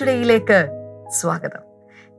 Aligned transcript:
ടുഡേയിലേക്ക് 0.00 0.68
സ്വാഗതം. 1.10 1.60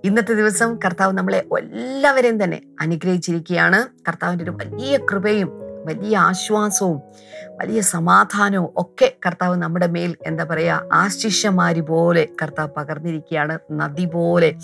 ഇന്നത്തെ 0.04 0.34
ദിവസം 0.34 0.80
കർത്താവ് 0.86 1.14
നമ്മളെ 1.14 1.38
എല്ലാവരെയും 1.38 2.44
തന്നെ 2.44 2.62
അനുഗ്രഹിച്ചിരിക്കുകയാണ്. 2.82 4.04
കർത്താവിന്റെ 4.08 4.44
ഒരു 4.44 4.52
വലിയ 4.52 4.98
കൃപയും 4.98 5.50
വലിയ 5.86 6.18
ആശ്വാസവും 6.18 7.02
വലിയ 7.50 7.82
സമാധാനവും 7.82 8.70
ഒക്കെ 8.78 9.14
കർത്താവ് 9.26 9.58
നമ്മുടെ 9.58 9.88
മേൽ 9.88 10.16
എന്താ 10.22 10.44
പറയുക 10.44 10.90
ആശിഷ്യമാരി 10.94 11.82
പോലെ 11.82 12.28
കർത്താവ് 12.42 12.70
പകർന്നിരിക്കുകയാണ്. 12.78 13.60
നദി 13.72 14.06
പോലെ 14.06 14.56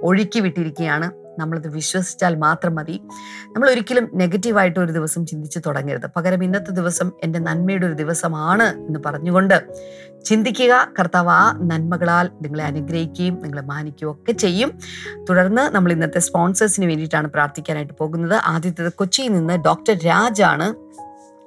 ഒഴുക്കി 0.00 0.40
വിട്ടിരിക്കുകയാണ്. 0.40 1.23
നമ്മളത് 1.38 1.68
വിശ്വസിച്ചാൽ 1.68 2.34
മാത്രം 2.36 2.74
മതി. 2.74 3.00
നമ്മൾ 3.52 3.70
ഒരിക്കലും 3.70 4.10
നെഗറ്റീവായിട്ട് 4.14 4.80
ഒരു 4.80 4.92
ദിവസം 4.92 5.26
ചിന്തിച്ച് 5.26 5.58
തുടങ്ങരുത്. 5.66 6.10
പകരം 6.16 6.44
ഇന്നത്തെ 6.44 6.70
ദിവസം 6.70 7.12
എന്റെ 7.22 7.38
നന്മയുടെ 7.38 7.86
ഒരു 7.86 7.94
ദിവസമാണ് 7.94 8.62
എന്ന് 8.62 9.00
പറഞ്ഞുകൊണ്ട് 9.06 9.62
ചിന്തിക്കുക 10.24 10.88
കർത്താവ് 10.98 11.28
ആ 11.28 11.52
നന്മകളാൽ 11.52 12.30
നിങ്ങളെ 12.42 12.64
അനുഗ്രഹിക്കുകയും 12.64 13.42
നിങ്ങളെ 13.42 13.62
മാനിക്കുകയും 13.62 14.10
ഒക്കെ 14.10 14.32
ചെയ്യും. 14.32 14.78
തുടർന്ന് 15.30 15.62
നമ്മൾ 15.62 15.92
ഇന്നത്തെ 15.92 16.18
സ്പോൺസേഴ്സിന് 16.18 16.86
വേണ്ടിയിട്ടാണ് 16.86 17.28
പ്രാർത്ഥിക്കാനായിട്ട് 17.28 17.94
പോകുന്നത്. 18.00 18.34
ആദ്യത്തേത് 18.44 18.92
കൊച്ചിയിൽ 18.92 19.32
നിന്ന് 19.32 19.54
ഡോക്ടർ 19.54 19.98
രാജാണ്. 20.06 20.74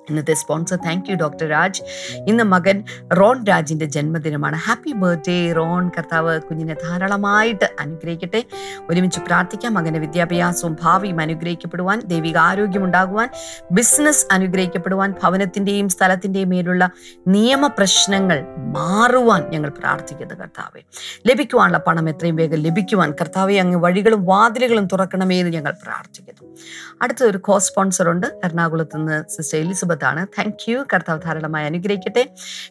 ഇന്നത്തെ 0.09 0.33
sponsor 0.33 0.75
thank 0.75 1.09
you 1.09 1.15
doctor 1.15 1.49
Raj 1.49 1.83
ഇന്ന് 2.27 2.43
മകൻ 2.43 2.83
റോൺ 3.19 3.45
രാജിന്റെ 3.45 3.85
ജന്മദിനമാണ്. 3.85 4.55
Happy 4.55 4.91
birthday 4.91 5.51
Ron. 5.51 5.89
കർത്താവ് 5.89 6.41
കുഞ്ഞിനെ 6.41 6.73
ധാരാളമായിട്ട് 6.73 7.69
അനുഗ്രഹിക്കട്ടെ. 7.79 8.43
ഒരുമിച്ച് 8.89 9.19
പ്രാർത്ഥിക്കാം. 9.19 9.73
മകന്റെ 9.73 9.99
വിദ്യാഭ്യാസവും 9.99 10.77
ഭാവിയും 10.81 11.21
അനുഗ്രഹിക്കപ്പെടുവാൻ 11.21 12.01
ദൈവിക 12.05 12.37
ആരോഗ്യം 12.37 12.83
ഉണ്ടാകുവാൻ 12.83 13.29
ബിസിനസ് 13.71 14.25
അനുഗ്രഹിക്കപ്പെടുവാൻ 14.31 15.13
ഭവനത്തിന്റെയും 15.23 15.89
സ്ഥലത്തിന്റെയും 15.89 16.49
മേലുള്ള 16.49 16.89
നിയമ 17.27 17.67
പ്രശ്നങ്ങൾ 17.67 18.45
മാറുവാൻ 18.57 19.49
ഞങ്ങൾ 19.49 19.69
പ്രാർത്ഥിക്കുന്നു 19.69 20.33
കർത്താവെ. 20.33 20.81
ലഭിക്കുവാനുള്ള 21.27 21.77
പണം 21.77 22.09
എത്രയും 22.09 22.35
വേഗം 22.35 22.57
ലഭിക്കുവാൻ 22.57 23.11
കർത്താവെ 23.11 23.55
അങ്ങ് 23.55 23.77
വഴികളും 23.77 24.25
വാതിലുകളും 24.25 24.87
തുറക്കണമേ 24.87 25.39
എന്ന് 25.39 25.53
ഞങ്ങൾ 25.53 25.71
പ്രാർത്ഥിക്കുന്നു. 25.83 26.57
അടുത്തൊരു 27.01 27.37
കോ 27.37 27.57
സ്പോൺസർ 27.57 28.09
ഉണ്ട്. 28.09 28.27
എറണാകുളത്ത് 28.45 28.97
നിന്ന് 28.97 29.23
സിസ്റ്റർ 29.31 29.59
എലിസബത്ത് 29.59 29.96
ആണ് 30.03 30.27
താങ്ക് 30.27 30.71
യു 30.71 30.77
കർത്താവ് 30.93 31.21
ധാരാളമായി 31.25 31.65
അനുഗ്രഹിക്കട്ടെ. 31.65 32.29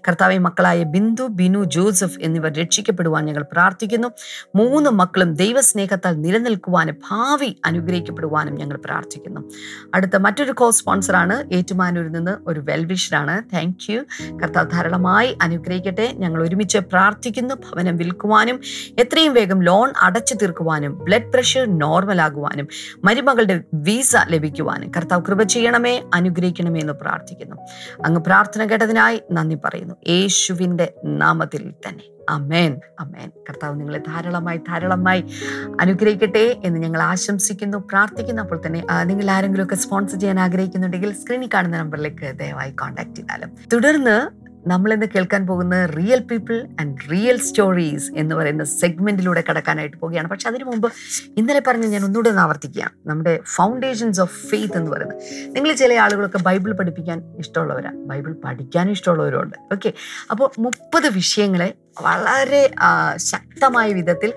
കർത്താവെ 0.09 0.39
മക്കളായ 0.39 0.83
ബിന്ദു 0.83 1.27
ബിനു 1.27 1.65
ജോസഫ് 1.65 2.19
എന്നിവർ 2.21 2.53
രക്ഷിക്കപ്പെടുവാൻ 2.53 3.25
ഞങ്ങൾ 3.25 3.45
പ്രാർത്ഥിക്കുന്നു. 3.53 4.09
മൂന്ന് 4.57 4.91
മക്കളും 4.91 5.35
ദൈവസ്നേഹത്താൽ 5.35 6.21
നിലനിൽക്കുവാനും 6.21 6.97
ഭാവി 7.11 7.57
അനുഗ്രഹിക്കപ്പെടുവാനും 7.65 8.55
ഞങ്ങൾ 8.55 8.77
പ്രാർത്ഥിക്കുന്നു. 8.77 9.51
അടുത്ത 9.95 10.17
മറ്റൊരു 10.17 10.53
കോ 10.53 10.71
സ്പോൺസറാണ് 10.71 11.55
ഏറ്റുമാനൂരിൽ 11.55 12.13
നിന്ന് 12.13 12.37
ഒരു 12.47 12.61
വെൽവിഷറാണ് 12.61 13.43
താങ്ക് 13.55 13.93
യു 13.93 14.01
കർത്താവ് 14.43 14.71
ധാരാളമായി 14.71 15.39
അനുഗ്രഹിക്കട്ടെ. 15.43 16.13
ഞങ്ങൾ 16.15 16.43
ഒരുമിച്ച് 16.43 16.79
പ്രാർത്ഥിക്കുന്നു. 16.79 17.55
ഭവനം 17.55 17.97
വിൽക്കുവാനും 17.97 18.61
എത്രയും 18.99 19.35
വേഗം 19.35 19.63
ലോൺ 19.63 19.93
അടച്ചു 20.03 20.35
തീർക്കുവാനും 20.35 21.05
ബ്ലഡ് 21.05 21.33
പ്രഷർ 21.33 21.79
നോർമൽ 21.79 22.23
ആകുവാനും 22.23 22.69
മരുമകളുടെ 23.05 23.65
വീസ 23.75 24.17
ലഭിക്കുവാനും. 24.29 24.91
കർത്താവ് 24.97 25.23
കൃപ 25.23 25.43
ചെയ്യണമേ 25.43 26.03
അനുഗ്രഹിക്കണമേ 26.15 26.81
എന്ന് 26.81 26.93
പ്രാർത്ഥിക്കുന്നു. 26.93 27.16
അങ്ങ് 28.05 28.21
പ്രാർത്ഥന 28.21 28.65
കേട്ടതിനായി 28.65 29.23
നന്ദി 29.33 29.59
പറയുന്നു. 29.65 29.95
യേശുവിന്റെ 30.09 30.93
നാമത്തിൽ 31.05 31.75
തന്നെ. 31.89 32.05
അമേൻ 32.31 32.81
അമേൻ 33.01 33.31
കർത്താവ് 33.49 33.81
നിങ്ങളെ 33.81 33.99
ധാരാളമായി 33.99 34.59
ധാരാളമായി 34.69 35.25
അനുഗ്രഹിക്കട്ടെ 35.81 36.61
എന്ന് 36.65 36.79
ഞങ്ങൾ 36.79 37.03
ആശംസിക്കുന്നു 37.03 37.79
പ്രാർത്ഥിക്കുന്നു. 37.79 38.43
അപ്പോൾ 38.43 38.63
തന്നെ 38.67 38.81
നിങ്ങൾ 39.05 39.31
ആരെങ്കിലും 39.31 39.65
ഒക്കെ 39.65 39.75
സ്പോൺസർ 39.75 40.21
ചെയ്യാൻ 40.21 40.41
ആഗ്രഹിക്കുന്നുണ്ടെങ്കിൽ 40.41 41.13
സ്ക്രീനിൽ 41.13 41.51
കാണുന്ന 41.55 41.79
നമ്പറിലേക്ക് 41.79 42.39
ദയവായി 42.39 42.71
കോൺടാക്ട് 42.71 43.15
ചെയ്താലും. 43.15 43.53
തുടർന്ന് 43.73 44.46
നമ്മൾ 44.67 44.93
ഇന്ന് 44.93 45.07
കേൾക്കാൻ 45.07 45.47
പോകുന്ന 45.47 45.87
real 45.87 46.19
people 46.19 46.67
and 46.81 46.97
real 47.13 47.37
stories 47.37 48.13
എന്ന് 48.17 48.35
പറയുന്ന 48.35 48.65
സെഗ്മെന്റിലൂടെ 48.65 49.45
കടക്കാനായിട്ട് 49.51 49.97
പോവുകയാണ്. 49.97 50.29
പക്ഷെ 50.29 50.49
അതിനു 50.49 50.65
മുമ്പ് 50.65 50.93
ഇന്നലെ 51.37 51.63
പറഞ്ഞ 51.67 51.87
ഞാൻ 51.87 52.05
ഒന്നുകൂടെ 52.05 52.29
ഒന്ന് 52.29 52.43
ആവർത്തിക്കുകയാണ് 52.43 53.09
നമ്മുടെ 53.09 53.41
ഫൗണ്ടേഷൻസ് 53.57 54.21
ഓഫ് 54.21 54.49
ഫെയ്ത്ത് 54.49 54.77
എന്ന് 54.77 54.91
പറയുന്നത്. 54.91 55.23
നിങ്ങൾ 55.55 55.73
ചില 55.73 55.95
ആളുകളൊക്കെ 55.95 56.39
ബൈബിൾ 56.39 56.73
പഠിപ്പിക്കാൻ 56.73 57.23
ഇഷ്ടമുള്ളവരാണ് 57.39 57.97
ബൈബിൾ 57.97 58.33
പഠിക്കാൻ 58.45 58.91
ഇഷ്ടമുള്ളവരുണ്ട് 58.91 59.57
ഓക്കെ 59.73 59.93
അപ്പോൾ 60.31 60.51
മുപ്പത് 60.59 61.09
വിഷയങ്ങളെ 61.15 61.75
വളരെ 62.03 62.71
ശക്തമായ 63.17 63.93
വിധത്തിൽ 63.93 64.33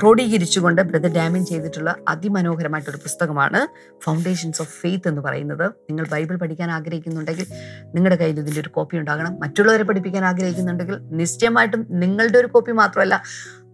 ക്രോഡീകരിച്ചുകൊണ്ട് 0.00 0.82
ബ്രദർ 0.82 1.12
ഡാമിൻ 1.12 1.46
ചെയ്തിട്ടുള്ള 1.46 1.94
അതിമനോഹരമായിട്ടൊരു 2.08 2.96
പുസ്തകമാണ് 2.96 3.68
ഫൗണ്ടേഷൻസ് 4.04 4.62
ഓഫ് 4.62 4.70
ഫെയ്ത്ത് 4.70 5.08
എന്ന് 5.08 5.22
പറയുന്നത്. 5.22 5.66
നിങ്ങൾ 5.66 6.06
ബൈബിൾ 6.10 6.36
പഠിക്കാൻ 6.36 6.70
ആഗ്രഹിക്കുന്നുണ്ടെങ്കിൽ 6.70 7.46
നിങ്ങളുടെ 7.94 8.16
കയ്യിൽ 8.16 8.40
ഇതിന്റെ 8.40 8.60
ഒരു 8.60 8.68
കോപ്പി 8.68 8.96
ഉണ്ടാകണം. 8.96 9.40
മറ്റുള്ളവരെ 9.40 9.82
പഠിപ്പിക്കാൻ 9.82 10.24
ആഗ്രഹിക്കുന്നുണ്ടെങ്കിൽ 10.24 10.98
നിശ്ചയമായിട്ടും 11.02 11.86
നിങ്ങളുടെ 11.90 12.38
ഒരു 12.38 12.46
കോപ്പി 12.46 12.72
മാത്രമല്ല 12.72 13.22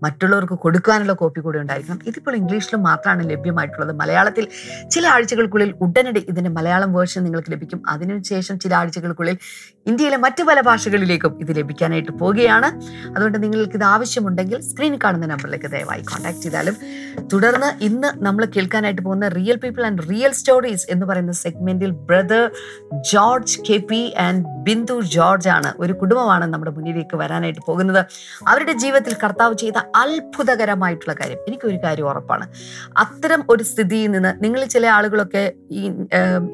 മറ്റുള്ളവർക്ക് 0.02 0.54
കൊടുക്കാനുള്ള 0.54 1.12
കോപ്പി 1.12 1.40
കൂടി 1.40 1.58
ഉണ്ടായിരിക്കണം. 1.58 2.00
ഇതിപ്പോൾ 2.06 2.36
ഇംഗ്ലീഷിൽ 2.36 2.76
മാത്രമാണ് 2.76 3.30
ലഭ്യമായിട്ടുള്ളത്. 3.30 3.92
മലയാളത്തിൽ 3.92 4.48
ചില 4.90 5.06
ആഴ്ചകൾക്കുള്ളിൽ 5.06 5.74
ഉടനടി 5.80 6.26
ഇതിന്റെ 6.28 6.50
മലയാളം 6.50 6.92
വേർഷൻ 6.92 7.24
നിങ്ങൾക്ക് 7.24 7.52
ലഭിക്കും. 7.52 7.82
അതിനുശേഷം 7.88 8.58
ചില 8.58 8.74
ആഴ്ചകൾക്കുള്ളിൽ 8.74 9.38
ഇന്ത്യയിലെ 9.86 10.16
മറ്റു 10.16 10.42
പല 10.42 10.60
ഭാഷകളിലേക്കും 10.60 11.38
ഇത് 11.40 11.56
ലഭിക്കാനായിട്ട് 11.56 12.12
പോവുകയാണ്. 12.12 12.68
അതുകൊണ്ട് 13.10 13.42
നിങ്ങൾക്ക് 13.42 13.72
ഇത് 13.72 13.84
ആവശ്യമുണ്ടെങ്കിൽ 13.84 14.60
സ്ക്രീനിൽ 14.60 14.98
കാണുന്ന 15.04 15.26
നമ്പറിലേക്ക് 15.26 15.66
ദയവായി 15.66 16.02
കോൺടാക്ട് 16.02 16.42
ചെയ്താലും 16.42 16.76
തുടർന്ന് 17.32 17.84
ഇന്ന് 17.84 18.24
നമ്മൾ 18.24 18.44
കേൾക്കാനായിട്ട് 18.44 19.02
പോകുന്ന 19.02 19.28
real 19.28 19.56
people 19.56 19.86
and 19.86 20.02
real 20.10 20.30
stories 20.30 20.86
എന്ന് 20.90 21.06
പറയുന്ന 21.06 21.32
സെഗ്മെന്റിൽ 21.32 21.90
brother 21.90 22.50
George 23.12 23.58
K 23.70 23.76
P 23.90 24.14
and 24.18 24.44
Bindu 24.62 25.00
George 25.00 25.48
ആണ് 25.48 25.72
ഒരു 25.78 25.92
കുടുംബമാണ് 25.92 26.44
നമ്മുടെ 26.44 26.70
മുന്നിലേക്ക് 26.70 27.16
വരാനായിട്ട് 27.16 27.60
പോകുന്നത്. 27.66 28.06
അവരുടെ 28.48 28.72
ജീവിതത്തിൽ 28.72 29.16
കർത്താവ് 29.24 29.54
ചെയ്ത 29.54 29.74
അത്ഭുതകരമായിട്ടുള്ള 29.96 31.14
കാര്യം. 31.20 31.38
എനിക്കൊരു 31.48 31.78
കാര്യം 31.84 32.06
ഉറപ്പാണ്. 32.06 32.46
അത്തരം 32.96 33.44
ഒരു 33.48 33.62
സ്ഥിതിയിൽ 33.62 34.10
നിന്ന് 34.10 34.44
നിങ്ങൾ 34.44 34.64
ചില 34.64 34.86
ആളുകളൊക്കെ 34.86 35.52
ഈ 35.70 35.90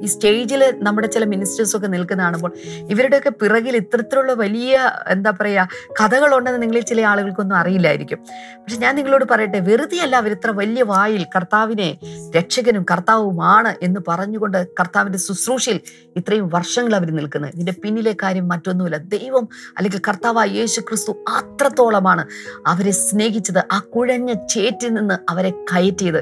ഈ 0.03 0.07
സ്റ്റേജിൽ 0.07 0.75
നമ്മുടെ 0.83 1.09
ചില 1.09 1.25
മിനിസ്റ്റേഴ്സൊക്കെ 1.25 1.87
നിൽക്കുന്ന 1.87 2.23
കാണുമ്പോൾ 2.23 2.53
ഇവരുടെയൊക്കെ 2.91 3.31
പിറകിൽ 3.31 3.77
ഇത്തരത്തിലുള്ള 3.77 4.33
വലിയ 4.33 4.93
എന്താ 5.09 5.31
പറയുക 5.31 5.69
കഥകളുണ്ടെന്ന് 6.01 6.63
നിങ്ങളിൽ 6.63 6.81
ചില 6.81 7.01
ആളുകൾക്കൊന്നും 7.01 7.57
അറിയില്ലായിരിക്കും. 7.57 8.19
പക്ഷെ 8.63 8.77
ഞാൻ 8.77 8.97
നിങ്ങളോട് 8.97 9.25
പറയട്ടെ 9.31 9.61
വെറുതെ 9.61 9.99
അല്ല 9.99 10.17
അവർ 10.17 10.31
ഇത്ര 10.31 10.51
വലിയ 10.51 10.83
വായിൽ 10.83 11.25
കർത്താവിനെ 11.37 11.99
രക്ഷകനും 12.37 12.87
കർത്താവുമാണ് 12.91 13.75
എന്ന് 13.83 14.01
പറഞ്ഞുകൊണ്ട് 14.09 14.67
കർത്താവിന്റെ 14.81 15.19
ശുശ്രൂഷയിൽ 15.19 15.81
ഇത്രയും 16.17 16.49
വർഷങ്ങൾ 16.49 16.95
അവർ 16.95 17.11
നിൽക്കുന്നത്. 17.11 17.51
ഇതിന്റെ 17.55 17.75
പിന്നിലെ 17.85 18.17
കാര്യം 18.23 18.49
മറ്റൊന്നുമില്ല. 18.49 18.97
ദൈവം 18.97 19.49
അല്ലെങ്കിൽ 19.79 20.01
കർത്താവായ 20.09 20.49
യേശു 20.49 20.81
ക്രിസ്തു 20.81 21.13
അത്രത്തോളമാണ് 21.29 22.25
അവരെ 22.67 22.91
സ്നേഹിച്ചത് 23.27 23.61
ആ 23.73 23.79
കുഴഞ്ഞ 23.95 24.33
ചേറ്റിൽ 24.33 24.91
നിന്ന് 24.95 25.15
അവരെ 25.31 25.51
കയറ്റിയത്. 25.51 26.19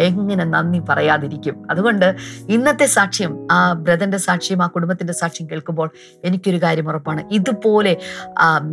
എങ്ങനെ 0.00 0.44
നന്ദി 0.44 0.78
പറയാതിരിക്കും. 0.88 1.56
അതുകൊണ്ട് 1.70 2.06
ഇന്നത്തെ 2.48 2.86
സാക്ഷ്യം 2.86 3.32
ആ 3.52 3.72
ബ്രദറിന്റെ 3.72 4.18
സാക്ഷ്യം 4.18 4.62
ആ 4.62 4.66
കുടുംബത്തിന്റെ 4.66 5.12
സാക്ഷ്യം 5.12 5.50
കേൾക്കുമ്പോൾ 5.50 5.88
എനിക്കൊരു 6.24 6.62
കാര്യം 6.62 6.88
ഉറപ്പാണ്. 6.88 7.22
ഇതുപോലെ 7.32 7.92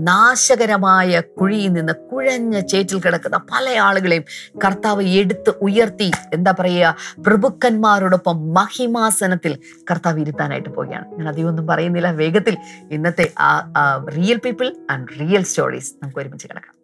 നാശകരമായ 0.10 1.20
കുഴിയിൽ 1.20 1.72
നിന്ന് 1.72 1.94
കുഴഞ്ഞ 2.12 2.60
ചേറ്റിൽ 2.60 3.00
കിടക്കുന്ന 3.00 3.38
പല 3.38 3.66
ആളുകളെയും 3.88 4.24
കർത്താവ് 4.66 5.04
എടുത്ത് 5.04 5.54
ഉയർത്തി 5.62 6.12
എന്താ 6.34 6.54
പറയുക 6.60 6.96
പ്രഭുക്കന്മാരോടൊപ്പം 7.28 8.54
മഹിമാസനത്തിൽ 8.54 9.56
കർത്താവ് 9.92 10.20
ഇരുത്താനായിട്ട് 10.20 10.70
പോവുകയാണ്. 10.70 11.08
ഞാൻ 11.18 11.28
അധികം 11.28 11.48
ഒന്നും 11.48 11.68
പറയുന്നില്ല. 11.68 12.12
വേഗത്തിൽ 12.12 12.58
ഇന്നത്തെ 12.92 13.28
ആ 13.40 13.52
real 14.18 14.40
people 14.46 14.70
and 14.92 15.20
real 15.20 15.44
stories 15.44 15.94
നമുക്ക് 16.04 16.20
ഒരുമിച്ച് 16.20 16.48
കിടക്കാം. 16.48 16.83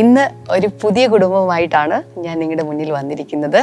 ഇന്ന് 0.00 0.24
ഒരു 0.50 0.68
പുതിയ 0.82 1.04
കുടുംബമായിട്ടാണ് 1.06 1.96
ഞാൻ 2.18 2.34
നിങ്ങളുടെ 2.40 2.62
മുന്നിൽ 2.62 2.90
വന്നിരിക്കുന്നത്. 2.92 3.60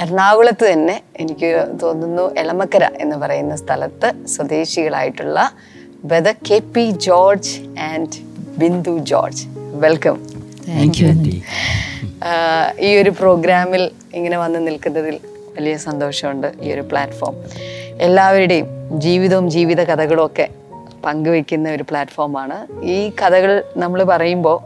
എറണാകുളത്ത് 0.00 0.64
തന്നെ 0.72 0.96
എനിക്ക് 1.16 1.50
തോന്നുന്നു 1.82 2.24
എളമക്കര 2.38 2.84
എന്ന് 3.00 3.16
പറയുന്ന 3.16 3.54
സ്ഥലത്ത് 3.56 4.08
സ്വദേശികളായിട്ടുള്ള 4.26 5.38
brother 6.04 6.34
K 6.50 6.58
P 6.74 6.84
George 7.06 7.54
and 7.90 8.16
Bindu 8.58 8.94
George. 9.12 9.44
Welcome 9.84 10.16
ഈ 12.80 12.90
ഒരു 13.00 13.10
പ്രോഗ്രാമിൽ 13.10 13.82
ഇങ്ങനെ 14.14 14.36
വന്ന് 14.38 14.60
നിൽക്കുന്നതിൽ 14.66 15.16
വലിയ 15.56 15.74
സന്തോഷമുണ്ട് 15.76 16.48
ഈ 16.62 16.70
ഒരു 16.72 16.80
പ്ലാറ്റ്ഫോം 16.80 17.34
എല്ലാവരുടെയും 18.06 18.68
ജീവിതവും 19.00 19.46
ജീവിത 19.50 19.82
കഥകളും 19.84 20.24
ഒക്കെ 20.26 20.46
പങ്കുവെക്കുന്ന 21.04 21.68
ഒരു 21.70 21.84
പ്ലാറ്റ്ഫോമാണ് 21.90 22.56
ഈ 22.94 22.98
കഥകൾ 23.20 23.52
നമ്മൾ 23.76 24.00
പറയുമ്പോൾ 24.02 24.58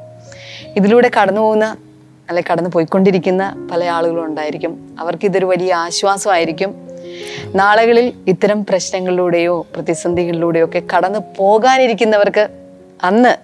ഇതിലൂടെ 0.77 1.11
കടന്നു 1.21 1.41
പോകുന്ന 1.41 1.77
അല്ലെ 2.29 2.45
കടന്നു 2.53 2.71
പോയിക്കൊണ്ടിരിക്കുന്ന 2.71 3.69
പല 3.71 3.85
ആളുകളും 3.85 4.25
ഉണ്ടായിരിക്കും. 4.25 4.97
അവർക്ക് 5.01 5.25
ഇതൊരു 5.25 5.47
വലിയ 5.47 5.75
ആശ്വാസമായിരിക്കും. 5.75 6.75
നാളുകളിൽ 7.55 8.13
ഇത്തരം 8.27 8.65
പ്രശ്നങ്ങളിലൂടെയോ 8.65 9.67
പ്രതിസന്ധികളിലൂടെയോ 9.75 10.65
ഒക്കെ 10.65 10.83
കടന്നു 10.97 11.19
പോകാനിരിക്കുന്നവർക്ക് 11.37 12.49
അന്ന് 13.03 13.37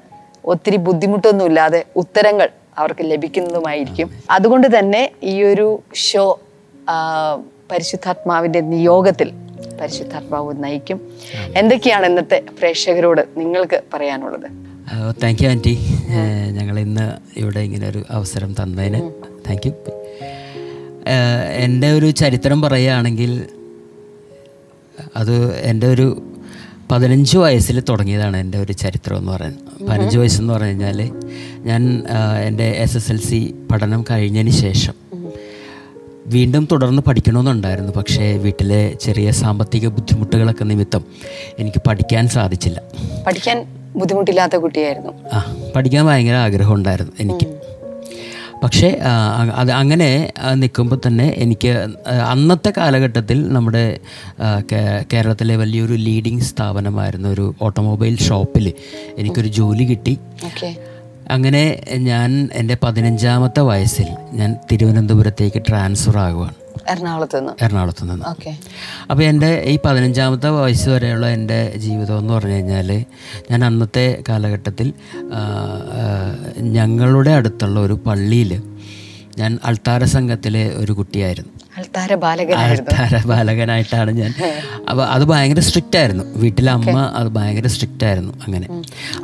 ഒത്തിരി 0.44 0.76
ബുദ്ധിമുട്ടൊന്നുമില്ലാതെ 0.76 1.84
ഉത്തരങ്ങൾ 1.96 2.48
അവർക്ക് 2.78 3.00
ലഭിക്കുന്നതുമായിരിക്കും. 3.10 4.10
അതുകൊണ്ട് 4.30 4.78
തന്നെ 4.78 5.10
ഈ 5.22 5.42
ഒരു 5.42 5.82
ഷോ 5.94 6.40
പരിശുദ്ധാത്മാവിന്റെ 7.70 8.60
നിയോഗത്തിൽ 8.60 9.32
പരിശുദ്ധാത്മാവ് 9.80 10.64
നയിക്കും. 10.64 11.12
എന്തൊക്കെയാണ് 11.56 12.06
ഇന്നത്തെ 12.06 12.42
പ്രേക്ഷകരോട് 12.58 13.22
നിങ്ങൾക്ക് 13.36 13.82
പറയാനുള്ളത്? 13.94 14.65
താങ്ക് 15.22 15.44
യു 15.44 15.48
ആന്റി 15.48 15.72
ഞങ്ങൾ 16.50 16.78
ഇന്ന് 16.78 17.06
ഇവിടെ 17.36 17.60
ഇങ്ങനെ 17.60 17.88
ഒരു 17.88 18.04
അവസരം 18.10 18.52
തന്നതിന് 18.52 19.00
താങ്ക് 19.48 19.66
യു 19.66 19.72
എന്റെ 21.56 21.92
ഒരു 21.92 22.10
ചരിത്രം 22.10 22.62
പറയുകയാണെങ്കിൽ 22.62 23.32
അത് 25.16 25.34
എന്റെ 25.62 25.86
ഒരു 25.86 26.06
പതിനഞ്ച് 26.90 27.38
വയസ്സിൽ 27.38 27.80
തുടങ്ങിയതാണ് 27.88 28.36
എന്റെ 28.36 28.58
ഒരു 28.58 28.72
ചരിത്രം 28.72 29.18
എന്ന് 29.18 29.32
പറയുന്നത്. 29.32 29.86
പതിനഞ്ച് 29.88 30.18
വയസ്സെന്ന് 30.18 30.52
പറഞ്ഞു 30.52 30.68
കഴിഞ്ഞാൽ 30.68 30.98
ഞാൻ 31.64 32.04
ആ, 32.10 32.38
എന്റെ 32.38 32.70
എസ് 32.76 32.96
എസ് 32.96 33.12
എൽ 33.12 33.18
സി 33.18 33.40
പഠനം 33.70 34.04
കഴിഞ്ഞതിന് 34.10 34.50
ശേഷം 34.50 34.94
വീണ്ടും 36.26 36.68
തുടർന്ന് 36.72 37.02
പഠിക്കണമെന്നുണ്ടായിരുന്നു. 37.02 37.92
പക്ഷേ 37.92 38.32
വീട്ടിലെ 38.36 38.94
ചെറിയ 39.00 39.30
സാമ്പത്തിക 39.30 39.88
ബുദ്ധിമുട്ടുകളൊക്കെ 39.88 40.64
നിമിത്തം 40.64 41.04
എനിക്ക് 41.58 41.82
പഠിക്കാൻ 41.86 42.28
സാധിച്ചില്ല. 42.28 42.78
പഠിക്കാൻ 43.26 43.58
ബുദ്ധിമുട്ടില്ലാത്ത 43.96 44.56
കുട്ടിയായിരുന്നു. 44.56 45.12
ആ 45.32 45.38
പഠിക്കാൻ 45.76 46.06
ഭയങ്കര 46.06 46.34
ആഗ്രഹം 46.46 46.74
ഉണ്ടായിരുന്നു 46.74 47.12
എനിക്ക്. 47.20 47.46
പക്ഷേ 48.62 48.88
അത് 49.54 49.70
അങ്ങനെ 49.72 50.08
നിൽക്കുമ്പോൾ 50.54 50.98
തന്നെ 51.06 51.26
എനിക്ക് 51.36 51.72
അന്നത്തെ 52.28 52.72
കാലഘട്ടത്തിൽ 52.76 53.38
നമ്മുടെ 53.52 53.84
കേരളത്തിലെ 55.12 55.56
വലിയൊരു 55.56 55.94
ലീഡിങ് 55.94 56.40
സ്ഥാപനമായിരുന്ന 56.40 57.28
ഒരു 57.28 57.54
ഓട്ടോമൊബൈൽ 57.62 58.16
ഷോപ്പിൽ 58.18 58.72
എനിക്കൊരു 59.18 59.48
ജോലി 59.48 59.84
കിട്ടി. 59.84 60.14
അങ്ങനെ 61.30 61.62
ഞാൻ 62.08 62.48
എന്റെ 62.52 62.76
പതിനഞ്ചാമത്തെ 62.82 63.60
വയസ്സിൽ 63.60 64.08
ഞാൻ 64.32 64.56
തിരുവനന്തപുരത്തേക്ക് 64.72 65.62
ട്രാൻസ്ഫർ 65.68 66.18
ആകുവാണ്. 66.18 66.56
എറണാകുളത്ത് 66.90 67.38
നിന്ന്. 67.38 67.52
എറണാകുളത്ത് 67.62 68.10
നിന്ന്. 68.10 68.24
ഓക്കെ. 68.28 68.56
അപ്പോൾ 69.10 69.22
എന്റെ 69.22 69.62
ഈ 69.66 69.78
പതിനഞ്ചാമത്തെ 69.84 70.50
വയസ്സ് 70.50 70.88
വരെയുള്ള 70.88 71.28
എന്റെ 71.28 71.72
ജീവിതം 71.76 72.18
എന്ന് 72.18 72.34
പറഞ്ഞു 72.34 72.52
കഴിഞ്ഞാൽ 72.52 73.04
ഞാൻ 73.50 73.64
അന്നത്തെ 73.64 74.22
കാലഘട്ടത്തിൽ 74.28 74.92
ഞങ്ങളുടെ 76.58 77.30
അടുത്തുള്ള 77.30 77.80
ഒരു 77.80 77.92
പള്ളിയിൽ 77.92 78.62
ഞാൻ 79.38 79.58
അൾത്താര 79.64 80.04
സംഘത്തിലെ 80.04 80.72
ഒരു 80.76 80.92
കുട്ടിയായിരുന്നു. 80.92 81.55
അൾത്താര 81.78 82.14
ബാലകനായിട്ടാണ് 83.26 84.10
ഞാൻ. 84.10 84.32
അപ്പോൾ 84.90 85.04
അത് 85.04 85.24
ഭയങ്കര 85.24 85.60
സ്ട്രിക്റ്റ് 85.60 85.98
ആയിരുന്നു. 85.98 86.24
വീട്ടിലെ 86.36 86.72
അമ്മ 86.72 86.98
അത് 87.16 87.28
ഭയങ്കര 87.28 87.66
സ്ട്രിക്റ്റ് 87.66 88.04
ആയിരുന്നു 88.04 88.32
അങ്ങനെ. 88.46 88.66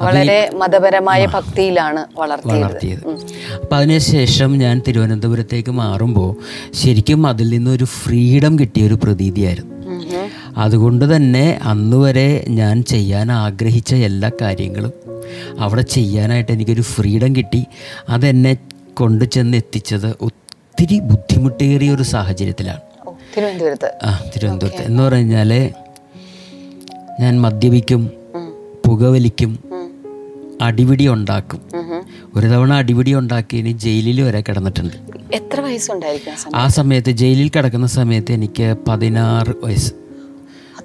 വളരെ 0.01 0.51
മതപരമായ 0.55 1.27
ഭക്തിയിലാണ് 1.27 2.03
വളർത്തിയത്. 2.19 3.05
അപ്പം 3.63 3.77
അതിനുശേഷം 3.77 4.59
ഞാൻ 4.59 4.83
തിരുവനന്തപുരത്തേക്ക് 4.89 5.71
മാറുമ്പോൾ 5.71 6.31
ശരിക്കും 6.75 7.27
അതിൽ 7.27 7.49
നിന്നൊരു 7.49 7.85
ഫ്രീഡം 7.85 8.59
കിട്ടിയ 8.59 8.87
ഒരു 8.87 8.99
പ്രതീതിയായിരുന്നു. 9.05 9.71
അതുകൊണ്ട് 10.57 11.17
തന്നെ 11.17 11.61
അന്ന് 11.63 11.97
വരെ 11.97 12.45
ഞാൻ 12.49 12.77
ചെയ്യാൻ 12.83 13.33
ആഗ്രഹിച്ച 13.33 13.95
എല്ലാ 13.95 14.31
കാര്യങ്ങളും 14.41 14.93
അവിടെ 15.59 15.83
ചെയ്യാനായിട്ട് 15.83 16.53
എനിക്കൊരു 16.53 16.83
ഫ്രീഡം 16.83 17.37
കിട്ടി. 17.37 17.65
അതെന്നെ 18.09 18.57
കൊണ്ടു 18.95 19.25
ചെന്ന് 19.25 19.57
എത്തിച്ചത് 19.57 20.15
ഒത്തിരി 20.83 21.01
ബുദ്ധിമുട്ടേറിയ 21.01 21.91
ഒരു 21.95 22.03
സാഹചര്യത്തിലാണ്. 22.03 22.81
തിരുവനന്തപുരത്ത്. 23.37 23.95
ആ 24.03 24.25
തിരുവനന്തപുരത്ത്. 24.37 24.83
എന്ന് 24.83 25.03
പറഞ്ഞാൽ 25.03 25.71
ഞാൻ 27.21 27.41
മദ്യപിക്കും 27.41 28.11
പുകവലിക്കും 28.87 29.59
അടിപിടി 30.63 31.09
ഉണ്ടാക്കും. 31.09 31.61
ഒരു 32.35 32.47
തവണ 32.47 32.73
അടിപിടി 32.73 33.15
ഉണ്ടാക്കിയതിന് 33.15 33.69
ഇനി 33.69 33.79
ജയിലിൽ 33.79 34.21
വരെ 34.21 34.41
കിടന്നിട്ടുണ്ട്. 34.41 34.97
എത്ര 35.35 35.61
വയസ്സുണ്ടായിരിക്കും? 35.61 36.57
ആ 36.57 36.69
സമയത്ത് 36.69 37.11
ജയിലിൽ 37.11 37.49
കിടക്കുന്ന 37.49 37.87
സമയത്ത് 37.87 38.33
എനിക്ക് 38.33 38.75
പതിനാറ് 38.89 39.55
വയസ്സ്. 39.65 39.95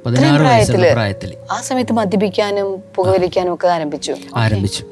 പതിനാറ് 0.07 0.41
വയസ്സുള്ള 0.41 0.93
പ്രായത്തിൽ 0.93 1.33
ആ 1.51 1.61
സമയത്ത് 1.61 1.93
മദ്യപിക്കാനും 1.93 2.67
പുകവലിക്കാനും 2.95 3.53
ഒക്കെ 3.53 3.67
ആരംഭിച്ചു. 3.67 4.13
ആരംഭിച്ചു. 4.35 4.83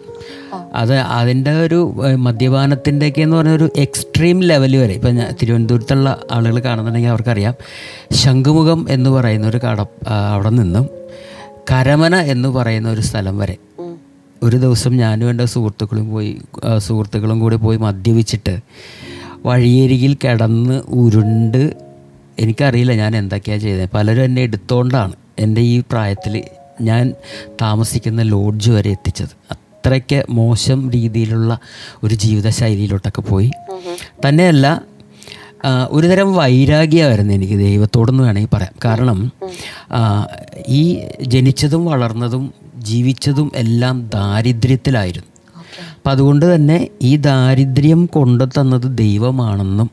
അത് 0.73 0.93
അതിന്റെ 0.93 1.51
ഒരു 1.51 1.93
മദ്യപാനത്തിന്റെയൊക്കെ 2.15 3.21
എന്ന് 3.21 3.37
പറഞ്ഞ 3.37 3.49
ഒരു 3.49 3.69
എക്സ്ട്രീം 3.75 4.39
ലെവൽ 4.43 4.77
വരെ 4.77 4.93
ഇപ്പം 4.93 5.19
തിരുവനന്തപുരത്തുള്ള 5.41 6.09
ആളുകൾ 6.31 6.59
കാണുന്നുണ്ടെങ്കിൽ 6.59 7.09
അവർക്കറിയാം. 7.09 7.55
ശംഖുമുഖം 8.11 8.85
എന്ന് 8.89 9.09
പറയുന്ന 9.09 9.47
ഒരു 9.47 9.57
കട 9.57 9.85
അവിടെ 10.33 10.49
നിന്നും 10.49 10.87
കരമന 11.71 12.15
എന്ന് 12.15 12.49
പറയുന്ന 12.49 12.89
ഒരു 12.89 13.01
സ്ഥലം 13.01 13.37
വരെ. 13.37 13.57
ഒരു 14.43 14.57
ദിവസം 14.57 14.97
ഞാനും 14.97 15.29
എന്റെ 15.29 15.45
സുഹൃത്തുക്കളും 15.45 16.11
പോയി 16.11 16.41
സുഹൃത്തുക്കളും 16.77 17.39
കൂടി 17.39 17.55
പോയി 17.55 17.77
മദ്യപിച്ചിട്ട് 17.77 18.57
വഴിയരികിൽ 19.45 20.13
കിടന്ന് 20.13 20.81
ഉരുണ്ട് 20.89 21.84
എനിക്കറിയില്ല 22.39 22.93
ഞാൻ 22.93 23.15
എന്തൊക്കെയാണ് 23.15 23.61
ചെയ്തത്. 23.61 23.89
പലരും 23.93 24.23
എന്നെ 24.23 24.41
എടുത്തുകൊണ്ടാണ് 24.41 25.15
എന്റെ 25.39 25.61
ഈ 25.61 25.79
പ്രായത്തിൽ 25.91 26.43
ഞാൻ 26.81 27.13
താമസിക്കുന്ന 27.61 28.21
ലോഡ്ജ് 28.21 28.71
വരെ 28.71 28.91
എത്തിച്ചത്. 28.91 29.33
അത്രയ്ക്ക് 29.51 30.25
മോശം 30.29 30.91
രീതിയിലുള്ള 30.91 31.59
ഒരു 32.03 32.15
ജീവിതശൈലിയിലോട്ടൊക്കെ 32.15 33.21
പോയി. 33.21 33.51
തന്നെയല്ല 34.27 34.81
ഒരുതരം 35.89 36.35
വൈരാഗ്യമായിരുന്നു 36.35 37.33
എനിക്ക് 37.33 37.57
ദൈവത്തോടെന്ന് 37.59 38.23
വേണമെങ്കിൽ 38.23 38.55
പറയാം. 38.55 38.73
കാരണം 38.85 39.31
ഈ 40.67 40.81
ജനിച്ചതും 41.21 41.85
വളർന്നതും 41.85 42.53
ജീവിച്ചതും 42.77 43.51
എല്ലാം 43.55 44.09
ദാരിദ്ര്യത്തിലായിരുന്നു. 44.13 45.29
അപ്പം 45.95 46.11
അതുകൊണ്ട് 46.11 46.55
തന്നെ 46.55 46.87
ഈ 47.01 47.15
ദാരിദ്ര്യം 47.15 48.05
കൊണ്ടു 48.05 48.43
തന്നത് 48.43 48.97
ദൈവമാണെന്നും 48.97 49.89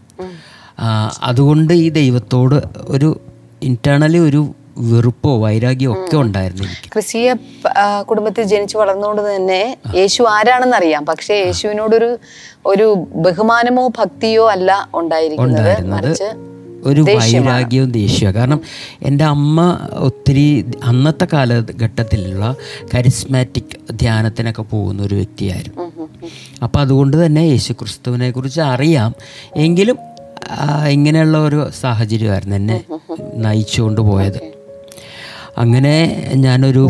അതുകൊണ്ട് 1.23 1.73
ഈ 1.73 1.89
ദൈവത്തോട് 1.89 2.63
ഒരു 2.89 3.21
ഇന്റേർണലി 3.63 4.19
ഒരു 4.19 4.55
വെറുപ്പോ 4.79 5.43
വൈരാഗ്യമോ 5.43 5.95
ഒക്കെ 5.95 6.17
ഉണ്ടായിരുന്നു 6.17 6.65
ക്രിസ്തീയ 6.65 7.35
കുടുംബത്തിൽ 8.09 8.43
ജനിച്ചു 8.43 8.79
വളർന്നുകൊണ്ട് 8.79 9.37
തന്നെ 9.37 9.77
യേശു 9.95 10.23
ആരാണെന്ന് 10.23 10.77
അറിയാം 10.77 11.07
പക്ഷേ 11.07 11.35
യേശുവിനോടൊരു 11.35 12.19
ഒരു 12.67 13.07
ബഹുമാനമോ 13.15 13.89
ഭക്തിയോ 13.89 14.51
അല്ല 14.51 14.89
ഉണ്ടായിരിക്കുന്നത്. 14.95 16.37
ഒരു 16.85 17.01
വൈരാഗ്യവും 17.01 17.93
ദേഷ്യവും 17.93 18.35
കാരണം 18.35 18.61
എന്റെ 19.03 19.25
അമ്മ 19.25 19.89
ഒത്തിരി 19.93 20.65
അന്നത്തെ 20.85 21.27
കാലഘട്ടത്തിലുള്ള 21.33 22.57
കരിസ്മാറ്റിക് 22.95 23.93
ധ്യാനത്തിനൊക്കെ 23.93 24.63
പോകുന്ന 24.63 25.03
ഒരു 25.03 25.15
വ്യക്തിയായിരുന്നു. 25.15 26.09
അപ്പം 26.63 26.81
അതുകൊണ്ട് 26.81 27.27
തന്നെ 27.27 27.41
യേശു 27.41 27.73
ക്രിസ്തുവിനെ 27.73 28.31
കുറിച്ച് 28.31 28.61
അറിയാം. 28.61 29.15
എങ്കിലും 29.57 30.12
ഇങ്ങനെയുള്ള 30.87 31.39
ഒരു 31.39 31.71
സാഹചര്യമായിരുന്നു 31.81 32.57
എന്നെ 32.57 32.85
നയിച്ചുകൊണ്ട് 33.35 34.01
പോയത്. 34.01 34.53
അങ്ങനെ 35.59 35.95
ഞാനൊരു 36.35 36.89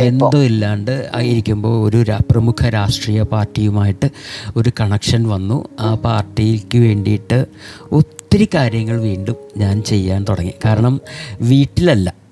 ബന്ധമില്ലാണ്ട് 0.00 1.10
ഇരിക്കുമ്പോൾ 1.20 1.88
ഒരു 1.88 2.04
പ്രമുഖ 2.30 2.68
രാഷ്ട്രീയ 2.68 3.22
പാർട്ടിയുമായിട്ട് 3.22 4.10
ഒരു 4.56 4.72
കണക്ഷൻ 4.80 5.28
വന്നു. 5.28 5.68
ആ 5.80 5.94
പാർട്ടിക്ക് 5.94 6.78
വേണ്ടിയിട്ട് 6.78 7.46
ഒത്തിരി 7.92 8.48
കാര്യങ്ങൾ 8.54 9.00
വീണ്ടും 9.00 9.36
ഞാൻ 9.56 9.82
ചെയ്യാൻ 9.82 10.26
തുടങ്ങി. 10.28 10.54
കാരണം 10.64 11.00
വീട്ടിലല്ല 11.40 12.23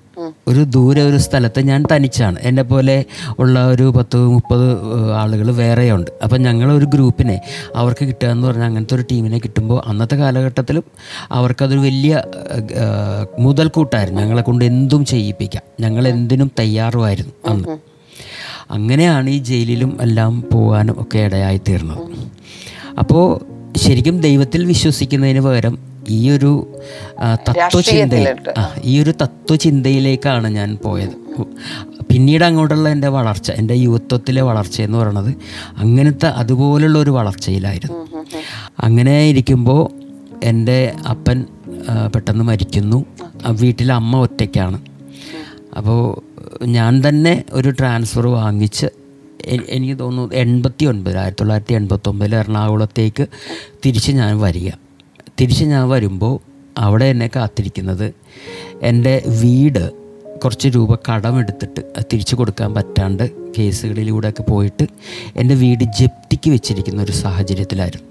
ഒരു 0.47 0.63
ദൂരെ 0.63 1.01
ഒരു 1.01 1.17
സ്ഥലത്ത് 1.17 1.61
ഞാൻ 1.61 1.83
തനിച്ചാണ്. 1.91 2.39
എന്നെ 2.41 2.63
പോലെ 2.63 3.05
ഉള്ള 3.39 3.67
ഒരു 3.67 3.93
പത്ത് 3.97 4.17
മുപ്പത് 4.17 4.65
ആളുകൾ 5.13 5.51
വേറെയുണ്ട്. 5.55 6.11
അപ്പം 6.23 6.41
ഞങ്ങളൊരു 6.41 6.85
ഗ്രൂപ്പിനെ 6.85 7.41
അവർക്ക് 7.75 8.05
കിട്ടുക 8.05 8.27
എന്ന് 8.27 8.47
പറഞ്ഞാൽ 8.47 8.65
അങ്ങനത്തെ 8.65 8.95
ഒരു 8.95 9.05
ടീമിനെ 9.11 9.39
കിട്ടുമ്പോൾ 9.39 9.81
അന്നത്തെ 9.87 10.15
കാലഘട്ടത്തിലും 10.15 10.83
അവർക്കതൊരു 11.31 11.79
വലിയ 11.79 12.23
മുതൽക്കൂട്ടായിരുന്നു. 13.39 14.21
ഞങ്ങളെ 14.21 14.41
കൊണ്ട് 14.41 14.65
എന്തും 14.65 15.05
ചെയ്യിപ്പിക്കാം. 15.05 15.63
ഞങ്ങൾ 15.79 16.07
എന്തിനും 16.07 16.51
തയ്യാറുമായിരുന്നു 16.59 17.33
അന്ന്. 17.47 17.77
അങ്ങനെയാണ് 18.71 19.29
ഈ 19.29 19.37
ജയിലിലും 19.37 19.97
എല്ലാം 20.01 20.43
പോകാനും 20.51 21.01
ഒക്കെ 21.01 21.19
ഇടയായി 21.19 21.61
തീർന്നത്. 21.67 22.03
അപ്പോൾ 22.99 23.25
ശരിക്കും 23.77 24.21
ദൈവത്തിൽ 24.21 24.65
വിശ്വസിക്കുന്നതിന് 24.65 25.41
പകരം 25.41 25.92
ഈ 26.09 26.29
ഒരു 26.29 26.75
ആ, 27.19 27.35
തത്വചിന്തയിൽ 27.35 28.27
ഈ 28.83 29.01
ഒരു 29.01 29.13
തത്വചിന്തയിലേക്കാണ് 29.21 30.47
ഞാൻ 30.47 30.77
പോയത്. 30.77 31.15
പിന്നീട് 32.11 32.43
അങ്ങോട്ടുള്ള 32.43 32.89
എന്റെ 32.89 33.07
വളർച്ച 33.07 33.51
എന്റെ 33.51 33.73
യുവത്വത്തിലെ 33.73 34.41
വളർച്ച 34.41 34.81
എന്ന് 34.81 34.97
പറയുന്നത് 34.97 35.33
അങ്ങനത്തെ 35.77 36.25
അതുപോലുള്ള 36.27 36.99
ഒരു 36.99 37.09
വളർച്ചയിലായിരുന്നു 37.09 37.97
അങ്ങനെ 38.79 39.23
ഇരിക്കുമ്പോൾ 39.27 39.81
എന്റെ 40.43 40.93
അപ്പൻ 41.09 41.45
പെട്ടെന്ന് 42.13 42.43
മരിക്കുന്നു. 42.43 43.05
വീട്ടിലെ 43.49 43.93
അമ്മ 43.93 44.17
ഒറ്റയ്ക്കാണ്. 44.17 44.79
അപ്പോൾ 45.77 46.23
ഞാൻ 46.65 47.07
തന്നെ 47.07 47.43
ഒരു 47.51 47.69
ട്രാൻസ്ഫർ 47.69 48.27
വാങ്ങിച്ച് 48.27 48.87
എനിക്ക് 49.69 49.99
തോന്നുന്നു 49.99 50.35
എൺപത്തി 50.35 50.85
ഒൻപത് 50.85 51.17
ആയിരത്തി 51.17 51.41
തൊള്ളായിരത്തി 51.41 51.73
എൺപത്തൊമ്പതിൽ 51.73 52.35
എറണാകുളത്തേക്ക് 52.35 53.27
തിരിച്ച് 53.85 54.11
ഞാൻ 54.11 54.39
വരിക. 54.39 54.69
തിരിച്ച് 55.41 55.65
ഞാൻ 55.65 55.89
വരുമ്പോൾ 55.89 56.39
അവിടെ 56.77 57.05
എന്നെ 57.05 57.29
കാത്തിരിക്കുന്നത്. 57.35 58.13
എന്റെ 58.81 59.23
വീട് 59.27 59.91
കുറച്ച് 60.43 60.67
രൂപ 60.67 60.95
കടമെടുത്തിട്ട് 60.95 61.81
തിരിച്ചു 62.13 62.35
കൊടുക്കാൻ 62.35 62.73
പറ്റാണ്ട് 62.73 63.31
കേസുകളിലൂടെയൊക്കെ 63.57 64.43
പോയിട്ട് 64.43 64.87
എന്റെ 65.35 65.55
വീട് 65.55 65.83
ജപ്തിക്ക് 65.83 66.49
വെച്ചിരിക്കുന്ന 66.49 67.01
ഒരു 67.01 67.11
സാഹചര്യത്തിലായിരുന്നു. 67.11 68.07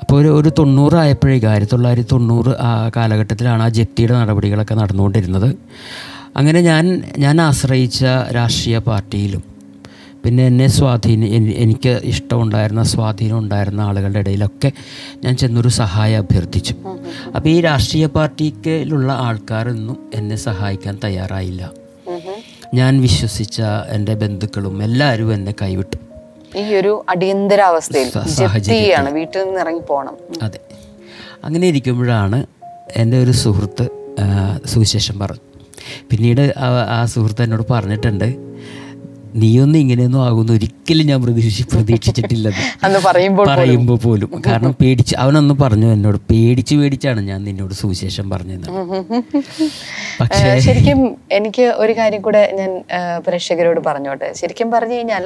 അപ്പോൾ 0.00 0.16
ഒരു 0.20 0.28
ഒരു 0.28 0.50
തൊണ്ണൂറായപ്പോഴേക്കും 0.58 1.50
ആയിരത്തി 1.50 1.72
തൊള്ളായിരത്തി 1.72 2.08
തൊണ്ണൂറ് 2.12 2.48
ആ 2.48 2.90
കാലഘട്ടത്തിലാണ് 2.96 3.62
ആ 3.62 3.68
ജപ്തിയുടെ 3.68 4.14
നടപടികളൊക്കെ 4.14 4.74
നടന്നുകൊണ്ടിരുന്നത്. 4.74 5.54
അങ്ങനെ 6.36 6.60
ഞാൻ 6.60 7.02
ഞാൻ 7.18 7.40
ആശ്രയിച്ച 7.40 8.04
രാഷ്ട്രീയ 8.04 8.78
പാർട്ടിയിലും 8.78 9.55
പിന്നെ 10.26 10.46
എന്നെ 10.46 10.66
സ്വാധീന 10.66 11.24
എനി- 11.24 11.54
എനിക്ക് 11.54 12.00
ഇഷ്ടമുണ്ടായിരുന്ന 12.04 12.82
സ്വാധീനം 12.82 13.38
ഉണ്ടായിരുന്ന 13.38 13.80
ആളുകളുടെ 13.80 14.18
ഇടയിലൊക്കെ 14.18 14.72
ഞാൻ 15.24 15.36
ചെന്നൊരു 15.36 15.68
സഹായം 15.68 16.18
അഭ്യർത്ഥിച്ചു. 16.18 16.74
അപ്പോൾ 17.36 17.48
ഈ 17.48 17.60
രാഷ്ട്രീയ 17.60 18.06
പാർട്ടിക്കുള്ള 18.06 19.12
ആൾക്കാരൊന്നും 19.12 20.10
എന്നെ 20.14 20.36
സഹായിക്കാൻ 20.36 20.98
തയ്യാറായില്ല. 21.04 21.72
ഞാൻ 22.74 23.00
വിശ്വസിച്ച 23.00 23.62
എന്റെ 23.88 24.14
ബന്ധുക്കളും 24.14 24.82
എല്ലാവരും 24.82 25.34
എന്നെ 25.34 25.54
കൈവിട്ടു. 25.62 25.96
ഈ 26.58 26.74
ഒരു 26.74 27.04
അടിയന്തരാവസ്ഥയിൽ 27.08 28.10
വീട്ടിൽ 29.12 29.44
നിന്ന് 29.44 29.60
ഇറങ്ങി 29.60 29.80
പോകണം 29.80 30.16
അതെ. 30.42 30.58
അങ്ങനെ 31.44 31.66
ഇരിക്കുമ്പോഴാണ് 31.66 32.46
എന്റെ 32.96 33.18
ഒരു 33.18 33.30
സുഹൃത്ത് 33.30 33.88
സുവിശേഷം 34.66 35.18
പറഞ്ഞു. 35.18 35.40
പിന്നീട് 36.10 36.54
ആ 36.90 37.04
സുഹൃത്ത് 37.04 37.42
എന്നോട് 37.42 37.62
പറഞ്ഞിട്ടുണ്ട് 37.70 38.45
നീയൊന്നും 39.36 39.78
ഇങ്ങനെയൊന്നും 39.78 40.20
ആകുമെന്ന് 40.22 40.52
ഒരിക്കലും 40.52 41.06
ഞാൻ 41.06 41.18
പ്രതീക്ഷി 41.22 41.64
പ്രതീക്ഷിച്ചിട്ടില്ല 41.72 42.48
പറയുമ്പോൾ 43.48 43.96
പോലും. 44.04 44.28
കാരണം 44.46 44.72
പേടിച്ച് 44.80 45.14
അവനൊന്ന് 45.16 45.54
പറഞ്ഞു 45.54 45.88
എന്നോട്. 45.92 46.18
പേടിച്ച് 46.30 46.74
പേടിച്ചാണ് 46.76 47.20
ഞാൻ 47.20 47.40
നിന്നോട് 47.44 47.74
സുവിശേഷം 47.74 48.26
പറഞ്ഞത്. 48.30 48.66
പക്ഷേ 50.20 50.50
ശരിക്കും 50.66 51.00
എനിക്ക് 51.30 51.64
ഒരു 51.76 51.92
കാര്യം 51.92 52.22
കൂടെ 52.22 52.42
ഞാൻ 52.58 52.70
പ്രേക്ഷകരോട് 53.26 53.80
പറഞ്ഞോട്ടെ. 53.80 54.28
ശരിക്കും 54.32 54.70
പറഞ്ഞു 54.70 54.94
കഴിഞ്ഞാൽ 54.94 55.24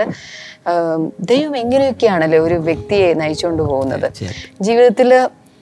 ദൈവം 1.33 1.55
എങ്ങനെയൊക്കെയാണല്ലോ 1.57 2.41
ഒരു 2.45 2.57
വ്യക്തിയെ 2.69 3.09
നയിച്ചുകൊണ്ട് 3.15 3.63
പോകുന്നത്? 3.63 4.09
ജീവിതത്തിൽ 4.63 5.11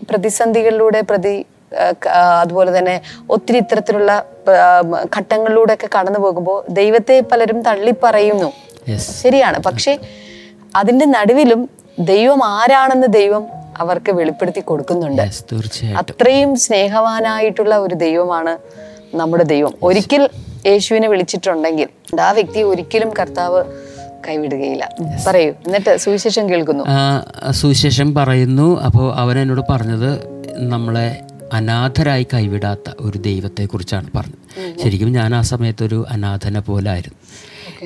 പ്രതിസന്ധികളിലൂടെ 0.01 1.01
പ്രതി 1.03 1.37
അതുപോലെ 2.09 2.79
തന്നെ 2.79 3.01
ഒത്തിരി 3.31 3.57
ഇത്തരത്തിലുള്ള 3.57 4.25
ആ, 4.49 4.81
ഘട്ടങ്ങളിലൂടെ 5.17 5.75
ഒക്കെ 5.75 5.89
കടന്നു 5.99 6.19
പോകുമ്പോൾ 6.19 6.73
ദൈവത്തെ 6.73 7.23
പലരും 7.33 7.63
തള്ളിപ്പറയുന്നു. 7.63 8.53
ശരിയാണ്. 8.97 9.59
പക്ഷേ 9.59 9.99
അതിന്റെ 10.77 11.05
നടുവിലും 11.05 11.71
ദൈവം 11.99 12.45
ആരാണെന്ന് 12.45 13.07
ദൈവം 13.07 13.47
അവർക്ക് 13.79 14.13
വെളിപ്പെടുത്തി 14.13 14.61
കൊടുക്കുന്നുണ്ട്. 14.61 15.23
അത്രയും 15.99 16.57
സ്നേഹവാനായിട്ടുള്ള 16.57 17.77
ഒരു 17.77 17.95
ദൈവമാണ് 17.95 18.59
നമ്മുടെ 19.17 19.45
ദൈവം. 19.45 19.75
ഒരിക്കൽ 19.83 20.29
യേശുവിനെ 20.67 21.09
വിളിച്ചിട്ടുണ്ടെങ്കിൽ 21.09 21.89
ആ 22.21 22.31
വ്യക്തി 22.33 22.61
ഒരിക്കലും 22.63 23.11
കർത്താവ് 23.21 23.65
കൈവിടുകയില്ല. 24.29 24.91
പറയൂ. 25.27 25.51
എന്നിട്ട് 25.51 25.97
സുവിശേഷം 25.97 26.51
കേൾക്കുന്നു. 26.51 26.85
സുവിശേഷം 27.51 28.15
പറയുന്നു. 28.15 28.81
അപ്പോൾ 28.81 29.15
അവൻ 29.15 29.39
എന്നോട് 29.39 29.61
പറഞ്ഞത് 29.71 30.43
നമ്മളെ 30.57 31.21
അനാഥരായി 31.53 32.27
കൈവിടാത്ത 32.35 32.91
ഒരു 33.01 33.19
ദൈവത്തെക്കുറിച്ചാണ് 33.19 34.11
പറഞ്ഞത്. 34.17 34.79
ശരിക്കും 34.83 35.13
ഞാൻ 35.13 35.35
ആ 35.35 35.41
സമയത്തൊരു 35.41 36.05
അനാഥനെ 36.09 36.61
പോലായിരുന്നു. 36.61 37.19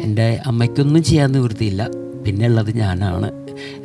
എന്റെ 0.04 0.40
അമ്മയ്ക്കൊന്നും 0.46 1.02
ചെയ്യാൻ 1.02 1.32
നിവൃത്തിയില്ല. 1.32 1.88
പിന്നെ 2.26 2.46
ഉള്ളത് 2.46 2.76
ഞാനാണ്. 2.76 3.32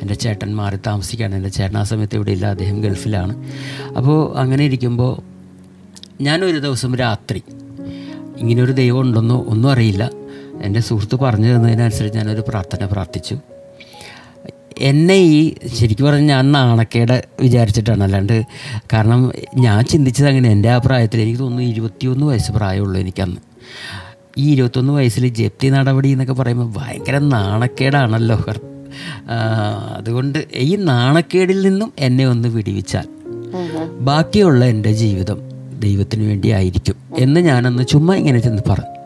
എന്റെ 0.00 0.14
ചേട്ടൻ 0.14 0.56
മാറി 0.56 0.76
താമസിക്കുകയാണ്. 0.76 1.34
എന്റെ 1.34 1.48
ചേട്ടൻ 1.48 1.78
ആ 1.78 1.82
സമയത്ത് 1.82 2.14
ഇവിടെ 2.14 2.30
ഇല്ല. 2.30 2.46
അദ്ദേഹം 2.46 2.80
ഗൾഫിലാണ്. 2.80 3.44
അപ്പോൾ 3.96 4.38
അങ്ങനെ 4.38 4.64
ഇരിക്കുമ്പോൾ 4.64 5.22
ഞാനൊരു 6.22 6.58
ദിവസം 6.58 6.96
രാത്രി 6.96 7.42
ഇങ്ങനൊരു 8.38 8.72
ദൈവം 8.72 9.00
ഉണ്ടെന്നോ 9.00 9.44
ഒന്നും 9.48 9.72
അറിയില്ല. 9.72 10.10
എന്റെ 10.62 10.80
സുഹൃത്ത് 10.80 11.16
പറഞ്ഞു 11.16 11.56
തന്നതിനനുസരിച്ച് 11.56 12.18
ഞാനൊരു 12.18 12.44
പ്രാർത്ഥന 12.48 12.86
പ്രാർത്ഥിച്ചു. 12.86 13.38
എന്നെ 14.78 15.14
ഈ 15.14 15.54
ശരിക്കും 15.74 16.06
പറഞ്ഞാൽ 16.06 16.26
ഞാൻ 16.26 16.52
നാണക്കേട് 16.52 17.24
വിചാരിച്ചിട്ടാണ്. 17.40 18.04
അല്ലാണ്ട് 18.04 18.42
കാരണം 18.92 19.32
ഞാൻ 19.56 19.84
ചിന്തിച്ചത് 19.84 20.28
അങ്ങനെ. 20.28 20.50
എന്റെ 20.50 20.68
ആ 20.68 20.78
പ്രായത്തിൽ 20.78 21.20
എനിക്ക് 21.20 21.38
തോന്നുന്നു 21.38 21.62
ഇരുപത്തിയൊന്ന് 21.62 22.26
വയസ്സ് 22.26 22.52
പ്രായമുള്ളൂ 22.52 23.00
എനിക്കന്ന്. 23.00 23.36
ഈ 24.38 24.52
ഇരുപത്തൊന്ന് 24.52 24.92
വയസ്സിൽ 24.92 25.28
ജപ്തി 25.28 25.68
നടപടി 25.68 26.08
എന്നൊക്കെ 26.08 26.34
പറയുമ്പോൾ 26.34 26.72
ഭയങ്കര 26.76 27.18
നാണക്കേടാണല്ലോ. 27.18 28.44
അതുകൊണ്ട് 29.96 30.44
ഈ 30.54 30.76
നാണക്കേടിൽ 30.76 31.62
നിന്നും 31.62 31.92
എന്നെ 31.98 32.26
ഒന്ന് 32.26 32.48
വിടിവിച്ചാൽ 32.48 33.08
ബാക്കിയുള്ള 34.00 34.64
എന്റെ 34.64 34.92
ജീവിതം 34.92 35.38
ദൈവത്തിന് 35.78 36.28
വേണ്ടി 36.28 36.48
ആയിരിക്കും 36.48 36.94
എന്ന് 37.18 37.40
ഞാനന്ന് 37.40 37.82
ചുമ്മാ 37.86 38.14
ഇങ്ങനെ 38.14 38.38
ചെന്ന് 38.38 38.62
പറഞ്ഞു 38.68 38.97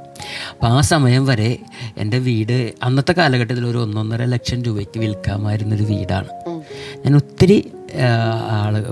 അപ്പം 0.53 0.69
ആ 0.69 0.81
സമയം 0.81 1.27
വരെ 1.27 1.59
എന്റെ 1.99 2.19
വീട് 2.19 2.73
അന്നത്തെ 2.83 3.13
കാലഘട്ടത്തിൽ 3.13 3.67
ഒരു 3.67 3.79
ഒന്നൊന്നര 3.79 4.25
ലക്ഷം 4.25 4.63
രൂപയ്ക്ക് 4.63 5.01
വിൽക്കാമായിരുന്നൊരു 5.01 5.83
വീടാണ്. 5.83 6.29
ഞാൻ 7.05 7.17
ഒത്തിരി 7.17 7.73
ആൾ 8.51 8.85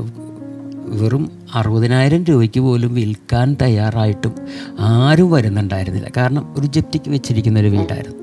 വെറും 1.01 1.33
അറുപതിനായിരം 1.55 2.25
രൂപയ്ക്ക് 2.25 2.61
പോലും 2.61 2.95
വിൽക്കാൻ 2.95 3.57
തയ്യാറായിട്ടും 3.63 4.35
ആരും 4.79 5.31
വരുന്നുണ്ടായിരുന്നില്ല. 5.31 6.09
കാരണം 6.17 6.55
ഒരു 6.59 6.67
ജപ്തിക്ക് 6.67 7.11
വെച്ചിരിക്കുന്ന 7.11 7.59
ഒരു 7.59 7.69
വീടായിരുന്നു. 7.69 8.17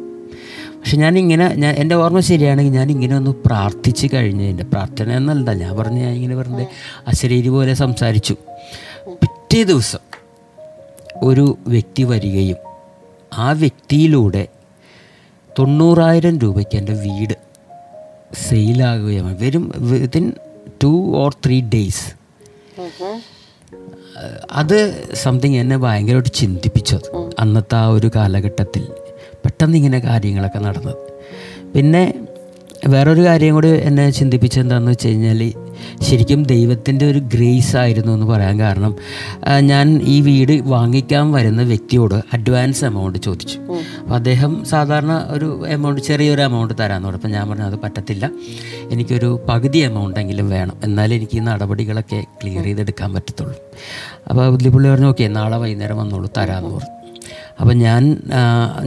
പക്ഷെ 0.77 0.97
ഞാനിങ്ങനെ 0.97 1.53
ഞാൻ 1.53 1.75
എന്റെ 1.75 1.95
ഓർമ്മ 1.95 2.19
ശരിയാണെങ്കിൽ 2.19 2.71
ഞാൻ 2.71 2.91
ഇങ്ങനെ 2.91 3.15
ഒന്ന് 3.15 3.31
പ്രാർത്ഥിച്ച് 3.45 4.07
കഴിഞ്ഞ് 4.13 4.43
എന്റെ 4.43 4.63
പ്രാർത്ഥന 4.63 5.11
എന്നല്ല 5.11 5.53
ഞാൻ 5.53 5.77
പറഞ്ഞ 5.77 5.99
ഞാൻ 5.99 6.13
ഇങ്ങനെ 6.13 6.35
വെറുതെ 6.35 6.67
അശരീരി 7.07 7.49
പോലെ 7.49 7.73
സംസാരിച്ചു. 7.73 8.35
പിറ്റേ 9.07 9.63
ദിവസം 9.63 9.99
ഒരു 11.23 11.57
വ്യക്തി 11.67 12.03
വരികയും 12.03 12.66
ആ 13.33 13.51
വ്യക്തിയിലൂടെ 13.51 14.47
തൊണ്ണൂറായിരം 15.59 16.39
രൂപയ്ക്ക് 16.39 16.77
എന്റെ 16.77 16.93
വീട് 16.93 17.33
സെയിലാകുകയാണ്. 18.49 19.37
വെറും 19.39 19.71
within 19.77 20.33
two 20.83 21.15
or 21.15 21.35
three 21.45 21.61
days 21.61 22.05
അത് 24.51 25.13
സംതിങ് 25.13 25.55
എന്നെ 25.55 25.77
ഭയങ്കരമായിട്ട് 25.77 26.29
ചിന്തിപ്പിച്ചത് 26.29 27.33
അന്നത്തെ 27.39 27.75
ആ 27.75 27.87
ഒരു 27.87 28.11
കാലഘട്ടത്തിൽ 28.15 28.87
പെട്ടെന്ന് 29.45 29.77
ഇങ്ങനെ 29.77 29.99
കാര്യങ്ങളൊക്കെ 29.99 30.59
നടന്നത്. 30.59 30.95
പിന്നെ 31.75 32.13
വേറൊരു 32.85 33.21
കാര്യം 33.25 33.53
കൂടി 33.53 33.67
എന്നെ 33.67 34.09
ചിന്തിപ്പിച്ചത് 34.09 34.61
എന്താണെന്ന് 34.61 34.91
വെച്ച് 34.91 35.07
കഴിഞ്ഞാൽ 35.07 35.53
ശരിക്കും 36.01 36.43
ദൈവത്തിന്റെ 36.43 37.11
ഒരു 37.11 37.19
ഗ്രേസ് 37.19 37.77
ആയിരുന്നു 37.77 38.13
എന്ന് 38.13 38.25
പറയാൻ 38.25 38.59
കാരണം 38.59 38.95
ഞാൻ 39.59 40.01
ഈ 40.03 40.21
വീട് 40.21 40.61
വാങ്ങിക്കാൻ 40.61 41.31
വരുന്ന 41.31 41.61
വ്യക്തിയോട് 41.61 42.15
അഡ്വാൻസ് 42.33 42.85
എമൗണ്ട് 42.85 43.19
ചോദിച്ചു. 43.19 43.59
അപ്പോൾ 44.01 44.15
അദ്ദേഹം 44.15 44.65
സാധാരണ 44.65 45.27
ഒരു 45.29 45.65
എമൗണ്ട് 45.67 46.01
ചെറിയൊരു 46.01 46.41
എമൗണ്ട് 46.41 46.73
തരാമെന്ന് 46.79 47.07
പറഞ്ഞു 47.07 47.19
അപ്പം 47.19 47.31
ഞാൻ 47.31 47.49
പറഞ്ഞു 47.49 47.63
അത് 47.63 47.75
പറ്റത്തില്ല. 47.75 48.31
എനിക്കൊരു 48.91 49.39
പകുതി 49.49 49.77
എമൗണ്ട് 49.77 50.19
എങ്കിലും 50.19 50.49
വേണം. 50.49 50.77
എന്നാലേ 50.83 51.15
എനിക്ക് 51.15 51.37
ഈ 51.37 51.39
നടപടികളൊക്കെ 51.39 52.23
ക്ലിയർ 52.43 52.63
ചെയ്തെടുക്കാൻ 52.63 53.13
പറ്റത്തുള്ളൂ. 53.13 53.55
അപ്പോൾ 54.29 54.57
പുള്ളി 54.57 54.89
പറഞ്ഞു 54.89 55.07
ഓക്കെ 55.07 55.27
നാളെ 55.27 55.57
വൈകുന്നേരം 55.57 55.97
വന്നോളൂ 55.97 56.29
തരാമെന്ന് 56.37 56.75
പറഞ്ഞു. 56.75 56.96
അപ്പം 57.59 57.75
ഞാൻ 57.77 58.03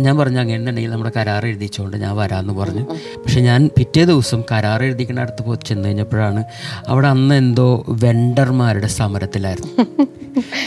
ഞാൻ 0.04 0.14
പറഞ്ഞു 0.18 0.40
അങ്ങനെയുണ്ടെങ്കിൽ 0.40 0.90
നമ്മുടെ 0.90 1.12
കരാർ 1.16 1.44
എഴുതിച്ചുകൊണ്ട് 1.46 1.96
ഞാൻ 1.96 2.12
വരാമെന്ന് 2.16 2.54
പറഞ്ഞു. 2.60 2.84
പക്ഷേ 3.22 3.40
ഞാൻ 3.40 3.60
പിറ്റേ 3.78 4.04
ദിവസം 4.04 4.40
കരാർ 4.52 4.82
എഴുതിക്കുന്ന 4.82 5.20
അടുത്ത് 5.20 5.42
പോയി 5.46 5.58
ചെന്ന് 5.66 5.86
കഴിഞ്ഞപ്പോഴാണ് 5.86 6.42
അവിടെ 6.88 7.08
അന്ന് 7.14 7.34
എന്തോ 7.34 7.68
വെണ്ടർമാരുടെ 8.04 8.86
സമരത്തിലായിരുന്നു. 8.86 9.86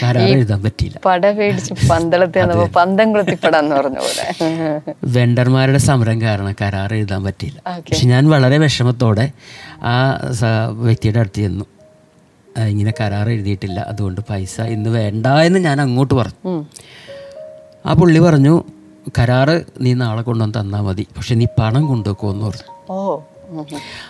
കരാർ 0.02 0.28
എഴുതാൻ 0.36 0.62
പറ്റിയില്ല. 0.62 0.98
പട 1.06 1.30
പേടിച്ച് 1.30 1.74
പന്തളത്തിൽ 1.90 2.50
പന്തം 2.76 3.12
കുളത്തിപ്പടാന്ന് 3.12 3.76
പറഞ്ഞ 3.76 3.98
പോലെ. 4.06 4.24
വെണ്ടർമാരുടെ 5.16 5.78
സമരം 5.88 6.18
കാരണം 6.20 6.54
കരാർ 6.62 6.94
എഴുതാൻ 6.94 7.22
പറ്റിയില്ല. 7.24 7.60
പക്ഷെ 7.88 8.06
ഞാൻ 8.06 8.24
വളരെ 8.34 8.58
വിഷമത്തോടെ 8.58 9.26
ആ 9.92 9.94
വ്യക്തിയുടെ 10.86 11.20
അടുത്ത് 11.20 11.42
ചെന്നു. 11.46 11.66
ഇങ്ങനെ 12.72 12.92
കരാർ 13.00 13.28
എഴുതിയിട്ടില്ല. 13.30 13.78
അതുകൊണ്ട് 13.92 14.20
പൈസ 14.30 14.56
ഇന്ന് 14.74 14.90
വേണ്ട 14.90 15.26
എന്ന് 15.46 15.58
ഞാൻ 15.58 15.80
അങ്ങോട്ട് 15.80 16.14
പറഞ്ഞു. 16.14 16.52
ആ 17.86 17.92
പുള്ളി 17.92 18.18
പറഞ്ഞു 18.18 18.64
കരാറ് 19.18 19.64
നീ 19.80 19.94
നാളെ 19.94 20.22
കൊണ്ടുവന്ന് 20.22 20.60
തന്നാൽ 20.60 20.80
മതി 20.80 21.06
പക്ഷെ 21.16 21.34
നീ 21.34 21.46
പണം 21.58 21.86
കൊണ്ടുവെക്കുമെന്ന് 21.86 22.44
പറഞ്ഞു. 22.46 22.70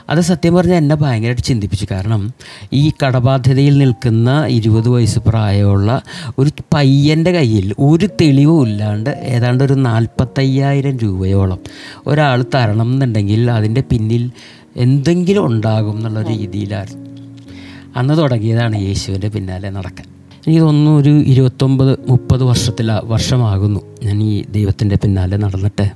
അത് 0.08 0.20
സത്യം 0.20 0.54
പറഞ്ഞാൽ 0.54 0.76
എന്നെ 0.76 0.96
ഭയങ്കരമായിട്ട് 0.96 1.42
ചിന്തിപ്പിച്ചു. 1.42 1.86
കാരണം 1.90 2.34
ഈ 2.72 2.92
കടബാധ്യതയിൽ 3.02 3.78
നിൽക്കുന്ന 3.78 4.46
ഇരുപത് 4.46 4.88
വയസ്സ് 4.88 5.18
പ്രായമുള്ള 5.18 6.02
ഒരു 6.38 6.50
പയ്യന്റെ 6.74 7.32
കയ്യിൽ 7.32 7.74
ഒരു 7.78 8.08
തെളിവും 8.20 8.68
ഇല്ലാണ്ട് 8.68 9.10
ഏതാണ്ട് 9.10 9.64
ഒരു 9.64 9.72
നാൽപ്പത്തയ്യായിരം 9.72 10.96
രൂപയോളം 10.96 11.60
ഒരാൾ 12.06 12.44
തരണം 12.54 12.92
എന്നുണ്ടെങ്കിൽ 12.92 13.50
അതിന്റെ 13.50 13.80
പിന്നിൽ 13.80 14.30
എന്തെങ്കിലും 14.76 15.46
ഉണ്ടാകും 15.46 15.96
എന്നുള്ള 15.96 16.22
രീതിയിലായിരുന്നു. 16.22 17.02
അന്ന് 17.96 18.14
തുടങ്ങിയതാണ് 18.18 18.76
യേശുവിന്റെ 18.76 19.28
പിന്നാലെ 19.28 19.70
നടക്കാൻ 19.70 20.13
എനിക്ക് 20.46 20.60
തോന്നുന്നു 20.60 21.00
ഒരു 21.00 21.10
ഇരുപത്തൊമ്പത് 21.10 21.98
മുപ്പത് 22.08 22.42
വർഷത്തില 22.42 23.00
വർഷമാകുന്നു. 23.04 23.80
ഞാൻ 24.02 24.22
ഈ 24.22 24.44
ദൈവത്തിന്റെ 24.44 24.96
പിന്നാലെ 24.96 25.36
നടന്നിട്ട്. 25.36 25.90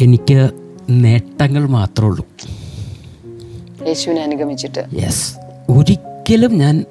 എനിക്ക് 0.00 0.50
നേട്ടങ്ങൾ 0.90 1.66
മാത്രമേ 1.68 2.08
ഉള്ളൂ. 2.08 2.26
യേശുവിനെ 3.86 4.22
അനുഗമിച്ചിട്ട്. 4.22 4.84
യെസ് 5.02 5.36
ഒരിക്കലും 5.70 6.58
ഞാൻ 6.58 6.84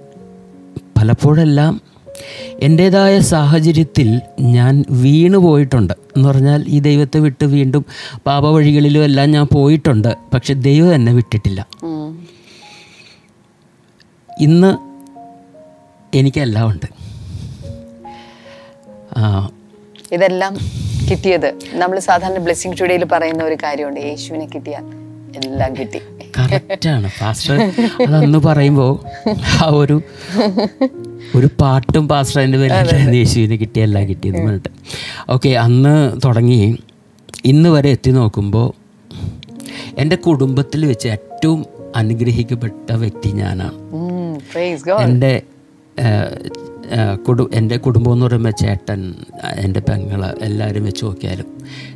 പലപ്പോഴെല്ലാം 0.98 1.82
എന്റേതായ 2.60 3.20
സാഹചര്യത്തിൽ 3.20 4.22
ഞാൻ 4.40 4.84
വീണു 4.92 5.38
പോയിട്ടുണ്ട്. 5.38 5.94
എന്ന് 5.94 6.30
പറഞ്ഞാൽ 6.30 6.66
ഈ 6.68 6.80
ദൈവത്തെ 6.80 7.20
വിട്ട് 7.20 7.46
വീണ്ടും 7.46 7.86
പാപവഴികളിലും 8.26 9.04
എല്ലാം 9.04 9.32
ഞാൻ 9.32 9.48
പോയിട്ടുണ്ട്. 9.54 10.16
പക്ഷെ 10.34 10.54
ദൈവം 10.54 10.96
എന്നെ 10.96 11.14
വിട്ടിട്ടില്ല. 11.14 11.68
ഇന്ന് 14.40 14.95
എനിക്കെല്ലാം 16.20 16.66
ഉണ്ട്. 16.72 16.88
ഇതെല്ലാം 20.16 20.54
കിട്ടിയത്. 21.10 21.50
നമ്മൾ 21.82 21.98
സാധാരണ 22.10 22.40
ബ്ലെസ്സിങ് 22.46 22.78
ടുഡേയിൽ 22.82 23.04
പറയുന്ന 23.14 23.44
ഒരു 23.44 23.58
കാര്യമുണ്ട്. 23.64 24.00
യേശുവിനെ 24.10 24.46
കിട്ടിയാൽ 24.56 24.86
എല്ലാം 25.40 25.72
കിട്ടി. 25.80 26.00
കറക്റ്റാണ് 26.38 27.10
പാസ്റ്റർ 27.20 27.56
അതെന്ന് 28.08 28.40
പറയുമ്പോൾ 28.48 28.92
ആ 29.64 29.68
ഒരു 29.82 29.98
ഒരു 31.36 31.48
പാട്ടും 31.62 32.04
പാസ്റ്റർ 32.08 32.40
അതിന്റെ 32.42 32.58
പേരിൽ 32.58 33.16
യേശുവിന് 33.20 33.56
കിട്ടിയ 33.62 33.84
എല്ലാം 33.84 34.04
കിട്ടിയെന്ന് 34.10 34.42
പറഞ്ഞിട്ട്. 34.46 34.72
ഓക്കെ 35.30 35.50
അന്ന് 35.66 35.96
തുടങ്ങി. 36.26 36.60
ഇന്ന് 37.46 37.70
വരെ 37.70 37.90
എത്തി 37.96 38.12
നോക്കുമ്പോൾ 38.12 38.68
എന്റെ 40.02 40.18
കുടുംബത്തിൽ 40.26 40.82
വെച്ച് 40.86 41.08
ഏറ്റവും 41.16 41.60
അനുഗ്രഹിക്കപ്പെട്ട 41.96 42.92
വ്യക്തി 43.04 43.30
ഞാനാണ്. 43.42 43.78
എന്റെ 45.06 45.34
കുടു 47.28 47.50
എന്റെ 47.54 47.78
കുടുംബം 47.78 48.14
എന്ന് 48.14 48.26
പറയുമ്പോൾ 48.26 48.50
ചേട്ടൻ 48.50 49.16
എന്റെ 49.56 49.80
പെങ്ങൾ 49.80 50.36
എല്ലാവരും 50.42 50.86
വെച്ച് 50.86 51.06
നോക്കിയാലും 51.06 51.46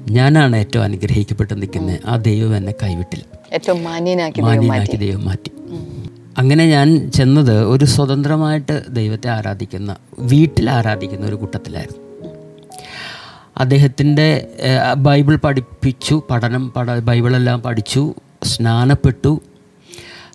ഞാനാണ് 0.09 0.55
ഏറ്റവും 0.55 0.83
അനുഗ്രഹിക്കപ്പെട്ട് 0.83 1.61
നിൽക്കുന്നത്. 1.61 1.99
ആ 2.05 2.15
ദൈവം 2.15 2.57
എന്നെ 2.57 2.73
കൈവിട്ടില്ല. 2.83 3.25
ഏറ്റവും 3.53 3.83
മാന്യനാക്കി 3.83 4.97
ദൈവം 4.97 5.25
മാറ്റി. 5.25 5.51
അങ്ങനെ 6.37 6.65
ഞാൻ 6.69 7.11
ചെന്നത് 7.11 7.63
ഒരു 7.63 7.85
സ്വതന്ത്രമായിട്ട് 7.85 8.81
ദൈവത്തെ 8.89 9.29
ആരാധിക്കുന്ന 9.29 9.95
വീട്ടിൽ 10.19 10.69
ആരാധിക്കുന്ന 10.69 11.25
ഒരു 11.25 11.35
കൂട്ടത്തിലായിരുന്നു. 11.35 12.01
അദ്ദേഹത്തിന്റെ 13.57 14.47
ബൈബിൾ 14.97 15.35
പഠിപ്പിച്ചു 15.35 16.23
പഠനം 16.31 16.69
പഠ 16.69 16.91
ബൈബിളെല്ലാം 16.91 17.61
പഠിച്ചു 17.61 18.13
സ്നാനപ്പെട്ടു 18.43 19.41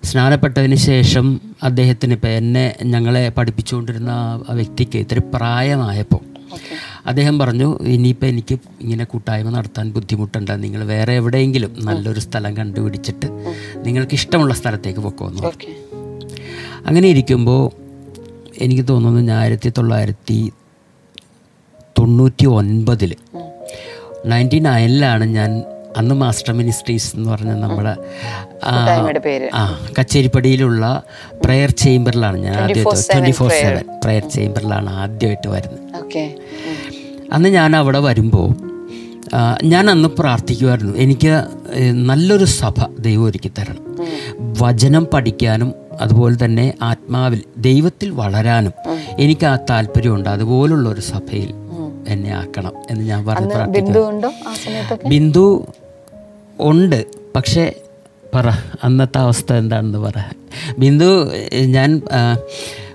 സ്നാനപ്പെട്ടതിന് 0.04 0.76
ശേഷം 0.84 1.40
അദ്ദേഹത്തിന് 1.62 2.12
ഇപ്പം 2.12 2.28
എന്നെ 2.30 2.76
ഞങ്ങളെ 2.84 3.28
പഠിപ്പിച്ചുകൊണ്ടിരുന്ന 3.28 4.10
ആ- 4.10 4.54
വ്യക്തിക്ക് 4.54 4.98
ഇത്തിരി 4.98 5.20
പ്രായമായപ്പോൾ 5.34 6.22
അദ്ദേഹം 7.06 7.38
പറഞ്ഞു 7.38 7.78
ഇനിയിപ്പോൾ 7.82 8.26
എനിക്ക് 8.26 8.58
ഇങ്ങനെ 8.80 9.04
കൂട്ടായ്മ 9.04 9.50
നടത്താൻ 9.50 9.92
ബുദ്ധിമുട്ടുണ്ട്. 9.92 10.62
നിങ്ങൾ 10.62 10.84
വേറെ 10.84 11.12
എവിടെയെങ്കിലും 11.12 11.74
നല്ലൊരു 11.78 12.20
സ്ഥലം 12.20 12.56
കണ്ടുപിടിച്ചിട്ട് 12.56 13.26
നിങ്ങൾക്ക് 13.82 14.14
ഇഷ്ടമുള്ള 14.14 14.54
സ്ഥലത്തേക്ക് 14.54 15.00
പൊക്കോന്നു. 15.00 15.42
അങ്ങനെ 16.86 17.08
ഇരിക്കുമ്പോൾ 17.08 17.62
എനിക്ക് 18.58 18.88
തോന്നുന്നു 18.88 19.20
ഞാൻ 19.20 19.38
ആയിരത്തി 19.38 19.68
തൊള്ളായിരത്തി 19.78 20.38
തൊണ്ണൂറ്റി 21.98 22.46
ഒൻപതിൽ 22.46 23.12
നയന്റി 24.26 24.58
നയനിലാണ് 24.58 25.24
ഞാൻ 25.24 25.50
അന്ന് 25.96 26.14
മാസ്റ്റർ 26.14 26.52
മിനിസ്ട്രീസ് 26.52 27.16
എന്ന് 27.16 27.30
പറഞ്ഞ 27.30 27.52
നമ്മുടെ 27.62 27.92
ആ, 29.54 29.62
കച്ചേരിപ്പടിയിലുള്ള 29.98 30.84
പ്രയർ 31.44 31.70
ചേംബറിലാണ് 31.82 32.38
ഞാൻ 32.38 32.54
ആദ്യമായിട്ട് 32.56 32.84
ട്വന്റി 33.12 33.32
ഫോർ 33.32 33.50
സെവൻ 33.60 33.84
പ്രയർ 34.04 34.24
ചേംബറിലാണ് 34.28 34.90
ആദ്യമായിട്ട് 34.96 35.48
വരുന്നത്. 35.48 35.80
അന്ന് 37.32 37.48
ഞാൻ 37.50 37.76
അവിടെ 37.76 37.98
വരുമ്പോൾ 38.00 38.48
ഞാൻ 39.64 39.90
അന്ന് 39.90 40.08
പ്രാർത്ഥിക്കുമായിരുന്നു 40.18 40.94
എനിക്ക് 40.96 41.32
നല്ലൊരു 42.06 42.44
സഭ 42.54 42.76
ദൈവം 42.98 43.24
ഒരുക്കി 43.24 43.50
തരണം. 43.58 43.80
വചനം 44.60 45.04
പഠിക്കാനും 45.06 45.70
അതുപോലെ 46.00 46.44
തന്നെ 46.44 46.66
ആത്മാവിൽ 46.82 47.40
ദൈവത്തിൽ 47.58 48.08
വളരാനും 48.12 48.74
എനിക്ക് 49.18 49.46
ആ 49.46 49.56
താല്പര്യമുണ്ട്. 49.70 50.28
അതുപോലുള്ള 50.28 50.88
ഒരു 50.88 51.00
സഭയിൽ 51.08 51.50
എന്നെ 52.08 52.30
ആക്കണം 52.34 52.74
എന്ന് 52.90 53.04
ഞാൻ 53.04 53.20
പറഞ്ഞു 53.26 53.48
ബിന്ദു 55.08 55.44
ഉണ്ടോ. 56.60 56.98
പക്ഷേ 57.36 57.72
പറ 58.34 58.48
അന്നത്തെ 58.84 59.18
അവസ്ഥ 59.18 59.52
എന്താണെന്ന് 59.52 59.98
പറ. 59.98 60.12
ബിന്ദു 60.78 61.30
ഞാൻ 61.66 62.02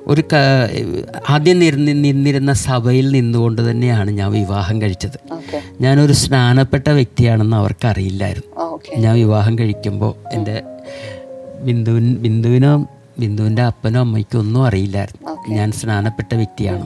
ഒരു 0.08 0.24
ആദ്യം 1.30 1.60
നിരന്ന് 1.60 2.04
നിന്നിരുന്ന 2.04 2.54
സഭയിൽ 2.54 3.10
നിന്നുകൊണ്ട് 3.10 3.72
തന്നെയാണ് 3.72 4.12
ഞാൻ 4.12 4.32
വിവാഹം 4.32 4.82
കഴിച്ചത്. 4.82 5.18
ഞാനൊരു 5.82 6.14
സ്നാനപ്പെട്ട 6.14 6.90
വ്യക്തിയാണെന്ന് 6.90 7.58
അവർക്കറിയില്ലായിരുന്നു. 7.58 8.80
ഞാൻ 8.98 9.16
വിവാഹം 9.16 9.60
കഴിക്കുമ്പോൾ 9.60 10.14
എന്റെ 10.34 10.62
ബിന്ദുവിൻ 11.64 12.16
ബിന്ദുവിനോ 12.16 12.88
ബിന്ദുവിന്റെ 13.20 13.62
അപ്പനോ 13.62 14.00
അമ്മയ്ക്കോ 14.00 14.40
ഒന്നും 14.40 14.66
അറിയില്ലായിരുന്നു. 14.66 15.54
ഞാൻ 15.54 15.72
സ്നാനപ്പെട്ട 15.72 16.36
വ്യക്തിയാണ്. 16.36 16.86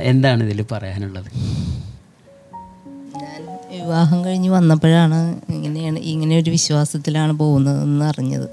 എന്താണ് 0.00 0.44
ഇതിൽ 0.44 0.64
പറയാനുള്ളത്? 0.72 1.30
വിവാഹം 3.76 4.18
കഴിഞ്ഞ് 4.24 4.50
വന്നപ്പോഴാണ് 4.56 5.18
ഇങ്ങനെയാണ് 5.54 5.98
ഇങ്ങനെ 6.12 6.34
ഒരു 6.42 6.50
വിശ്വാസത്തിലാണ് 6.56 7.32
പോകുന്നതെന്ന് 7.40 8.04
അറിഞ്ഞത്. 8.10 8.46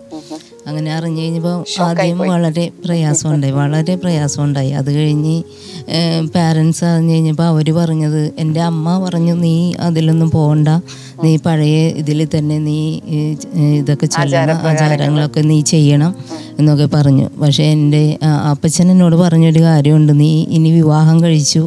അങ്ങനെ 0.68 0.90
അറിഞ്ഞു 0.98 1.22
കഴിഞ്ഞപ്പോൾ 1.22 1.56
ആദ്യം 1.86 2.20
വളരെ 2.34 2.66
പ്രയാസമുണ്ടായി 2.84 3.54
വളരെ 3.62 3.94
പ്രയാസമുണ്ടായി. 4.04 4.72
അത് 4.80 4.90
കഴിഞ്ഞ് 4.98 5.36
പാരൻസ് 6.36 6.84
അറിഞ്ഞു 6.90 7.14
കഴിഞ്ഞപ്പോൾ 7.14 7.48
അവർ 7.54 7.68
പറഞ്ഞത് 7.80 8.22
എന്റെ 8.44 8.62
അമ്മ 8.70 8.96
പറഞ്ഞു 9.06 9.34
നീ 9.46 9.56
അതിലൊന്നും 9.88 10.30
പോകണ്ട 10.32 10.70
നീ 11.24 11.32
പഴയ 11.46 11.80
ഇതിൽ 12.02 12.20
തന്നെ 12.36 12.58
നീ 12.68 12.80
ഇതൊക്കെ 13.80 14.08
ചെയ്യണം 14.18 14.60
ആചാരങ്ങളൊക്കെ 14.72 15.42
നീ 15.52 15.58
ചെയ്യണം 15.74 16.14
എന്നൊക്കെ 16.60 16.88
പറഞ്ഞു. 16.96 17.28
പക്ഷേ 17.42 17.64
എന്റെ 17.76 18.04
അപ്പച്ചൻ 18.52 18.88
എന്നോട് 18.92 19.16
പറഞ്ഞൊരു 19.16 19.62
കാര്യമുണ്ട് 19.70 20.14
നീ 20.22 20.32
ഇനി 20.58 20.72
വിവാഹം 20.80 21.18
കഴിച്ചു 21.24 21.64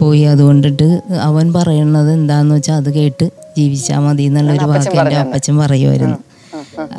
പോയി. 0.00 0.22
അതുകൊണ്ടിട്ട് 0.32 0.88
അവൻ 1.28 1.46
പറയുന്നത് 1.56 2.10
എന്താന്ന് 2.12 2.54
വെച്ചാൽ 2.54 2.76
അത് 2.82 2.90
കേട്ട് 2.98 3.26
ജീവിച്ചാൽ 3.58 4.00
മതി 4.04 4.22
എന്നുള്ളൊരു 4.28 4.66
വാക്ക് 4.70 4.96
എന്റെ 5.00 5.18
അപ്പച്ചൻ 5.24 5.56
പറയുമായിരുന്നു 5.62 6.18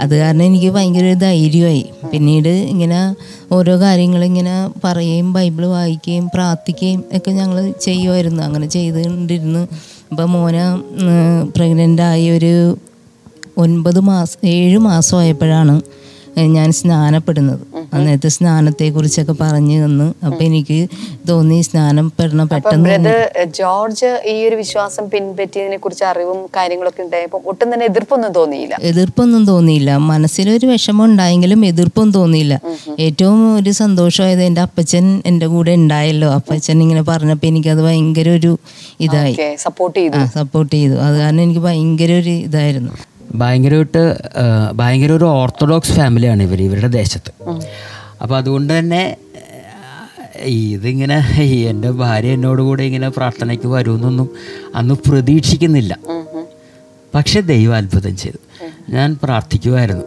അത് 0.04 0.14
കാരണം 0.22 0.44
എനിക്ക് 0.50 0.70
ഭയങ്കര 0.76 1.06
ഒരു 1.12 1.20
ധൈര്യമായി. 1.24 1.84
പിന്നീട് 2.12 2.50
ഇങ്ങനെ 2.74 3.00
ഓരോ 3.56 3.74
കാര്യങ്ങൾ 3.84 4.22
ഇങ്ങനെ 4.30 4.56
പറയുകയും 4.84 5.28
ബൈബിൾ 5.34 5.66
വായിക്കുകയും 5.76 6.26
പ്രാർത്ഥിക്കുകയും 6.34 7.02
ഒക്കെ 7.18 7.32
ഞങ്ങൾ 7.32 7.58
ചെയ്യുമായിരുന്നു 7.88 8.42
അങ്ങനെ 8.48 8.68
ചെയ്തുകൊണ്ടിരുന്നു. 8.76 9.64
ഇപ്പം 10.12 10.32
മോന 10.34 10.58
പ്രഗ്നന്റ് 11.56 12.04
ആയി 12.12 12.28
ഒരു 12.38 12.54
ഒൻപത് 13.64 14.00
മാസം 14.12 14.40
ഏഴ് 14.56 14.80
മാസമായപ്പോഴാണ് 14.90 15.76
ഞാൻ 16.38 16.72
സ്നാനപ്പെടുന്നത്. 16.72 17.60
അന്നത്തെ 17.94 18.28
സ്നാനത്തെക്കുറിച്ചൊക്കെ 18.28 19.36
പറഞ്ഞു 19.42 19.86
തന്നു. 19.86 20.16
അപ്പൊ 20.26 20.44
എനിക്ക് 20.46 20.88
തോന്നി 21.30 21.62
സ്നാനം 21.62 22.12
പെടണം 22.20 22.48
പെട്ടെന്ന് 22.48 23.46
ജോർജ് 23.46 24.22
ഈ 24.26 24.48
ഒരു 24.48 24.56
വിശ്വാസം 24.56 25.10
പിൻപറ്റിയതിനെ 25.10 25.78
കുറിച്ച് 25.78 26.04
അറിവും 26.04 26.46
കാര്യങ്ങളൊക്കെ 26.46 27.04
ഉണ്ടായപ്പോൾ 27.04 27.42
ഒട്ടും 27.46 27.74
തന്നെ 27.74 27.86
എതിർപ്പൊന്നും 27.86 28.32
തോന്നിയില്ല. 28.32 28.78
എതിർപ്പൊന്നും 28.82 29.46
തോന്നിയില്ല. 29.46 29.98
മനസ്സിലൊരു 29.98 30.66
വിഷമം 30.66 31.06
ഉണ്ടായെങ്കിലും 31.06 31.66
എതിർപ്പൊന്നും 31.66 32.22
തോന്നിയില്ല. 32.22 32.62
ഏറ്റവും 33.00 33.56
ഒരു 33.58 33.72
സന്തോഷമായത് 33.72 34.44
എന്റെ 34.44 34.62
അപ്പച്ചൻ 34.62 35.22
എന്റെ 35.26 35.48
കൂടെ 35.48 35.72
ഉണ്ടായല്ലോ. 35.72 36.32
അപ്പച്ചൻ 36.32 36.82
ഇങ്ങനെ 36.82 37.02
പറഞ്ഞപ്പോൾ 37.02 37.48
എനിക്കത് 37.48 37.82
ഭയങ്കര 37.82 38.30
ഒരു 38.30 38.58
ഇതായി. 39.00 39.36
സപ്പോർട്ട് 39.56 40.00
ചെയ്തു. 40.00 40.26
സപ്പോർട്ട് 40.26 40.76
ചെയ്തു. 40.76 40.94
അത് 40.94 41.18
കാരണം 41.18 41.42
എനിക്ക് 41.42 41.60
ഭയങ്കര 41.60 42.12
ഒരു 42.12 42.30
ഇതായിരുന്നു. 42.30 42.94
ഭയങ്കരമായിട്ട് 43.34 44.16
ഭയങ്കര 44.74 45.12
ഒരു 45.12 45.24
ഓർത്തഡോക്സ് 45.24 45.92
ഫാമിലിയാണ് 45.92 46.44
ഇവർ 46.44 46.62
ഇവരുടെ 46.62 46.88
ദേശത്ത്. 46.88 47.32
അപ്പോൾ 48.22 48.38
അതുകൊണ്ട് 48.38 48.80
തന്നെ 48.80 49.18
ഇതിങ്ങനെ 50.38 51.34
ഈ 51.42 51.60
എന്റെ 51.66 51.92
ഭാര്യ 51.92 52.34
എന്നോട് 52.34 52.62
കൂടെ 52.62 52.84
ഇങ്ങനെ 52.84 53.10
പ്രാർത്ഥനയ്ക്ക് 53.10 53.68
വരുമെന്നൊന്നും 53.68 54.30
അന്ന് 54.76 54.96
പ്രതീക്ഷിക്കുന്നില്ല. 54.96 55.98
പക്ഷെ 57.16 57.42
ദൈവം 57.42 57.76
അത്ഭുതം 57.76 58.18
ചെയ്തു. 58.18 58.38
ഞാൻ 58.90 59.18
പ്രാർത്ഥിക്കുമായിരുന്നു 59.24 60.04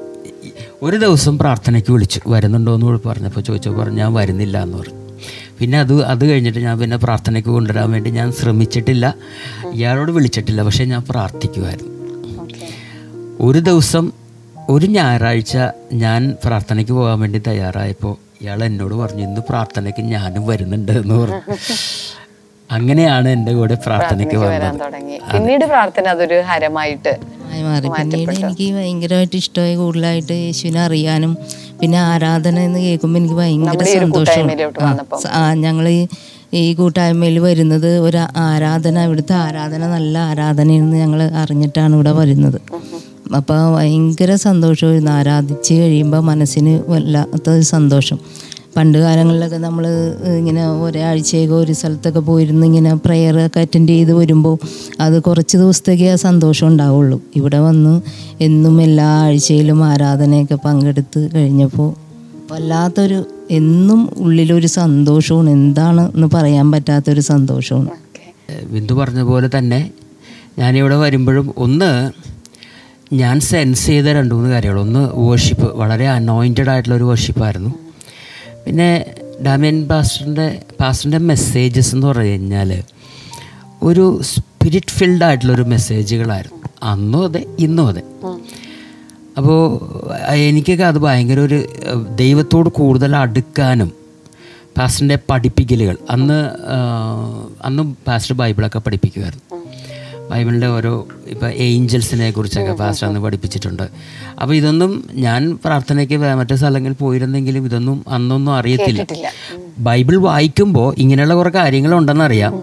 ഒരു 0.83 0.97
ദിവസം 0.97 1.39
പ്രാർത്ഥനയ്ക്ക് 1.39 1.93
വിളിച്ചു 1.93 2.21
വരുന്നുണ്ടോ? 2.27 2.75
എന്ന് 2.75 2.87
പറഞ്ഞപ്പോൾ 2.87 3.41
ചോദിച്ചപ്പോൾ 3.41 3.81
പറഞ്ഞു 3.81 3.97
ഞാൻ 3.97 4.15
വരുന്നില്ല 4.15 4.63
എന്ന് 4.63 4.79
പറഞ്ഞു. 4.79 4.95
പിന്നെ 5.59 5.79
അത് 5.81 6.05
അത് 6.05 6.31
കഴിഞ്ഞിട്ട് 6.31 6.59
ഞാൻ 6.59 6.79
പിന്നെ 6.79 6.97
പ്രാർത്ഥനയ്ക്ക് 6.97 7.49
കൊണ്ടുവരാൻ 7.49 7.91
വേണ്ടി 7.93 8.11
ഞാൻ 8.11 8.33
ശ്രമിച്ചിട്ടില്ല. 8.33 9.15
ഇയാളോട് 9.73 10.11
വിളിച്ചിട്ടില്ല 10.11 10.63
പക്ഷേ 10.63 10.85
ഞാൻ 10.85 11.03
പ്രാർത്ഥിക്കുമായിരുന്നു 11.11 11.98
ഒരു 13.47 13.61
ദിവസം 13.67 14.05
ഒരു 14.75 14.87
ഞായറാഴ്ച 14.95 15.57
ഞാൻ 16.03 16.23
പ്രാർത്ഥനയ്ക്ക് 16.45 16.95
പോകാൻ 16.97 17.19
വേണ്ടി 17.23 17.39
തയ്യാറായപ്പോൾ 17.49 18.15
ഇയാൾ 18.43 18.59
എന്നോട് 18.67 18.95
പറഞ്ഞു 19.01 19.23
ഇന്ന് 19.29 19.43
പ്രാർത്ഥനയ്ക്ക് 19.51 20.03
ഞാനും 20.15 20.43
വരുന്നുണ്ട് 20.51 20.91
എന്ന് 21.01 21.15
പറഞ്ഞു. 21.21 21.59
അങ്ങനെയാണ് 22.71 23.29
എന്റെ 23.37 23.53
കൂടെ 23.59 23.77
പ്രാർത്ഥനയ്ക്ക് 23.85 24.39
വന്നത്. 24.43 24.81
പിന്നീട് 25.33 25.65
പ്രാർത്ഥന 25.73 26.05
അതൊരു 26.15 26.39
ഹരമായിട്ട് 26.49 27.13
ആയി 27.51 27.63
മാറി. 27.69 27.89
പിന്നീട് 27.99 28.33
എനിക്ക് 28.41 28.67
ഭയങ്കരമായിട്ട് 28.79 29.37
ഇഷ്ടമായി 29.43 29.77
കൂടുതലായിട്ട് 29.83 30.35
യേശുവിനെ 30.47 30.81
അറിയാനും 30.87 31.33
പിന്നെ 31.81 31.99
ആരാധന 32.11 32.59
എന്ന് 32.69 32.81
കേൾക്കുമ്പോൾ 32.87 33.21
എനിക്ക് 33.21 33.37
ഭയങ്കര 33.43 33.85
സന്തോഷമാണ്. 34.03 34.67
വന്നപ്പോൾ 34.87 35.23
ഞങ്ങൾ 35.67 35.87
ഈ 36.61 36.65
കൂട്ടായ്മയിൽ 36.81 37.39
വരുന്നത് 37.47 37.91
ഒരു 38.09 38.21
ആരാധന 38.49 38.99
ഇവിടുത്തെ 39.09 39.35
ആരാധന 39.47 39.83
നല്ല 39.97 40.15
ആരാധനയെന്ന് 40.31 40.99
ഞങ്ങൾ 41.05 41.23
അറിഞ്ഞിട്ടാണ് 41.43 41.95
ഇവിടെ 41.99 42.13
വരുന്നത്. 42.21 42.59
അപ്പോൾ 43.37 43.75
ഭയങ്കര 43.75 44.35
സന്തോഷമായിരുന്നു. 44.35 45.11
ആരാധിച്ച് 45.11 45.75
കഴിയുമ്പോൾ 45.75 46.21
മനസ്സിന് 46.21 46.91
വല്ലാത്തൊരു 46.91 47.61
സന്തോഷം. 47.61 48.19
പണ്ട് 48.77 48.99
കാലങ്ങളിലൊക്കെ 48.99 49.57
നമ്മൾ 49.57 49.87
ഇങ്ങനെ 50.39 50.69
ഒരാഴ്ചയൊക്കെ 50.69 51.55
ഒരു 51.55 51.73
സ്ഥലത്തൊക്കെ 51.73 52.21
പോയിരുന്ന് 52.21 52.67
ഇങ്ങനെ 52.67 52.95
പ്രെയറൊക്കെ 52.95 53.61
അറ്റൻഡ് 53.61 53.89
ചെയ്ത് 53.89 54.13
വരുമ്പോൾ 54.13 54.59
അത് 55.01 55.23
കുറച്ച് 55.23 55.57
ദിവസത്തേക്ക് 55.57 56.05
ആ 56.05 56.15
സന്തോഷം 56.15 56.67
ഉണ്ടാവുള്ളൂ. 56.67 57.23
ഇവിടെ 57.37 57.59
വന്ന് 57.59 58.03
എന്നും 58.41 58.83
എല്ലാ 58.83 59.07
ആഴ്ചയിലും 59.07 59.85
ആരാധനയൊക്കെ 59.85 60.55
പങ്കെടുത്ത് 60.55 61.31
കഴിഞ്ഞപ്പോൾ 61.35 61.95
വല്ലാത്തൊരു 62.53 63.25
എന്നും 63.51 64.09
ഉള്ളിലൊരു 64.17 64.67
സന്തോഷമാണ്. 64.67 65.51
എന്താണ് 65.51 66.13
എന്ന് 66.15 66.27
പറയാൻ 66.35 66.73
പറ്റാത്തൊരു 66.73 67.21
സന്തോഷമാണ്. 67.21 67.91
ബിന്ദു 68.73 68.95
പറഞ്ഞ 68.95 69.23
പോലെ 69.23 69.51
തന്നെ 69.59 69.91
ഞാനിവിടെ 70.59 70.97
വരുമ്പോഴും 70.97 71.55
ഒന്ന് 71.57 72.11
ഞാൻ 73.13 73.41
സെൻസ് 73.41 73.87
ചെയ്ത 73.87 74.05
രണ്ട് 74.05 74.35
മൂന്ന് 74.35 74.51
കാര്യങ്ങൾ. 74.51 74.81
ഒന്ന് 74.81 75.11
വേർഷിപ്പ് 75.15 75.77
വളരെ 75.77 76.09
അനോയിന്റഡ് 76.09 76.71
ആയിട്ടുള്ള 76.71 76.97
ഒരു 76.97 77.05
വേർഷിപ്പായിരുന്നു 77.05 77.71
പിന്നെ 78.67 79.15
ഡാമിയൻ 79.47 79.89
പാസ്റ്ററിന്റെ 79.89 80.63
പാസ്റ്ററിന്റെ 80.81 81.19
മെസ്സേജസ് 81.19 81.95
എന്ന് 81.95 82.07
പറഞ്ഞു 82.07 82.23
കഴിഞ്ഞാൽ 82.23 82.83
ഒരു 83.83 84.21
സ്പിരിറ്റ് 84.23 84.91
ഫിൽഡ് 84.91 85.25
ആയിട്ടുള്ളൊരു 85.25 85.63
മെസ്സേജുകളായിരുന്നു 85.63 86.69
അന്നും 86.83 87.25
അതെ 87.25 87.45
ഇന്നും 87.59 87.89
അതെ. 87.89 88.03
അപ്പോൾ 89.37 89.61
എനിക്കൊക്കെ 90.33 90.85
അത് 90.85 90.99
ഭയങ്കര 90.99 91.41
ഒരു 91.41 91.67
ദൈവത്തോട് 92.15 92.69
കൂടുതൽ 92.69 93.17
അടുക്കാനും 93.17 93.93
പാസ്റ്ററിന്റെ 94.79 95.19
പഠിപ്പിക്കലുകൾ. 95.31 95.99
അന്ന് 96.11 96.51
അന്നും 96.65 97.55
അന്ന് 97.65 97.95
പാസ്റ്റർ 98.07 98.35
ബൈബിളൊക്കെ 98.35 98.79
പഠിപ്പിക്കുമായിരുന്നു. 98.79 99.58
ബൈബിളിന്റെ 100.31 100.67
ഓരോ 100.67 101.09
ഇപ്പോൾ 101.27 101.51
ഏഞ്ചൽസിനെ 101.67 102.31
കുറിച്ചൊക്കെ 102.31 102.73
പാസ്റ്റർ 102.73 103.07
അന്ന് 103.09 103.21
പഠിപ്പിച്ചിട്ടുണ്ട്. 103.21 103.83
അപ്പോൾ 104.43 104.55
ഇതൊന്നും 104.55 104.93
ഞാൻ 105.15 105.59
പ്രാർത്ഥനയ്ക്ക് 105.65 106.17
മറ്റു 106.41 106.55
സ്ഥലങ്ങളിൽ 106.55 106.97
പോയിരുന്നെങ്കിലും 107.01 107.65
ഇതൊന്നും 107.65 108.05
അന്നൊന്നും 108.09 108.53
അറിയത്തില്ല. 108.55 109.07
ബൈബിൾ 109.79 110.17
വായിക്കുമ്പോൾ 110.17 110.95
ഇങ്ങനെയുള്ള 110.99 111.35
കുറേ 111.35 111.51
കാര്യങ്ങളുണ്ടെന്നറിയാം. 111.51 112.55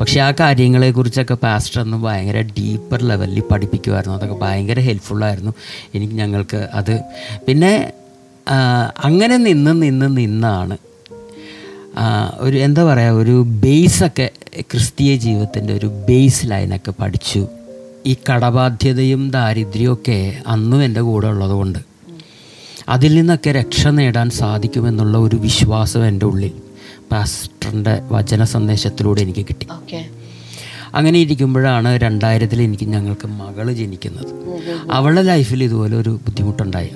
പക്ഷെ 0.00 0.20
ആ 0.20 0.30
കാര്യങ്ങളെക്കുറിച്ചൊക്കെ 0.40 1.34
പാസ്റ്റർ 1.34 1.80
അന്ന് 1.80 1.96
ഭയങ്കര 1.96 2.40
ഡീപ്പർ 2.58 3.02
ലെവലിൽ 3.02 3.42
പഠിപ്പിക്കുമായിരുന്നു 3.52 4.16
അതൊക്കെ 4.18 4.38
ഭയങ്കര 4.44 4.80
ഹെൽപ്ഫുള്ളായിരുന്നു 4.80 5.52
എനിക്ക് 5.94 6.14
ഞങ്ങൾക്ക് 6.14 6.68
അത് 6.72 6.94
പിന്നെ 7.48 7.92
അങ്ങനെ 9.04 9.36
നിന്ന് 9.36 9.82
നിന്ന് 9.82 10.16
നിന്നാണ് 10.16 10.76
ഒരു 12.40 12.56
എന്താ 12.56 12.84
പറയുക 12.84 13.20
ഒരു 13.22 13.34
ബേസൊക്കെ 13.50 14.30
ക്രിസ്തീയ 14.60 15.16
ജീവിതത്തിന്റെ 15.16 15.74
ഒരു 15.74 15.86
ബേസ് 15.86 16.46
ലൈനൊക്കെ 16.46 16.92
പഠിച്ചു. 17.00 17.46
ഈ 18.06 18.16
കടബാധ്യതയും 18.30 19.30
ദാരിദ്ര്യമൊക്കെ 19.30 20.36
അന്നും 20.46 20.84
എന്റെ 20.84 21.00
കൂടെ 21.00 21.26
ഉള്ളതുകൊണ്ട് 21.26 21.78
അതിൽ 22.88 23.14
നിന്നൊക്കെ 23.14 23.50
രക്ഷ 23.50 23.86
നേടാൻ 23.86 24.30
സാധിക്കുമെന്നുള്ള 24.30 25.18
ഒരു 25.18 25.36
വിശ്വാസം 25.36 26.06
എന്റെ 26.06 26.26
ഉള്ളിൽ 26.26 26.52
പാസ്റ്ററിന്റെ 27.12 28.00
വചന 28.10 28.44
സന്ദേശത്തിലൂടെ 28.44 29.22
എനിക്ക് 29.22 29.46
കിട്ടി. 29.46 29.66
അങ്ങനെ 30.94 31.18
ഇരിക്കുമ്പോഴാണ് 31.18 31.96
രണ്ടായിരത്തിൽ 31.96 32.62
എനിക്ക് 32.62 32.84
ഞങ്ങൾക്ക് 32.84 33.26
മകൾ 33.26 33.72
ജനിക്കുന്നത്. 33.72 34.26
അവളുടെ 34.90 35.22
ലൈഫിൽ 35.22 35.64
ഇതുപോലെ 35.64 35.96
ഒരു 35.96 36.10
ബുദ്ധിമുട്ടുണ്ടായി. 36.10 36.90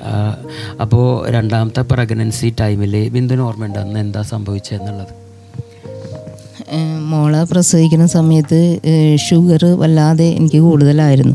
അപ്പോൾ 0.80 1.30
രണ്ടാമത്തെ 1.30 1.80
പ്രഗ്നൻസി 1.80 2.54
ടൈമിൽ 2.60 3.08
ബിന്ദു 3.08 3.34
ഓർമ്മയുണ്ട് 3.34 3.78
അന്ന് 3.78 4.00
എന്താ 4.00 4.22
സംഭവിച്ചതെന്നുള്ളത് 4.22 5.27
മോളെ 7.10 7.40
പ്രസവിക്കുന്ന 7.50 8.06
സമയത്ത് 8.14 8.58
ഷുഗർ 9.26 9.62
വല്ലാതെ 9.80 10.26
എനിക്ക് 10.38 10.60
കൂടുതലായിരുന്നു. 10.66 11.34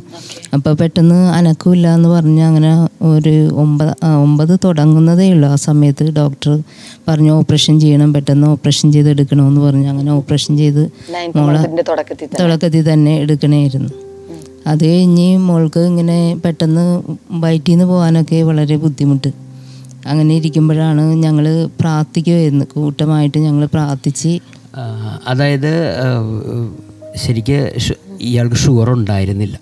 അപ്പോൾ 0.55 0.73
പെട്ടെന്ന് 0.81 1.19
അനക്കമില്ല 1.37 1.87
എന്ന് 1.97 2.09
പറഞ്ഞ് 2.15 2.43
അങ്ങനെ 2.49 2.71
ഒരു 3.11 3.35
ഒമ്പത് 3.63 3.91
ഒമ്പത് 4.25 4.53
തുടങ്ങുന്നതേ 4.65 5.27
ഉള്ളൂ. 5.33 5.47
ആ 5.55 5.57
സമയത്ത് 5.67 6.05
ഡോക്ടർ 6.19 6.53
പറഞ്ഞു 7.07 7.31
ഓപ്പറേഷൻ 7.39 7.75
ചെയ്യണം 7.83 8.09
പെട്ടെന്ന് 8.13 8.47
ഓപ്പറേഷൻ 8.53 8.87
ചെയ്ത് 8.95 9.09
എടുക്കണമെന്ന് 9.15 9.61
പറഞ്ഞു 9.67 9.89
അങ്ങനെ 9.93 10.11
ഓപ്പറേഷൻ 10.17 10.57
ചെയ്ത് 10.63 10.83
മോളെ 11.37 11.61
തുടക്കത്തിൽ 12.41 12.83
തന്നെ. 12.91 13.15
എടുക്കണമായിരുന്നു 13.25 13.91
അത് 14.71 14.83
കഴിഞ്ഞ് 14.89 15.29
മോൾക്ക് 15.47 15.81
ഇങ്ങനെ 15.91 16.17
പെട്ടെന്ന് 16.43 16.83
വയറ്റിൽ 17.43 17.71
നിന്ന് 17.71 17.85
പോകാനൊക്കെ 17.85 18.37
വളരെ 18.49 18.75
ബുദ്ധിമുട്ട്. 18.83 19.31
അങ്ങനെ 20.11 20.31
ഇരിക്കുമ്പോഴാണ് 20.39 21.03
ഞങ്ങൾ 21.25 21.45
പ്രാർത്ഥിക്കുമായിരുന്നു 21.81 22.65
കൂട്ടമായിട്ട് 22.73 23.37
ഞങ്ങൾ 23.47 23.63
പ്രാർത്ഥിച്ച് 23.75 24.31
അതായത് 25.27 25.71
ശരിക്ക് 27.15 27.57
ഇയാൾക്ക് 28.21 28.55
ഷുഗർ 28.55 28.89
ഉണ്ടായിരുന്നില്ല. 28.89 29.59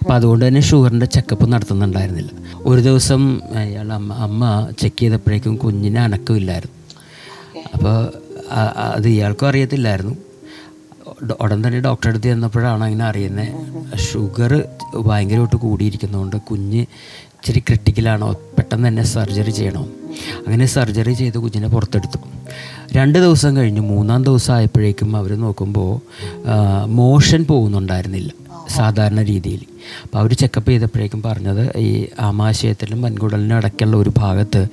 അപ്പം 0.00 0.14
അതുകൊണ്ട് 0.14 0.48
തന്നെ 0.48 0.60
ഷുഗറിന്റെ 0.60 1.06
ചെക്കപ്പ് 1.06 1.52
നടത്തുന്നുണ്ടായിരുന്നില്ല. 1.52 2.30
ഒരു 2.68 2.80
ദിവസം 2.80 3.22
അയാൾ 3.60 3.92
അമ്മ 3.92 4.14
അമ്മ 4.26 4.70
ചെക്ക് 4.80 5.00
ചെയ്തപ്പോഴേക്കും 5.00 5.56
കുഞ്ഞിനെ 5.56 6.00
അനക്കമില്ലായിരുന്നു. 6.00 6.76
അപ്പോൾ 7.74 7.96
അത് 8.96 9.08
ഇയാൾക്കും 9.08 9.48
അറിയത്തില്ലായിരുന്നു. 9.48 10.14
ഉടൻ 11.40 11.66
തന്നെ 11.66 11.80
ഡോക്ടറെ 11.80 12.10
അടുത്ത് 12.10 12.28
ചെന്നപ്പോഴാണ് 12.28 12.84
അങ്ങനെ 12.84 13.04
അറിയുന്നത്. 13.04 13.52
ഷുഗർ 14.06 14.52
ഭയങ്കരമായിട്ട് 15.08 15.56
കൂടിയിരിക്കുന്നതുകൊണ്ട് 15.56 16.36
കുഞ്ഞ് 16.36 16.82
ഇച്ചിരി 17.34 17.60
ക്രിട്ടിക്കലാണോ 17.68 18.32
പെട്ടെന്ന് 18.58 18.88
തന്നെ 18.88 19.02
സർജറി 19.02 19.50
ചെയ്യണോ. 19.50 19.82
അങ്ങനെ 20.46 20.66
സർജറി 20.66 21.12
ചെയ്ത് 21.12 21.38
കുഞ്ഞിനെ 21.38 21.68
പുറത്തെടുത്തു. 21.68 22.18
രണ്ട് 22.92 23.18
ദിവസം 23.18 23.56
കഴിഞ്ഞ് 23.56 23.80
മൂന്നാം 23.80 24.24
ദിവസം 24.24 24.54
ആയപ്പോഴേക്കും 24.54 25.16
അവർ 25.16 25.32
നോക്കുമ്പോൾ 25.32 26.00
മോഷൻ 26.86 27.44
പോകുന്നുണ്ടായിരുന്നില്ല 27.44 28.32
സാധാരണ 28.68 29.22
രീതിയിൽ. 29.22 29.60
അപ്പോൾ 30.04 30.18
അവർ 30.18 30.32
ചെക്കപ്പ് 30.32 30.70
ചെയ്തപ്പോഴേക്കും 30.70 31.22
പറഞ്ഞത് 31.22 31.78
ഈ 31.78 32.06
ആമാശയത്തിലും 32.20 33.02
വൻകുടലിനും 33.02 33.56
ഇടയ്ക്കുള്ള 33.56 33.96
ഒരു 33.96 34.12
ഭാഗത്ത് 34.16 34.66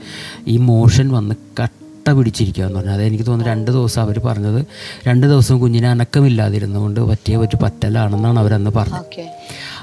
ഈ 0.47 0.57
മോഷൻ 0.57 1.09
വന്ന് 1.09 1.35
കട്ട് 1.61 1.83
കട്ട 2.07 2.15
പിടിച്ചിരിക്കുക 2.15 2.63
എന്ന് 2.63 2.79
പറഞ്ഞാൽ 2.79 2.93
അതെനിക്ക് 2.93 3.25
തോന്നുന്നു 3.25 3.51
രണ്ട് 3.51 3.71
ദിവസം 3.71 4.01
അവർ 4.01 4.19
പറഞ്ഞത്. 4.19 4.65
രണ്ട് 5.07 5.27
ദിവസം 5.27 5.59
കുഞ്ഞിനെ 5.59 5.89
അനക്കമില്ലാതിരുന്നുകൊണ്ട് 5.89 6.99
പറ്റിയ 6.99 7.37
ഒരു 7.37 7.57
പറ്റലാണെന്നാണ് 7.63 8.39
അവരന്ന് 8.39 8.71
പറഞ്ഞത്. 8.71 9.05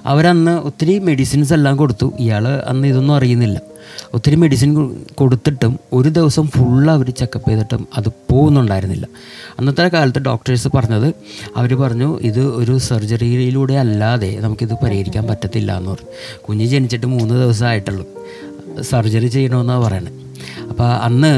അവരന്ന് 0.06 0.50
ഒത്തിരി 0.50 0.98
മെഡിസിൻസ് 0.98 1.52
എല്ലാം 1.52 1.76
കൊടുത്തു. 1.76 2.12
ഇയാൾ 2.20 2.48
അന്ന് 2.48 2.88
ഇതൊന്നും 2.88 3.16
അറിയുന്നില്ല. 3.16 3.60
ഒത്തിരി 4.14 4.34
മെഡിസിൻ 4.34 4.96
കൊടുത്തിട്ടും 5.14 5.78
ഒരു 5.92 6.08
ദിവസം 6.08 6.46
ഫുള്ള് 6.46 6.90
അവർ 6.92 7.10
ചെക്കപ്പ് 7.10 7.48
ചെയ്തിട്ടും 7.50 7.88
അത് 7.96 8.08
പോകുന്നുണ്ടായിരുന്നില്ല. 8.30 9.06
അന്നത്തെ 9.58 9.88
കാലത്ത് 9.88 10.18
ഡോക്ടേഴ്സ് 10.18 10.68
പറഞ്ഞത് 10.74 11.14
അവർ 11.56 11.74
പറഞ്ഞു 11.74 12.18
ഇത് 12.20 12.40
ഒരു 12.40 12.78
സർജറിയിലൂടെ 12.78 13.74
അല്ലാതെ 13.74 14.38
നമുക്കിത് 14.40 14.74
പരിഹരിക്കാൻ 14.74 15.26
പറ്റത്തില്ല 15.26 15.78
എന്ന് 15.78 15.90
പറഞ്ഞു. 15.90 16.10
കുഞ്ഞ് 16.48 16.66
ജനിച്ചിട്ട് 16.66 17.06
മൂന്ന് 17.06 17.34
ദിവസമായിട്ടുള്ളൂ. 17.34 18.06
സർജറി 18.82 19.26
ചെയ്യണമെന്നാണ് 19.26 19.84
പറയണത് 19.84 20.19
അപ്പോൾ 20.70 20.88
അന്ന് 21.06 21.32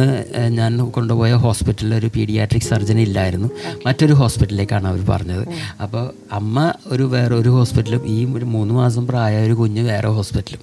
ഞാൻ 0.49 0.73
കൊണ്ടുപോയ 0.97 1.33
ഹോസ്പിറ്റലിൽ 1.33 1.95
ഒരു 1.95 2.09
പീഡിയാട്രിക് 2.17 2.69
സർജൻ 2.71 2.99
ഇല്ലായിരുന്നു. 3.01 3.49
മറ്റൊരു 3.87 4.13
ഹോസ്പിറ്റലിലേക്കാണ് 4.13 4.87
അവർ 4.89 5.01
പറഞ്ഞത്. 5.09 5.45
അപ്പോൾ 5.83 6.05
അമ്മ 6.33 6.73
ഒരു 6.87 7.03
വേറെ 7.03 7.35
ഒരു 7.35 7.49
ഹോസ്പിറ്റലും 7.49 8.03
ഈ 8.07 8.19
ഒരു 8.25 8.45
മൂന്ന് 8.45 8.75
മാസം 8.75 9.07
പ്രായമായ 9.07 9.47
ഒരു 9.47 9.53
കുഞ്ഞ് 9.53 9.83
വേറെ 9.83 10.09
ഹോസ്പിറ്റലും. 10.09 10.61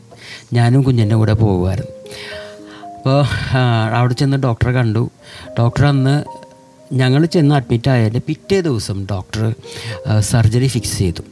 ഞാനും 0.54 0.84
കുഞ്ഞിന്റെ 0.84 1.16
കൂടെ 1.16 1.34
പോകുമായിരുന്നു. 1.34 1.96
അപ്പോൾ 2.98 3.20
അവിടെ 3.98 4.14
ചെന്ന് 4.14 4.38
ഡോക്ടറെ 4.38 4.72
കണ്ടു. 4.72 5.10
ഡോക്ടർ 5.60 5.86
അന്ന് 5.86 6.16
ഞങ്ങൾ 6.94 7.26
ചെന്ന് 7.26 7.56
അഡ്മിറ്റ് 7.56 7.90
ആയതിന്റെ 7.90 8.22
പിറ്റേ 8.28 8.62
ദിവസം 8.62 9.08
ഡോക്ടർ 9.12 9.44
സർജറി 10.20 10.68
ഫിക്സ് 10.68 10.98
ചെയ്തു. 10.98 11.24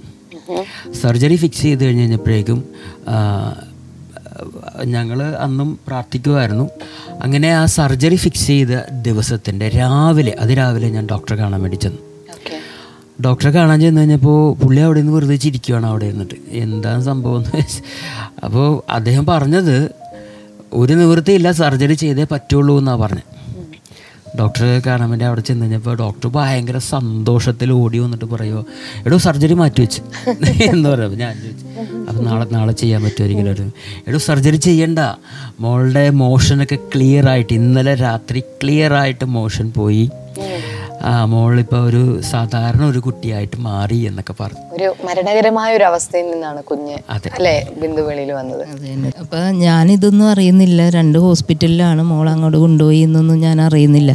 സർജറി 1.02 1.36
ഫിക്സ് 1.36 1.62
ചെയ്ത് 1.62 1.82
കഴിഞ്ഞ് 1.86 2.02
കഴിഞ്ഞപ്പോഴേക്കും 2.02 2.60
ഞങ്ങൾ 4.86 5.24
അന്നും 5.24 5.80
പ്രാർത്ഥിക്കുമായിരുന്നു 5.88 6.70
അങ്ങനെ 7.24 7.54
ആ 7.54 7.66
സർജറി 7.66 8.16
ഫിക്സ് 8.16 8.48
ചെയ്ത 8.48 8.68
ദിവസത്തിന്റെ 8.92 9.70
രാവിലെ 9.70 10.36
അതിരാവിലെ 10.40 10.90
ഞാൻ 10.90 11.08
ഡോക്ടറെ 11.12 11.36
കാണാൻ 11.36 11.62
വേണ്ടി 11.62 11.76
ചെന്നു. 11.76 12.02
ഡോക്ടറെ 13.26 13.52
കാണാൻ 13.52 13.80
ചെന്ന് 13.80 14.02
കഴിഞ്ഞപ്പോൾ 14.02 14.56
പുള്ളി 14.64 14.82
അവിടെ 14.82 15.00
നിന്ന് 15.00 15.14
വെറുതെ 15.14 15.36
ചിരിക്കുകയാണ് 15.36 15.86
അവിടെ 15.86 16.06
ഇരുന്നിട്ട്. 16.06 16.34
എന്താണ് 16.50 17.04
സംഭവം 17.04 17.38
എന്ന് 17.38 17.50
വെച്ചാൽ 17.56 17.84
അപ്പോൾ 18.44 18.92
അദ്ദേഹം 18.92 19.26
പറഞ്ഞത് 19.26 19.92
ഒരു 20.74 20.94
നിവൃത്തിയില്ല 20.94 21.52
സർജറി 21.52 21.94
ചെയ്തേ 21.94 22.28
പറ്റുള്ളൂ 22.32 22.80
എന്നാണ് 22.80 23.00
പറഞ്ഞത്. 23.00 23.37
ഡോക്ടറെ 24.40 24.82
കാണാൻ 24.86 25.10
വേണ്ടി 25.10 25.26
അവിടെ 25.26 25.42
ചെന്ന് 25.42 25.64
കഴിഞ്ഞപ്പോൾ 25.64 25.96
ഡോക്ടർ 25.98 26.30
ഭയങ്കര 26.30 26.78
സന്തോഷത്തിൽ 26.78 27.72
ഓടി 27.72 27.98
വന്നിട്ട് 27.98 28.26
പറയുമോ 28.26 28.66
എടോ 29.06 29.18
സർജറി 29.18 29.54
മാറ്റി 29.54 29.82
വെച്ച്. 29.82 30.02
എന്ന് 30.62 30.90
പറയുമ്പോൾ 30.90 31.18
ഞാൻ 31.18 31.34
ചോദിച്ചു 31.44 31.66
അപ്പം 32.10 32.24
നാളെ 32.26 32.46
നാളെ 32.52 32.74
ചെയ്യാൻ 32.74 33.04
പറ്റുമായിരിക്കും 33.04 33.74
എടോ 34.08 34.18
സർജറി 34.18 34.56
ചെയ്യണ്ട. 34.56 35.00
മോളുടെ 35.60 36.10
മോഷനൊക്കെ 36.10 36.78
ക്ലിയർ 36.96 37.28
ആയിട്ട് 37.30 37.54
ഇന്നലെ 37.54 37.96
രാത്രി 37.96 38.40
ക്ലിയർ 38.40 38.94
ആയിട്ട് 38.94 39.26
മോഷൻ 39.26 39.72
പോയി. 39.76 40.10
ആ 41.06 41.26
മോളിപ്പോൾ 41.26 41.82
ഒരു 41.90 42.22
സാധാരണ 42.32 42.84
ഒരു 42.92 43.00
കുട്ടിയായിട്ട് 43.00 43.58
മാറി 43.68 43.98
എന്നൊക്കെ 44.10 44.34
പറഞ്ഞു. 44.40 44.62
ഒരു 44.76 44.88
മരണകരമായ 45.08 45.70
ഒരു 45.78 45.84
അവസ്ഥയിൽ 45.84 46.28
നിന്നാണ് 46.32 46.64
കുഞ്ഞ് 46.64 46.98
അല്ലേ 47.38 47.56
ബിന്ദുവേളിൽ 47.82 47.82
ബിന്ദുവെളിയിൽ 47.82 48.32
വന്നത്? 48.32 48.64
അപ്പൊ 49.22 49.38
ഞാൻ 49.38 49.54
ഞാനിതൊന്നും 49.66 50.28
അറിയുന്നില്ല. 50.30 50.90
രണ്ട് 50.90 51.18
ഹോസ്പിറ്റലിലാണ് 51.20 52.02
മോൾ 52.02 52.30
അങ്ങോട്ട് 52.30 52.58
കൊണ്ടുപോയി 52.58 53.00
എന്നൊന്നും 53.00 53.40
ഞാൻ 53.40 53.62
അറിയുന്നില്ല. 53.62 54.14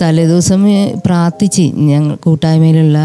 തലേദിവസം 0.00 0.62
പ്രാർത്ഥിച്ച് 1.06 1.62
ഞങ്ങൾ 1.90 2.14
കൂട്ടായ്മയിലുള്ള 2.24 2.98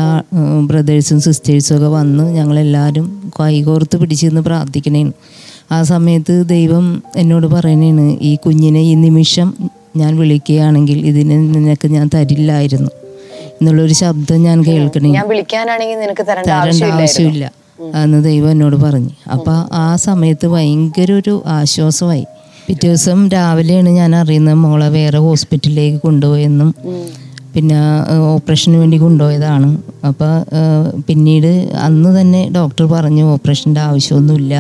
ബ്രദേഴ്സും 0.69 1.21
സിസ്റ്റേഴ്സും 1.21 1.75
ഒക്കെ 1.77 1.87
വന്ന് 1.87 2.23
ഞങ്ങളെല്ലാവരും 2.23 3.31
കൈകോർത്ത് 3.39 3.97
പിടിച്ചിരുന്ന് 3.97 4.41
പ്രാർത്ഥിക്കണേന്. 4.41 5.11
ആ 5.71 5.83
സമയത്ത് 5.83 6.49
ദൈവം 6.49 7.03
എന്നോട് 7.17 7.47
പറയണേണ് 7.47 8.05
ഈ 8.21 8.35
കുഞ്ഞിനെ 8.35 8.79
ഈ 8.79 8.95
നിമിഷം 8.95 9.49
ഞാൻ 10.01 10.11
വിളിക്കുകയാണെങ്കിൽ 10.21 10.99
ഇതിന് 11.11 11.35
നിനക്ക് 11.55 11.87
ഞാൻ 11.97 12.09
തരില്ലായിരുന്നു. 12.13 12.91
എന്നുള്ളൊരു 13.57 13.95
ശബ്ദം 14.03 14.39
ഞാൻ 14.47 14.57
കേൾക്കണേ. 14.67 15.09
ഞാൻ 15.09 15.27
വിളിക്കാനാണെങ്കിൽ 15.29 15.99
നിനക്ക് 16.05 16.23
തരേണ്ട 16.29 16.51
ആവശ്യമില്ല. 16.95 17.45
എന്ന് 18.03 18.19
ദൈവം 18.23 18.49
എന്നോട് 18.51 18.75
പറഞ്ഞു. 18.75 19.11
അപ്പൊ 19.33 19.53
ആ 19.85 19.87
സമയത്ത് 20.07 20.47
ഭയങ്കര 20.47 21.11
ഒരു 21.11 21.35
ആശ്വാസമായി. 21.57 22.25
പിറ്റേ 22.67 22.87
ദിവസം 22.87 23.19
രാവിലെയാണ് 23.29 23.89
ഞാൻ 23.89 24.11
അറിയുന്നത് 24.15 24.55
മോളെ 24.63 24.87
വേറെ 24.89 25.19
ഹോസ്പിറ്റലിലേക്ക് 25.27 25.97
കൊണ്ടുപോയെന്നും 25.97 26.69
പിന്നെ 27.53 27.77
ഓപ്പറേഷന് 28.31 28.77
വേണ്ടി 28.77 28.97
കൊണ്ടുപോയതാണ്. 28.97 29.69
അപ്പോൾ 30.07 30.33
പിന്നീട് 31.07 31.51
അന്ന് 31.85 32.09
തന്നെ 32.19 32.41
ഡോക്ടർ 32.55 32.85
പറഞ്ഞു 32.85 33.23
ഓപ്പറേഷന്റെ 33.33 33.81
ആവശ്യമൊന്നുമില്ല. 33.81 34.55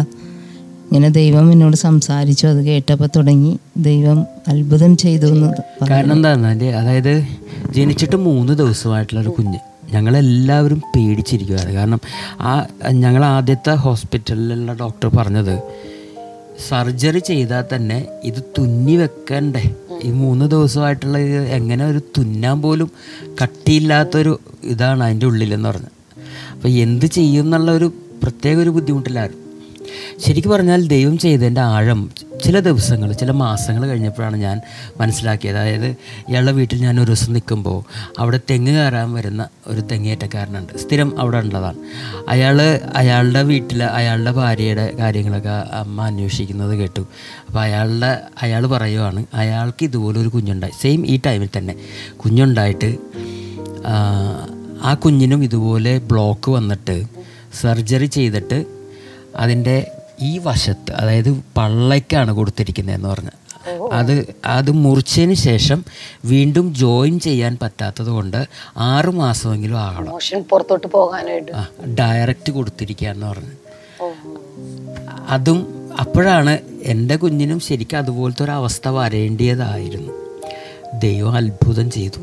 ഇങ്ങനെ 0.91 1.09
ദൈവം 1.09 1.51
എന്നോട് 1.51 1.75
സംസാരിച്ചു 1.75 2.47
അത് 2.47 2.65
കേട്ടപ്പോൾ 2.65 3.09
തുടങ്ങി. 3.15 3.59
ദൈവം 3.77 4.25
അത്ഭുതം 4.47 4.97
ചെയ്തു 4.97 5.25
കാരണം 5.89 6.13
എന്താണെന്ന് 6.13 6.65
അതായത് 6.65 7.25
ജനിച്ചിട്ട് 7.73 8.15
മൂന്ന് 8.15 8.53
ദിവസമായിട്ടുള്ള 8.53 9.21
ഒരു 9.21 9.29
കുഞ്ഞ്. 9.29 9.59
ഞങ്ങളെല്ലാവരും 9.91 10.81
പേടിച്ചിരിക്കുകയാണ് 10.95 11.73
കാരണം 11.73 11.99
ആ 12.41 12.67
ഞങ്ങൾ 12.91 13.25
ആദ്യത്തെ 13.25 13.71
ഹോസ്പിറ്റലിലുള്ള 13.71 14.73
ഡോക്ടർ 14.73 15.07
പറഞ്ഞത് 15.17 15.61
സർജറി 16.69 17.19
ചെയ്താൽ 17.19 17.63
തന്നെ 17.75 18.07
ഇത് 18.23 18.43
തുന്നി 18.57 18.95
വെക്കണ്ടേ? 18.95 19.75
ഈ 20.03 20.11
മൂന്ന് 20.11 20.51
ദിവസമായിട്ടുള്ള 20.51 21.17
എങ്ങനെ 21.57 21.85
ഒരു 21.85 21.99
തുന്നാൻ 22.17 22.61
പോലും 22.61 22.91
കട്ടിയില്ലാത്തൊരു 23.43 24.39
ഇതാണ് 24.63 25.03
അതിന്റെ 25.03 25.25
ഉള്ളിലെന്ന് 25.25 25.69
പറഞ്ഞത്. 25.69 25.91
അപ്പോൾ 26.53 26.69
എന്ത് 26.69 27.05
ചെയ്യും 27.05 27.45
എന്നുള്ള 27.45 27.71
ഒരു 27.71 27.93
പ്രത്യേക 28.23 28.57
ഒരു 28.57 28.69
ബുദ്ധിമുട്ടിലായിരുന്നു. 28.69 29.46
ശരിക്കും 30.19 30.51
പറഞ്ഞാൽ 30.51 30.87
ദൈവം 30.87 31.17
ചെയ്തതിന്റെ 31.17 31.61
ആഴം 31.61 32.11
ചില 32.43 32.59
ദിവസങ്ങൾ 32.59 33.13
ചില 33.13 33.31
മാസങ്ങൾ 33.31 33.87
കഴിഞ്ഞപ്പോഴാണ് 33.87 34.37
ഞാൻ 34.37 34.61
മനസ്സിലാക്കിയത്. 34.99 35.57
അതായത് 35.57 35.85
ഇയാളുടെ 36.29 36.51
വീട്ടിൽ 36.51 36.81
ഞാൻ 36.81 36.99
ഒരു 36.99 37.05
ദിവസം 37.05 37.33
നിൽക്കുമ്പോൾ 37.33 37.83
അവിടെ 38.19 38.39
തെങ്ങ് 38.49 38.71
കയറാൻ 38.71 39.13
വരുന്ന 39.13 39.47
ഒരു 39.67 39.81
തെങ്ങേറ്റക്കാരനുണ്ട്. 39.81 40.77
സ്ഥിരം 40.77 41.19
അവിടെ 41.19 41.37
ഉള്ളതാണ്. 41.37 41.77
അയാൾ 42.27 42.61
അയാളുടെ 42.95 43.43
വീട്ടിൽ 43.43 43.83
അയാളുടെ 43.83 44.31
ഭാര്യയുടെ 44.31 44.95
കാര്യങ്ങളൊക്കെ 44.99 45.49
അമ്മ 45.49 46.01
അന്വേഷിക്കുന്നത് 46.01 46.75
കേട്ടു. 46.75 47.07
അപ്പോൾ 47.47 47.59
അയാളുടെ 47.59 48.21
അയാൾ 48.41 48.67
പറയുവാണ് 48.67 49.25
അയാൾക്ക് 49.33 49.83
ഇതുപോലെ 49.83 50.19
ഒരു 50.19 50.27
കുഞ്ഞുണ്ടായി. 50.27 50.73
സെയിം 50.81 51.07
ഈ 51.07 51.19
ടൈമിൽ 51.25 51.49
തന്നെ. 51.57 51.75
കുഞ്ഞുണ്ടായിട്ട് 52.17 52.97
ആ, 54.83 54.93
കുഞ്ഞിനും 54.93 55.43
ഇതുപോലെ 55.43 55.97
ബ്ലോക്ക് 55.97 56.51
വന്നിട്ട് 56.51 57.03
സർജറി 57.61 58.05
ചെയ്തിട്ട് 58.05 58.76
അതിന്റെ 59.37 59.91
ഈ 60.21 60.37
വശത്ത് 60.37 60.91
അതായത് 60.91 61.31
പള്ളയ്ക്കാണ് 61.57 62.31
കൊടുത്തിരിക്കുന്നതെന്ന് 62.31 63.09
പറഞ്ഞ്. 63.09 63.29
അത് 63.91 64.35
അത് 64.45 64.71
മുറിച്ചതിന് 64.71 65.33
ശേഷം 65.33 65.85
വീണ്ടും 66.25 66.75
ജോയിൻ 66.75 67.19
ചെയ്യാൻ 67.19 67.57
പറ്റാത്തത് 67.61 68.07
കൊണ്ട് 68.07 68.47
ആറ് 68.77 69.05
മാസമെങ്കിലും 69.05 69.79
ആകണം. 69.79 70.41
പുറത്തോട്ട് 70.49 70.87
പോകാനായിട്ട്. 70.87 71.51
ഡയറക്റ്റ് 71.87 72.51
കൊടുത്തിരിക്കുക 72.51 73.07
എന്ന് 73.07 73.27
പറഞ്ഞ് 73.27 73.51
അതും 75.29 75.89
അപ്പോഴാണ് 75.99 76.59
എന്റെ 76.83 77.15
കുഞ്ഞിനും 77.15 77.59
ശരിക്കും 77.59 77.97
അതുപോലത്തെ 77.97 78.43
ഒരു 78.43 78.51
അവസ്ഥ 78.51 78.87
വരേണ്ടിയതായിരുന്നു. 78.87 80.13
ദൈവം 80.99 81.35
അത്ഭുതം 81.35 81.91
ചെയ്തു. 81.91 82.19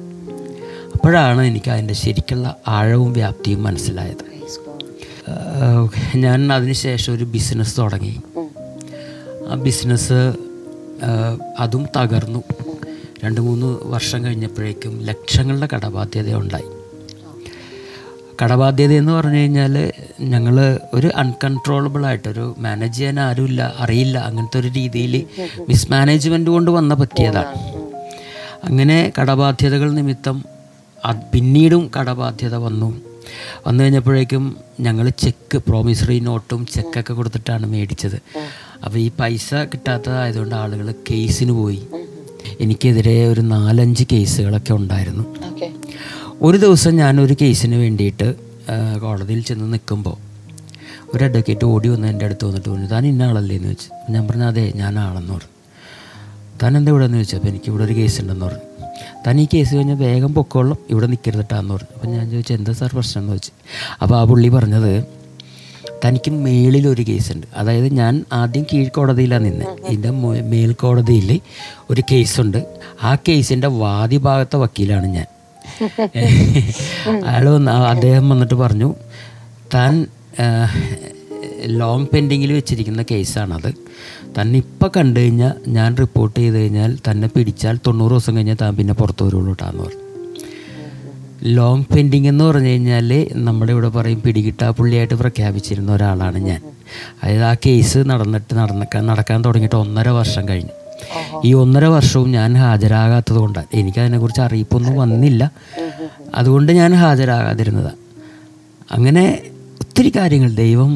അപ്പോഴാണ് 0.95 1.43
എനിക്ക് 1.43 1.71
അതിന്റെ 1.71 1.95
ശരിക്കുള്ള 1.95 2.57
ആഴവും 2.69 3.13
വ്യാപ്തിയും 3.13 3.63
മനസ്സിലായത്. 3.63 4.34
ഞാൻ 6.17 6.53
അതിനുശേഷം 6.53 7.13
ഒരു 7.13 7.25
ബിസിനസ് 7.25 7.79
തുടങ്ങി. 7.79 8.21
ആ 9.49 9.55
ബിസിനസ് 9.55 10.19
അതും 11.59 11.87
തകർന്നു. 11.97 12.43
രണ്ട് 13.25 13.41
മൂന്ന് 13.41 13.79
വർഷം 13.83 14.25
കഴിഞ്ഞപ്പോഴേക്കും 14.25 15.01
ലക്ഷങ്ങളുടെ 15.03 15.69
കടബാധ്യത 15.75 16.35
ഉണ്ടായി. 16.35 16.69
കടബാധ്യത 18.43 18.93
എന്ന് 18.93 19.13
പറഞ്ഞു 19.13 19.39
കഴിഞ്ഞാൽ 19.39 19.93
ഞങ്ങൾ 20.21 20.79
ഒരു 20.95 21.11
അൺകൺട്രോളബിൾ 21.17 22.07
ആയിട്ടൊരു 22.07 22.55
മാനേജ് 22.59 22.97
ചെയ്യാൻ 22.97 23.21
ആരുമില്ല 23.21 23.75
അറിയില്ല 23.79 24.19
അങ്ങനത്തെ 24.19 24.61
ഒരു 24.61 24.69
രീതിയിൽ 24.69 25.27
മിസ്മാനേജ്മെന്റ് 25.69 26.51
കൊണ്ട് 26.51 26.71
വന്ന 26.71 26.95
പറ്റിയതാണ്. 26.95 27.55
അങ്ങനെ 28.65 29.13
കടബാധ്യതകൾ 29.21 29.93
നിമിത്തം 29.93 30.45
പിന്നീടും 31.33 31.91
കടബാധ്യത 31.99 32.55
വന്നു. 32.55 33.14
വന്നു 33.67 33.85
കഴിഞ്ഞപ്പോഴേക്കും 33.85 34.57
ഞങ്ങൾ 34.81 35.09
ചെക്ക് 35.09 35.59
പ്രോമിസറി 35.59 36.19
നോട്ടും 36.19 36.67
ചെക്കൊക്കെ 36.67 37.13
കൊടുത്തിട്ടാണ് 37.13 37.67
മേടിച്ചത്. 37.67 38.19
അപ്പോൾ 38.85 38.99
ഈ 38.99 39.11
പൈസ 39.21 39.55
കിട്ടാത്തതായതുകൊണ്ട് 39.55 40.55
ആളുകൾ 40.55 40.95
കേസിന് 41.11 41.53
പോയി. 41.53 41.83
എനിക്കെതിരെ 42.61 43.29
ഒരു 43.29 43.41
നാലഞ്ച് 43.41 44.05
കേസുകളൊക്കെ 44.13 44.73
ഉണ്ടായിരുന്നു. 44.73 45.25
ഒരു 46.43 46.57
ദിവസം 46.57 46.97
ഞാനൊരു 46.97 47.37
കേസിന് 47.43 47.75
വേണ്ടിയിട്ട് 47.75 48.35
കോടതിയിൽ 49.01 49.43
ചെന്ന് 49.43 49.73
നിൽക്കുമ്പോൾ 49.73 50.17
ഒരു 51.15 51.25
അഡ്വക്കേറ്റ് 51.25 51.65
ഓടി 51.65 51.89
വന്ന് 51.89 52.09
എന്റെ 52.09 52.25
അടുത്ത് 52.25 52.45
വന്നിട്ട് 52.45 52.69
പറഞ്ഞു 52.69 52.87
താൻ 52.87 53.07
ഇന്ന 53.07 53.23
ആളല്ലേ? 53.23 53.57
എന്ന് 53.57 53.69
വെച്ച് 53.69 54.13
ഞാൻ 54.13 54.29
പറഞ്ഞു 54.29 54.45
അതെ 54.45 54.73
ഞാൻ 54.77 54.99
ആളെന്ന് 54.99 55.33
പറഞ്ഞു. 55.33 55.54
താൻ 56.63 56.77
എന്താ 56.79 56.91
ഇവിടെ 56.93 57.05
എന്ന് 57.05 57.19
ചോദിച്ചു. 57.19 57.37
അപ്പോൾ 57.37 57.49
എനിക്ക് 57.49 57.69
ഇവിടെ 57.71 57.85
ഒരു 57.85 57.95
കേസ് 58.01 58.21
ഉണ്ടെന്ന് 58.21 58.47
പറഞ്ഞു. 58.47 58.65
താൻ 59.27 59.41
ഈ 59.41 59.45
കേസ് 59.55 59.75
കഴിഞ്ഞാൽ 59.75 59.97
വേഗം 59.97 60.35
പൊക്കോളം 60.35 60.79
ഇവിടെ 60.91 61.07
നിൽക്കരുതിട്ടാന്ന് 61.07 61.75
പറഞ്ഞു. 61.75 61.93
അപ്പോൾ 61.97 62.09
ഞാൻ 62.15 62.25
ചോദിച്ചു 62.31 62.53
എന്താ 62.53 62.73
സാർ 62.73 62.91
പ്രശ്നം? 62.95 63.23
എന്ന് 63.23 63.33
ചോദിച്ചു. 63.33 63.53
അപ്പോൾ 64.03 64.17
ആ 64.21 64.25
പുള്ളി 64.31 64.49
പറഞ്ഞത് 64.49 64.93
തനിക്ക് 66.05 66.31
മേളിലൊരു 66.31 67.03
കേസുണ്ട് 67.09 67.47
അതായത് 67.57 67.89
ഞാൻ 67.95 68.15
ആദ്യം 68.33 68.65
കീഴ്ക്കോടതിയിലാണ് 68.73 69.45
നിന്ന്. 69.45 69.67
ഇതിന്റെ 69.89 70.11
മേൽക്കോടതിയിൽ 70.53 71.41
ഒരു 71.91 72.03
കേസുണ്ട് 72.11 72.59
ആ 73.03 73.15
കേസിന്റെ 73.29 73.69
വാദി 73.83 74.17
ഭാഗത്തെ 74.17 74.57
വക്കീലാണ് 74.57 75.07
ഞാൻ. 75.17 75.29
അയാൾ 77.29 77.45
വന്ന് 77.49 77.71
അദ്ദേഹം 77.71 78.29
വന്നിട്ട് 78.29 78.55
പറഞ്ഞു 78.55 78.95
താൻ 79.75 80.07
ലോങ് 81.81 82.07
പെൻഡിങ്ങിൽ 82.13 82.53
വെച്ചിരിക്കുന്ന 82.53 83.03
കേസാണത് 83.11 83.71
തന്നെ 84.39 84.57
ഇപ്പം 84.59 84.91
കണ്ടു 84.97 85.21
കഴിഞ്ഞാൽ 85.21 85.53
ഞാൻ 85.69 85.97
റിപ്പോർട്ട് 85.97 86.41
ചെയ്ത് 86.41 86.57
കഴിഞ്ഞാൽ 86.61 86.99
തന്നെ 87.09 87.29
പിടിച്ചാൽ 87.29 87.79
തൊണ്ണൂറ് 87.87 88.11
ദിവസം 88.11 88.37
കഴിഞ്ഞാൽ 88.37 88.59
താൻ 88.61 88.77
പിന്നെ 88.77 88.95
പുറത്ത് 88.95 89.23
വരുള്ളൂ 89.23 89.55
പറഞ്ഞു. 89.55 90.01
ലോങ് 91.57 91.85
പെൻഡിങ് 91.85 92.29
എന്ന് 92.29 92.45
പറഞ്ഞു 92.45 92.69
കഴിഞ്ഞാൽ 92.69 93.27
നമ്മുടെ 93.47 93.73
ഇവിടെ 93.73 93.89
പറയും 93.89 94.21
പിടികിട്ടാ 94.23 94.71
പുള്ളിയായിട്ട് 94.71 95.15
പ്രഖ്യാപിച്ചിരുന്ന 95.15 95.93
ഒരാളാണ് 95.93 96.39
ഞാൻ. 96.39 96.61
അതായത് 97.23 97.45
ആ 97.51 97.55
കേസ് 97.67 97.99
നടന്നിട്ട് 98.11 98.53
നടന്നക്കാൻ 98.55 99.07
നടക്കാൻ 99.07 99.45
തുടങ്ങിയിട്ട് 99.45 99.77
ഒന്നര 99.77 100.09
വർഷം 100.09 100.49
കഴിഞ്ഞു. 100.49 100.75
ഈ 101.45 101.55
ഒന്നര 101.55 101.85
വർഷവും 101.85 102.31
ഞാൻ 102.31 102.51
ഹാജരാകാത്തത് 102.57 103.37
കൊണ്ടാണ് 103.37 103.67
എനിക്കതിനെക്കുറിച്ച് 103.75 104.41
അറിയിപ്പൊന്നും 104.41 104.95
വന്നില്ല. 104.97 105.53
അതുകൊണ്ട് 106.35 106.73
ഞാൻ 106.73 106.95
ഹാജരാകാതിരുന്നതാണ് 106.95 108.01
അങ്ങനെ 108.93 109.25
ഒത്തിരി 109.83 110.13
കാര്യങ്ങൾ 110.17 110.51
ദൈവം 110.55 110.93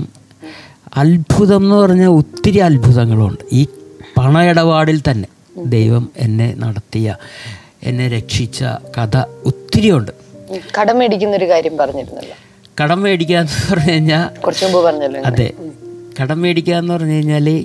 അത്ഭുതം 0.96 1.62
എന്ന് 1.62 1.74
പറഞ്ഞാൽ 1.76 2.08
ഒത്തിരി 2.08 2.58
അത്ഭുതങ്ങളുണ്ട്. 2.58 3.40
ഈ 3.52 3.66
പണ 4.16 4.42
ഇടപാടിൽ 4.42 5.02
തന്നെ 5.10 5.28
ദൈവം 5.66 6.08
എന്നെ 6.16 6.54
നടത്തിയ 6.58 7.16
എന്നെ 7.82 8.08
രക്ഷിച്ച 8.08 8.64
കഥ 8.64 9.16
ഒത്തിരിയുണ്ട്. 9.44 10.12
കടം 10.80 10.98
മേടിക്കുന്ന 10.98 11.36
ഒരു 11.36 11.48
കാര്യം 11.48 11.76
പറഞ്ഞിരുന്നല്ലോ. 11.76 12.36
കടം 12.84 13.02
മേടിക്കുക 13.02 13.36
എന്ന് 13.36 13.74
പറഞ്ഞു 13.74 13.92
കഴിഞ്ഞാൽ 13.92 14.40
കുറച്ചു 14.40 14.64
മുമ്പ് 14.64 14.84
പറഞ്ഞല്ലോ 14.84 15.20
അതെ. 15.20 15.52
കടം 16.22 16.40
മേടിക്കുക 16.40 16.74
എന്ന് 16.74 16.94
പറഞ്ഞു 16.94 17.12
കഴിഞ്ഞാൽ 17.12 17.64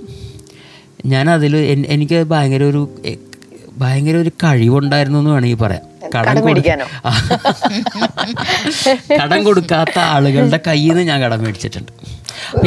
ഞാനതിൽ 1.05 1.57
എനിക്ക് 1.87 2.23
ഭയങ്കര 2.27 2.63
ഒരു 2.63 2.89
ഭയങ്കര 3.77 4.15
ഒരു 4.15 4.29
കഴിവുണ്ടായിരുന്നു 4.29 5.19
എന്ന് 5.19 5.31
വേണമെങ്കിൽ 5.31 5.57
പറയാം. 5.57 5.92
കടം 6.15 6.29
കടം 6.29 6.45
മേടിക്കാനോ? 6.45 6.85
കടം 9.21 9.43
കൊടുക്കാത്ത 9.43 9.99
ആളുകളുടെ 10.15 10.59
കയ്യിൽ 10.67 10.91
നിന്ന് 10.91 11.11
ഞാൻ 11.11 11.21
കടം 11.21 11.43
മേടിച്ചിട്ടുണ്ട്. 11.43 11.91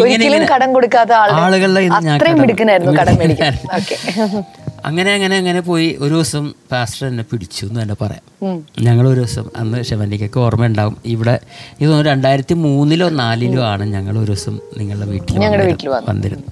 ഒരിക്കലും 0.01 0.47
കടം 0.53 0.73
കൊടുക്കാത്ത 0.73 1.13
ആളുകളുടെ 1.13 1.81
അങ്ങനെ 4.87 5.15
അങ്ങനെ 5.15 5.37
അങ്ങനെ 5.37 5.61
പോയി 5.61 5.97
ഒരു 6.01 6.15
ദിവസം 6.15 6.55
പാസ്റ്റർ 6.73 7.07
എന്നെ 7.07 7.25
പിടിച്ചു 7.31 7.67
എന്ന് 7.67 7.83
തന്നെ 7.83 7.97
പറയാം. 8.01 8.23
ഞങ്ങൾ 8.83 9.09
ഒരു 9.09 9.21
ദിവസം 9.21 9.51
അന്ന് 9.57 9.83
ശവന്റിക്കൊക്കെ 9.83 10.41
ഓർമ്മ 10.41 10.67
ഉണ്ടാവും 10.67 10.97
ഇവിടെ 11.05 11.41
ഇത് 11.81 12.07
രണ്ടായിരത്തി 12.07 12.55
മൂന്നിലോ 12.65 13.09
നാലിലോ 13.23 13.65
ആണ് 13.65 13.95
ഞങ്ങൾ 13.95 14.19
ഒരു 14.19 14.27
ദിവസം 14.27 14.61
നിങ്ങളുടെ 14.79 15.11
വീട്ടിൽ. 15.11 15.39
വന്നിരുന്നു 16.11 16.45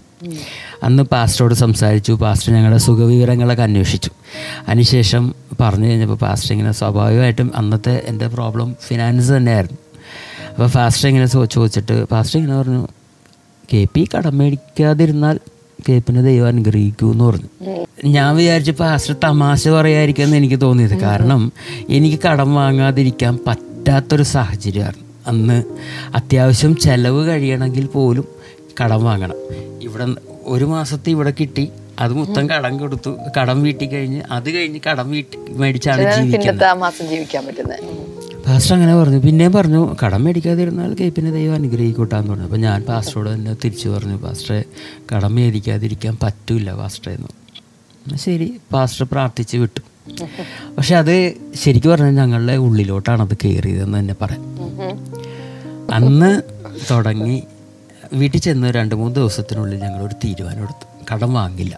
അന്ന് 0.83 1.02
പാസ്റ്ററോട് 1.02 1.54
സംസാരിച്ചു. 1.54 2.12
പാസ്റ്റർ 2.12 2.52
ഞങ്ങളുടെ 2.52 2.78
സുഖവിവരങ്ങളൊക്കെ 2.78 3.62
അന്വേഷിച്ചു. 3.62 4.11
അതിനുശേഷം 4.68 5.34
പറഞ്ഞു 5.60 5.86
കഴിഞ്ഞപ്പോൾ 5.86 6.14
പാസ്റ്റർ 6.14 6.52
ഇങ്ങനെ 6.52 6.72
സ്വാഭാവികമായിട്ടും 6.72 7.52
അന്നത്തെ 7.56 8.02
എന്റെ 8.06 8.26
പ്രോബ്ലം 8.26 8.76
ഫിനാൻസ് 8.86 9.32
തന്നെയായിരുന്നു. 9.32 9.78
അപ്പോൾ 10.50 10.70
പാസ്റ്റർ 10.70 11.08
ഇങ്ങനെ 11.08 11.26
ചോദിച്ചിട്ട് 11.26 12.04
പാസ്റ്റർ 12.04 12.38
ഇങ്ങനെ 12.40 12.58
പറഞ്ഞു 12.58 12.88
കെ 13.72 13.86
പി 13.94 14.08
കടം 14.16 14.38
മേടിക്കാതിരുന്നാൽ 14.38 15.40
കേപ്പിനെ 15.88 16.22
ദൈവം 16.22 16.46
അനുഗ്രഹിക്കൂ 16.46 17.12
എന്ന് 17.12 17.24
പറഞ്ഞു. 17.24 17.48
ഞാൻ 18.04 18.36
വിചാരിച്ചു 18.36 18.72
ഫാസ്റ്റർ 18.72 19.16
തമാശ 19.24 19.68
പറയായിരിക്കും 19.68 20.24
എന്ന് 20.24 20.36
എനിക്ക് 20.36 20.60
തോന്നിയത്. 20.60 21.00
കാരണം 21.00 21.52
എനിക്ക് 21.88 22.18
കടം 22.26 22.54
വാങ്ങാതിരിക്കാൻ 22.54 23.38
പറ്റാത്തൊരു 23.46 24.22
സാഹചര്യമായിരുന്നു. 24.22 25.04
അന്ന് 25.26 25.64
അത്യാവശ്യം 26.14 26.76
ചിലവ് 26.76 27.28
കഴിയണമെങ്കിൽ 27.28 27.86
പോലും 27.86 28.26
കടം 28.80 29.04
വാങ്ങണം. 29.04 29.36
ഇവിടെ 29.82 30.06
ഒരു 30.44 30.64
മാസത്തെ 30.64 31.10
ഇവിടെ 31.10 31.32
കിട്ടി. 31.40 31.68
അത് 32.02 32.12
മൊത്തം 32.12 32.44
കടം 32.50 32.78
കൊടുത്തു. 32.78 33.11
കടം 33.38 33.62
വീട്ടി 33.62 33.87
കഴിഞ്ഞ് 33.87 34.22
അത് 34.30 34.48
കഴിഞ്ഞ് 34.54 34.80
കടം 34.88 35.11
വീട്ടി 35.11 35.37
മേടിച്ചാണ് 35.62 36.02
ജീവിക്കുന്നത്. 36.16 37.76
പാസ്റ്റർ 38.46 38.74
അങ്ങനെ 38.74 38.94
പറഞ്ഞു. 39.00 39.18
പിന്നെ 39.18 39.48
പറഞ്ഞു 39.48 39.96
കടം 40.02 40.24
മേടിക്കാതിരുന്നാൽ 40.24 40.94
കേപ്പിനെ 41.00 41.30
ദൈവം 41.30 41.54
അനുഗ്രഹിക്കൂട്ടാന്ന് 41.54 42.30
പറഞ്ഞു. 42.30 42.44
അപ്പോൾ 42.44 42.57
ഞാൻ 42.57 42.83
പാസ്റ്ററോട് 42.83 43.35
തന്നെ 43.35 43.54
തിരിച്ചു 43.64 43.88
പറഞ്ഞു 43.88 44.16
പാസ്റ്ററെ 44.16 44.64
കടം 45.12 45.35
മേടിക്കാതിരിക്കാൻ 45.35 46.16
പറ്റൂല 46.22 46.72
പാസ്റ്ററെ 46.80 47.14
എന്ന്. 47.18 47.30
ശരി 48.24 48.48
പാസ്റ്റർ 48.72 49.07
പ്രാർത്ഥിച്ച് 49.12 49.57
വിട്ടു. 49.57 49.80
പക്ഷെ 50.76 50.94
അത് 50.94 51.35
ശരിക്കും 51.62 51.90
പറഞ്ഞാൽ 51.90 52.14
ഞങ്ങളുടെ 52.22 52.57
ഉള്ളിലോട്ടാണ് 52.66 53.22
അത് 53.22 53.35
കയറിയതെന്ന് 53.44 53.98
തന്നെ 53.98 54.16
പറയാം. 54.22 54.42
അന്ന് 55.98 56.42
തുടങ്ങി 56.90 57.42
വീട്ടിൽ 58.12 58.40
ചെന്ന് 58.40 58.68
രണ്ട് 58.78 58.94
മൂന്ന് 58.94 59.16
ദിവസത്തിനുള്ളിൽ 59.16 59.78
ഞങ്ങളൊരു 59.85 60.14
തീരുമാനം 60.24 60.62
എടുത്തു. 60.62 60.87
കടം 61.10 61.34
വാങ്ങില്ല. 61.34 61.74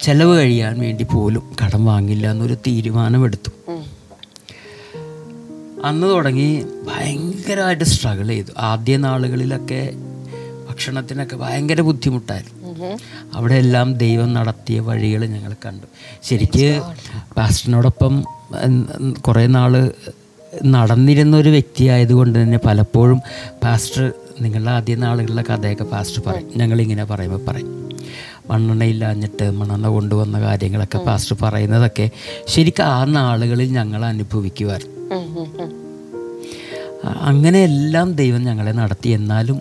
ചെലവ് 0.00 0.38
കഴിയാൻ 0.38 0.80
വേണ്ടി 0.80 1.04
പോലും 1.04 1.42
കടം 1.60 1.82
വാങ്ങില്ല 1.86 2.30
എന്നൊരു 2.30 2.54
തീരുമാനമെടുത്തു. 2.66 3.50
അന്ന് 5.84 6.06
തുടങ്ങി 6.06 6.48
ഭയങ്കരമായിട്ട് 6.88 7.84
സ്ട്രഗിൾ 7.84 8.28
ചെയ്തു. 8.28 8.52
ആദ്യ 8.58 8.96
നാളുകളിലൊക്കെ 8.96 9.82
ഭക്ഷണത്തിനൊക്കെ 10.70 11.36
ഭയങ്കര 11.36 11.80
ബുദ്ധിമുട്ടായിരുന്നു. 11.80 12.58
അവിടെ 13.34 13.54
എല്ലാം 13.54 13.88
ദൈവം 13.94 14.32
നടത്തിയ 14.34 14.80
വഴികൾ 14.80 15.26
ഞങ്ങൾ 15.26 15.54
കണ്ടു. 15.66 15.86
ശരിക്ക് 16.22 16.68
പാസ്റ്ററിനോടൊപ്പം 17.36 18.14
കുറേ 19.26 19.46
നാൾ 19.46 19.72
നടന്നിരുന്ന 20.64 21.36
ഒരു 21.36 21.48
വ്യക്തി 21.48 21.84
ആയതുകൊണ്ട് 21.84 22.42
തന്നെ 22.42 22.58
പലപ്പോഴും 22.66 23.20
പാസ്റ്റർ 23.62 24.12
നിങ്ങളുടെ 24.40 24.70
ആദ്യ 24.70 24.94
നാളുകളിലെ 24.94 25.44
കഥയൊക്കെ 25.50 25.84
പാസ്റ്റർ 25.84 26.22
പറയും. 26.26 26.50
ഞങ്ങളിങ്ങനെ 26.56 27.04
പറയുമ്പോൾ 27.04 27.42
പറയും. 27.48 27.70
മണ്ണെണ്ണയില്ലാഞ്ഞിട്ട് 28.50 29.50
മണ്ണെണ്ണ 29.50 29.88
കൊണ്ടുവന്ന 29.88 30.40
കാര്യങ്ങളൊക്കെ 30.40 30.98
പാസ്റ്റർ 30.98 31.36
പറയുന്നതൊക്കെ 31.42 32.10
ശരിക്കും 32.46 32.84
ആ 32.84 33.04
നാളുകളിൽ 33.04 33.72
ഞങ്ങൾ 33.72 34.04
അനുഭവിക്കുമായിരുന്നു 34.04 34.98
അങ്ങനെയെല്ലാം 37.04 38.12
ദൈവം 38.12 38.42
ഞങ്ങളെ 38.44 38.72
നടത്തി. 38.72 39.08
എന്നാലും 39.08 39.60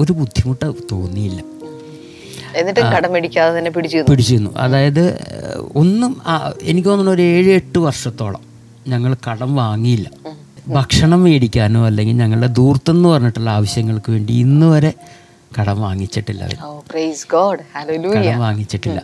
ഒരു 0.00 0.12
ബുദ്ധിമുട്ട് 0.12 0.72
തോന്നിയില്ല. 0.92 1.40
എന്നിട്ട് 2.56 2.80
കടമേടിക്കാതെ 2.80 3.58
തന്നെ 3.58 3.70
പിടിച്ചു. 3.70 4.04
പിടിച്ചിരുന്നു. 4.10 4.50
അതായത് 4.56 5.04
ഒന്നും 5.74 6.22
എനിക്ക് 6.62 6.88
തോന്നുന്നു 6.88 7.12
ഒരു 7.12 7.22
ഏഴ് 7.22 7.50
എട്ട് 7.50 7.78
വർഷത്തോളം 7.78 8.42
ഞങ്ങൾ 8.88 9.16
കടം 9.30 9.56
വാങ്ങിയില്ല. 9.56 10.10
ഭക്ഷണം 10.68 11.22
മേടിക്കാനോ 11.24 11.86
അല്ലെങ്കിൽ 11.86 12.16
ഞങ്ങളുടെ 12.16 12.46
ദൂർത്തെന്ന് 12.46 13.08
പറഞ്ഞിട്ടുള്ള 13.08 13.50
ആവശ്യങ്ങൾക്ക് 13.50 14.12
വേണ്ടി 14.12 14.32
ഇന്ന് 14.32 14.66
വരെ 14.66 14.92
കടം 15.58 15.82
വാങ്ങിച്ചിട്ടില്ല 15.82 16.44
കടം 18.10 18.38
വാങ്ങിച്ചിട്ടില്ല. 18.38 19.02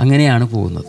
അങ്ങനെയാണ് 0.00 0.48
പോകുന്നത്. 0.48 0.84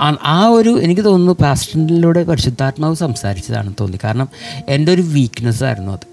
ആ- 0.00 0.48
ഒരു 0.48 0.80
എനിക്ക് 0.82 1.04
തോന്നുന്നു 1.04 1.32
പാസ്റ്ററിലൂടെ 1.32 2.24
പരിശുദ്ധാത്മാവ് 2.24 2.94
സംസാരിച്ചതാണെന്ന് 2.94 3.76
തോന്നി. 3.80 3.98
കാരണം 4.04 4.28
എന്റെ 4.68 4.92
ഒരു 4.92 5.02
വീക്ക്നെസ് 5.02 5.64
ആയിരുന്നു 5.64 5.92
അത്. 5.92 6.06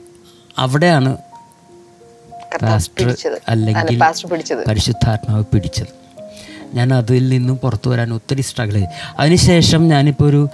അവിടെയാണ് 0.58 1.18
പാസ്റ്റർ. 2.62 3.06
അല്ലെങ്കിൽ. 3.48 4.00
പരിശുദ്ധാത്മാവ് 4.68 5.44
പിടിച്ചത്. 5.44 6.08
ഞാൻ 6.74 6.94
അതിൽ 6.94 7.30
നിന്നും 7.30 7.58
പുറത്തു 7.58 7.90
വരാൻ 7.90 8.14
ഒത്തിരി 8.14 8.42
സ്ട്രഗിൾ 8.42 8.74
ചെയ്തു. 8.74 8.88
അതിനുശേഷം 9.20 9.88
ഞാനിപ്പോൾ 9.88 10.30
ഒരു 10.30 10.50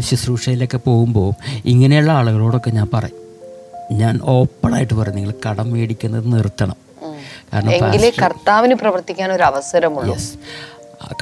ശുശ്രൂഷയിലൊക്കെ 0.00 0.76
പോകുമ്പോൾ 0.76 1.34
ഇങ്ങനെയുള്ള 1.64 2.12
ആളുകളോടൊക്കെ 2.12 2.70
ഞാൻ 2.70 2.88
പറയും. 2.94 3.29
ഞാൻ 4.00 4.20
ഓപ്പണായിട്ട് 4.34 4.94
പറയും 4.94 5.16
നിങ്ങൾ 5.16 5.32
കടം 5.46 5.72
മേടിക്കുന്നത് 5.72 6.26
നിർത്തണം. 6.32 6.78
കാരണം 7.52 8.02
കർത്താവിന് 8.24 8.74
പ്രവർത്തിക്കാൻ 8.74 9.32
ഒരു 9.32 9.42
അവസരമുള്ളൂ. 9.42 10.12
യെസ് 10.14 10.32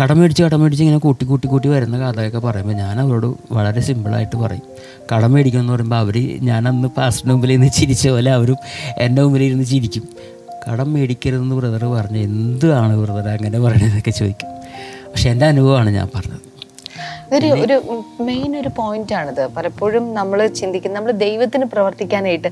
കടം 0.01 0.17
മേടിച്ച് 0.21 0.43
കടം 0.43 0.61
മേടിച്ച് 0.61 0.83
ഇങ്ങനെ 0.85 1.01
കൂട്ടി 1.05 1.25
കൂട്ടി 1.25 1.47
കൂട്ടി 1.49 1.69
വരുന്ന 1.69 1.99
കഥയൊക്കെ 1.99 2.39
പറയുമ്പോൾ 2.39 2.73
ഞാൻ 2.73 3.01
അവരോട് 3.01 3.27
വളരെ 3.57 3.81
സിമ്പിളായിട്ട് 3.81 4.37
പറയും. 4.37 4.65
കടം 5.13 5.33
മേടിക്കും 5.33 5.61
എന്ന് 5.61 5.73
പറയുമ്പോൾ 5.73 5.97
അവർ 5.97 6.17
ഞാൻ 6.49 6.69
അന്ന് 6.69 6.89
പാസ്റ്റിന്റെ 6.97 7.33
മുമ്പിൽ 7.35 7.53
ഇരുന്ന് 7.53 7.71
ചിരിച്ച 7.79 8.09
പോലെ 8.09 8.33
അവരും 8.39 8.59
എന്റെ 9.05 9.23
മുമ്പിൽ 9.23 9.43
ഇരുന്ന് 9.43 9.65
ചിരിക്കും. 9.65 10.05
കടം 10.65 10.93
മേടിക്കരുതെന്ന് 10.95 11.57
ബ്രദർ 11.57 11.85
പറഞ്ഞു 11.85 12.19
എന്താണ് 12.19 12.97
ബ്രദർ 13.03 13.29
അങ്ങനെ 13.29 13.61
പറയണതെന്നൊക്കെ 13.67 14.11
ചോദിക്കും. 14.11 14.51
പക്ഷെ 15.11 15.31
എന്റെ 15.31 15.47
അനുഭവമാണ് 15.47 15.91
ഞാൻ 15.91 16.09
പറഞ്ഞത്. 16.17 16.48
ഇതൊരു 17.29 17.49
ഒരു 17.63 17.77
മെയിൻ 18.29 18.51
ഒരു 18.61 18.71
പോയിന്റ് 18.77 19.15
ആണിത്. 19.19 19.43
പലപ്പോഴും 19.57 20.05
നമ്മൾ 20.19 20.39
ചിന്തിക്കുന്ന 20.61 20.95
നമ്മൾ 20.99 21.13
ദൈവത്തിന് 21.25 21.67
പ്രവർത്തിക്കാനായിട്ട് 21.73 22.51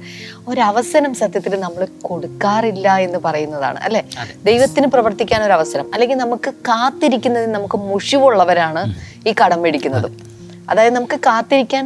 ഒരവസരം 0.51 1.13
സത്യത്തിൽ 1.21 1.55
നമ്മൾ 1.65 1.83
കൊടുക്കാറില്ല 2.09 2.89
എന്ന് 3.07 3.19
പറയുന്നതാണ് 3.27 3.79
അല്ലെ? 3.87 4.03
ദൈവത്തിന് 4.49 4.89
പ്രവർത്തിക്കാൻ 4.95 5.41
ഒരു 5.47 5.55
അവസരം 5.59 5.87
അല്ലെങ്കിൽ 5.95 6.19
നമുക്ക് 6.25 6.53
കാത്തിരിക്കുന്നതിന് 6.69 7.55
നമുക്ക് 7.59 7.79
മുഷിവുള്ളവരാണ് 7.91 8.83
ഈ 9.29 9.35
കടം 9.41 9.63
മേടിക്കുന്നതും. 9.67 10.15
അതായത് 10.71 10.95
നമുക്ക് 10.99 11.19
കാത്തിരിക്കാൻ 11.29 11.85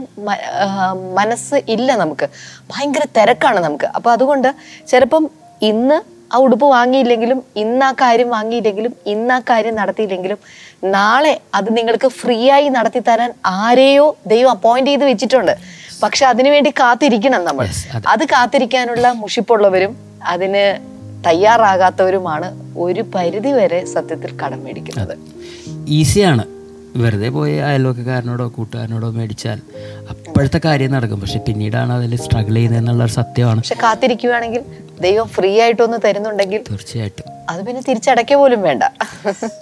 മനസ്സ് 1.21 1.57
ഇല്ല 1.75 1.91
നമുക്ക്. 2.05 2.27
ഭയങ്കര 2.73 3.05
തിരക്കാണ് 3.19 3.61
നമുക്ക്. 3.67 3.89
അപ്പൊ 3.99 4.11
അതുകൊണ്ട് 4.17 4.51
ചിലപ്പം 4.93 5.25
ഇന്ന് 5.71 5.99
ആ 6.33 6.37
ഉടുപ്പ് 6.37 6.67
വാങ്ങിയില്ലെങ്കിലും 6.67 7.43
ഇന്ന് 7.57 7.87
ആ 7.87 7.93
കാര്യം 7.93 8.31
വാങ്ങിയില്ലെങ്കിലും 8.31 8.93
ഇന്ന് 9.07 9.35
ആ 9.35 9.39
കാര്യം 9.39 9.75
നടത്തിയില്ലെങ്കിലും 9.75 10.39
നാളെ 10.85 11.41
അത് 11.55 11.77
നിങ്ങൾക്ക് 11.77 12.09
ഫ്രീ 12.09 12.51
ആയി 12.51 12.69
നടത്തി 12.69 12.99
തരാൻ 12.99 13.35
ആരെയോ 13.47 14.17
ദൈവം 14.27 14.51
അപ്പോയിന്റ് 14.51 14.91
ചെയ്ത് 14.91 15.05
വെച്ചിട്ടുണ്ട്. 15.05 15.57
പക്ഷെ 16.03 16.27
അതിനുവേണ്ടി 16.27 16.71
കാത്തിരിക്കണം 16.71 17.45
നമ്മൾ. 17.45 17.69
അത്. 18.09 18.25
കാത്തിരിക്കാനുള്ള 18.25 19.13
മുഷിപ്പുള്ളവരും 19.13 19.97
അതിന് 20.27 20.91
തയ്യാറാകാത്തവരുമാണ് 21.27 22.79
ഒരു 22.79 23.05
പരിധി 23.15 23.53
വരെ 23.53 23.85
സത്യത്തിൽ 23.85 24.39
കടം 24.39 24.65
മേടിക്കുന്നത്. 24.65 25.19
ഈസിയാണ്. 25.89 26.45
വെറുതെ 26.97 27.29
പോയി 27.29 27.57
അയൽവക്കക്കാരനോടോ 27.57 28.49
കൂട്ടുകാരനോടോ 28.49 29.11
മേടിച്ചാൽ 29.11 29.61
അപ്പോഴത്തെ 30.11 30.61
കാര്യം 30.65 30.93
നടക്കും. 30.93 31.21
പക്ഷെ 31.21 31.39
പിന്നീടാണ് 31.39 31.93
അതിൽ 31.93 32.17
സ്ട്രഗിൾ 32.17 32.55
ചെയ്യുന്നതെന്നുള്ള 32.55 33.05
എന്നുള്ള 33.05 33.25
സത്യമാണ്. 33.25 33.57
പക്ഷെ 33.57 33.77
കാത്തിരിക്കുവാണെങ്കിൽ 33.83 34.61
ദൈവം 35.01 35.29
ഫ്രീ 35.29 35.61
ആയിട്ടൊന്ന് 35.61 35.99
തരുന്നുണ്ടെങ്കിൽ 36.05 36.63
തീർച്ചയായിട്ടും. 36.71 37.25
അത് 37.49 37.65
പിന്നെ 37.65 37.83
തിരിച്ചടയ്ക്ക 37.89 38.35
പോലും 38.35 38.63
വേണ്ട. 38.63 38.83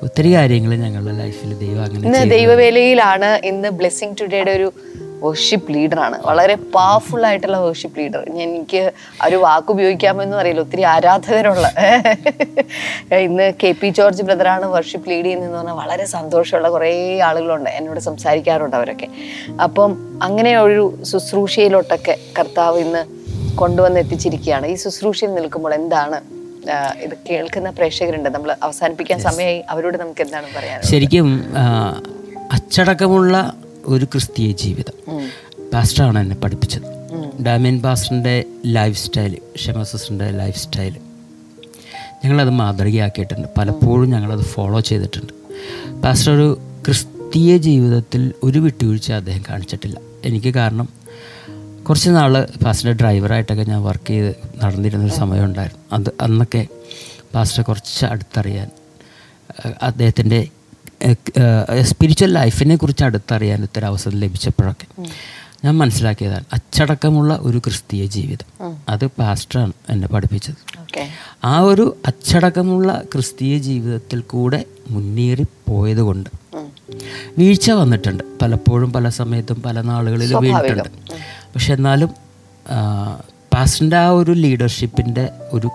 ഒത്തിരി 0.03 0.35
കാര്യങ്ങൾ 0.35 0.75
ഞങ്ങളുടെ 0.77 1.13
ലൈഫിൽ 1.13 1.55
ദൈവം 1.59 1.85
അങ്ങനെ 1.85 2.07
ഇന്ന് 2.07 2.31
ദൈവവേലയിലാണ് 2.31 3.41
ഇന്ന് 3.45 3.69
ബ്ലെസ്സിങ് 3.69 4.17
ടുഡേയുടെ 4.21 4.51
ഒരു 4.51 4.73
വർഷിപ്പ് 5.23 5.75
ലീഡറാണ് 5.75 6.19
വളരെ 6.25 6.55
പവർഫുൾ 6.55 7.27
ആയിട്ടുള്ള 7.27 7.57
വർഷിപ്പ് 7.57 7.99
ലീഡർ 7.99 8.25
എനിക്ക് 8.31 8.93
ഒരു 9.27 9.37
വാക്ക് 9.37 9.71
ഉപയോഗിക്കാമെന്ന് 9.71 10.37
അറിയില്ല. 10.37 10.61
ഒത്തിരി 10.61 10.83
ആരാധകരുള്ള. 10.83 11.73
ഇന്ന് 13.17 13.53
കെ 13.63 13.75
പി 13.83 13.89
ജോർജ് 13.89 14.23
ബ്രദറാണ് 14.23 14.67
വർഷിപ്പ് 14.67 15.11
ലീഡ് 15.11 15.27
ചെയ്യുന്നതെന്ന് 15.27 15.59
പറഞ്ഞാൽ 15.59 15.75
വളരെ 15.75 16.05
സന്തോഷമുള്ള 16.05 16.69
കുറേ 16.69 17.19
ആളുകളുണ്ട്. 17.19 17.71
എന്നോട് 17.71 18.01
സംസാരിക്കാറുണ്ട് 18.01 18.77
അവരൊക്കെ. 18.77 19.09
അപ്പം 19.63 20.21
അങ്ങനെ 20.23 20.61
ഒരു 20.61 20.99
ശുശ്രൂഷയിലോട്ടൊക്കെ 21.13 22.19
കർത്താവ് 22.39 22.79
ഇന്ന് 22.79 23.18
കൊണ്ടുവന്ന് 23.61 23.99
എത്തിച്ചിരിക്കുകയാണ്. 24.05 24.67
ഈ 24.73 24.75
ശുശ്രൂഷയിൽ 24.83 25.33
നിൽക്കുമ്പോൾ 25.39 25.73
എന്താണ് 25.79 26.19
ഇത് 27.05 27.15
കേൾക്കുന്ന 27.29 27.71
പ്രേക്ഷകരുണ്ട്? 27.79 28.29
നമ്മൾ 28.35 28.51
അവസാനിപ്പിക്കാൻ 28.67 29.19
സമയമായി. 29.27 29.61
അവരോട് 29.73 29.97
നമുക്ക് 30.03 30.23
എന്താണ് 30.27 30.49
പറയാൻ 30.57 30.83
ശരിക്കും 30.91 31.29
അച്ചടക്കമുള്ള 32.57 33.35
ഒരു 33.95 34.05
ക്രിസ്തീയ 34.05 34.53
ജീവിതം. 34.63 34.97
പാസ്റ്ററാണ് 35.73 36.19
എന്നെ 36.19 36.37
പഠിപ്പിച്ചത്. 36.43 36.87
ഡാമിയൻ 37.47 37.77
പാസ്റ്ററിന്റെ 37.83 38.35
ലൈഫ് 38.77 38.99
സ്റ്റൈൽ 39.05 39.35
ഷെമ 39.63 39.83
സിസ്റ്ററിന്റെ 39.83 40.29
ലൈഫ് 40.41 40.59
സ്റ്റൈൽ 40.59 40.95
ഞങ്ങളത് 42.23 42.53
മാതൃകയാക്കിയിട്ടുണ്ട്. 42.61 43.49
പലപ്പോഴും 43.59 44.09
ഞങ്ങളത് 44.11 44.45
ഫോളോ 44.55 44.81
ചെയ്തിട്ടുണ്ട്. 44.91 45.33
പാസ്റ്റർ 46.05 46.31
ഒരു 46.33 46.49
ക്രിസ്തീയ 46.87 47.53
ജീവിതത്തിൽ 47.67 48.23
ഒരു 48.43 48.59
വിട്ടുവീഴ്ച 48.59 49.09
അദ്ദേഹം 49.21 49.43
കാണിച്ചിട്ടില്ല. 49.49 49.99
എനിക്ക് 50.25 50.51
കാരണം 50.55 50.89
കുറച്ച് 51.89 52.11
നാൾ 52.11 52.33
പാസ്റ്റർ 52.65 52.93
ഡ്രൈവറായിട്ടൊക്കെ 52.93 53.65
ഞാൻ 53.65 53.83
വർക്ക് 53.83 54.09
ചെയ്ത് 54.09 54.37
നടന്നിരുന്നൊരു 54.65 55.15
സമയമുണ്ടായിരുന്നു. 55.15 55.83
അത് 55.93 56.11
അന്നൊക്കെ 56.21 56.67
പാസ്റ്റർ 57.35 57.63
കുറച്ച് 57.63 58.07
അടുത്തറിയാൻ 58.07 58.69
അദ്ദേഹത്തിന്റെ 59.83 60.49
സ്പിരിച്വൽ 61.83 62.31
ലൈഫിനെ 62.33 62.77
കുറിച്ച് 62.77 63.05
അടുത്തറിയാൻ 63.05 63.63
ഇത്തരം 63.63 63.87
അവസരം 63.87 64.17
ലഭിച്ചപ്പോഴൊക്കെ 64.21 64.87
ഞാൻ 65.65 65.75
മനസ്സിലാക്കിയതാണ് 65.79 66.45
അച്ചടക്കമുള്ള 66.53 67.39
ഒരു 67.43 67.59
ക്രിസ്തീയ 67.59 68.07
ജീവിതം. 68.07 68.49
അത് 68.89 69.07
പാസ്റ്ററാണ് 69.07 69.73
എന്നെ 69.91 70.09
പഠിപ്പിച്ചത്. 70.09 70.61
ആ 71.45 71.61
ഒരു 71.61 71.97
അച്ചടക്കമുള്ള 72.07 73.03
ക്രിസ്തീയ 73.15 73.59
ജീവിതത്തിൽ 73.59 74.21
കൂടെ 74.21 74.65
മുന്നേറി 74.91 75.47
പോയത് 75.69 76.03
കൊണ്ട് 76.09 76.31
വീഴ്ച 77.39 77.71
വന്നിട്ടുണ്ട്. 77.71 78.23
പലപ്പോഴും 78.43 78.93
പല 78.93 79.09
സമയത്തും 79.09 79.63
പല 79.63 79.81
നാളുകളിലും 79.81 80.43
വീണിട്ടുണ്ട്. 80.43 80.91
പക്ഷെ 81.55 81.75
എന്നാലും 81.75 82.11
പാസ്റ്ററിന്റെ 83.55 83.97
ആ 83.97 84.09
ഒരു 84.09 84.33
ലീഡർഷിപ്പിന്റെ 84.33 85.29
ഒരു 85.53 85.71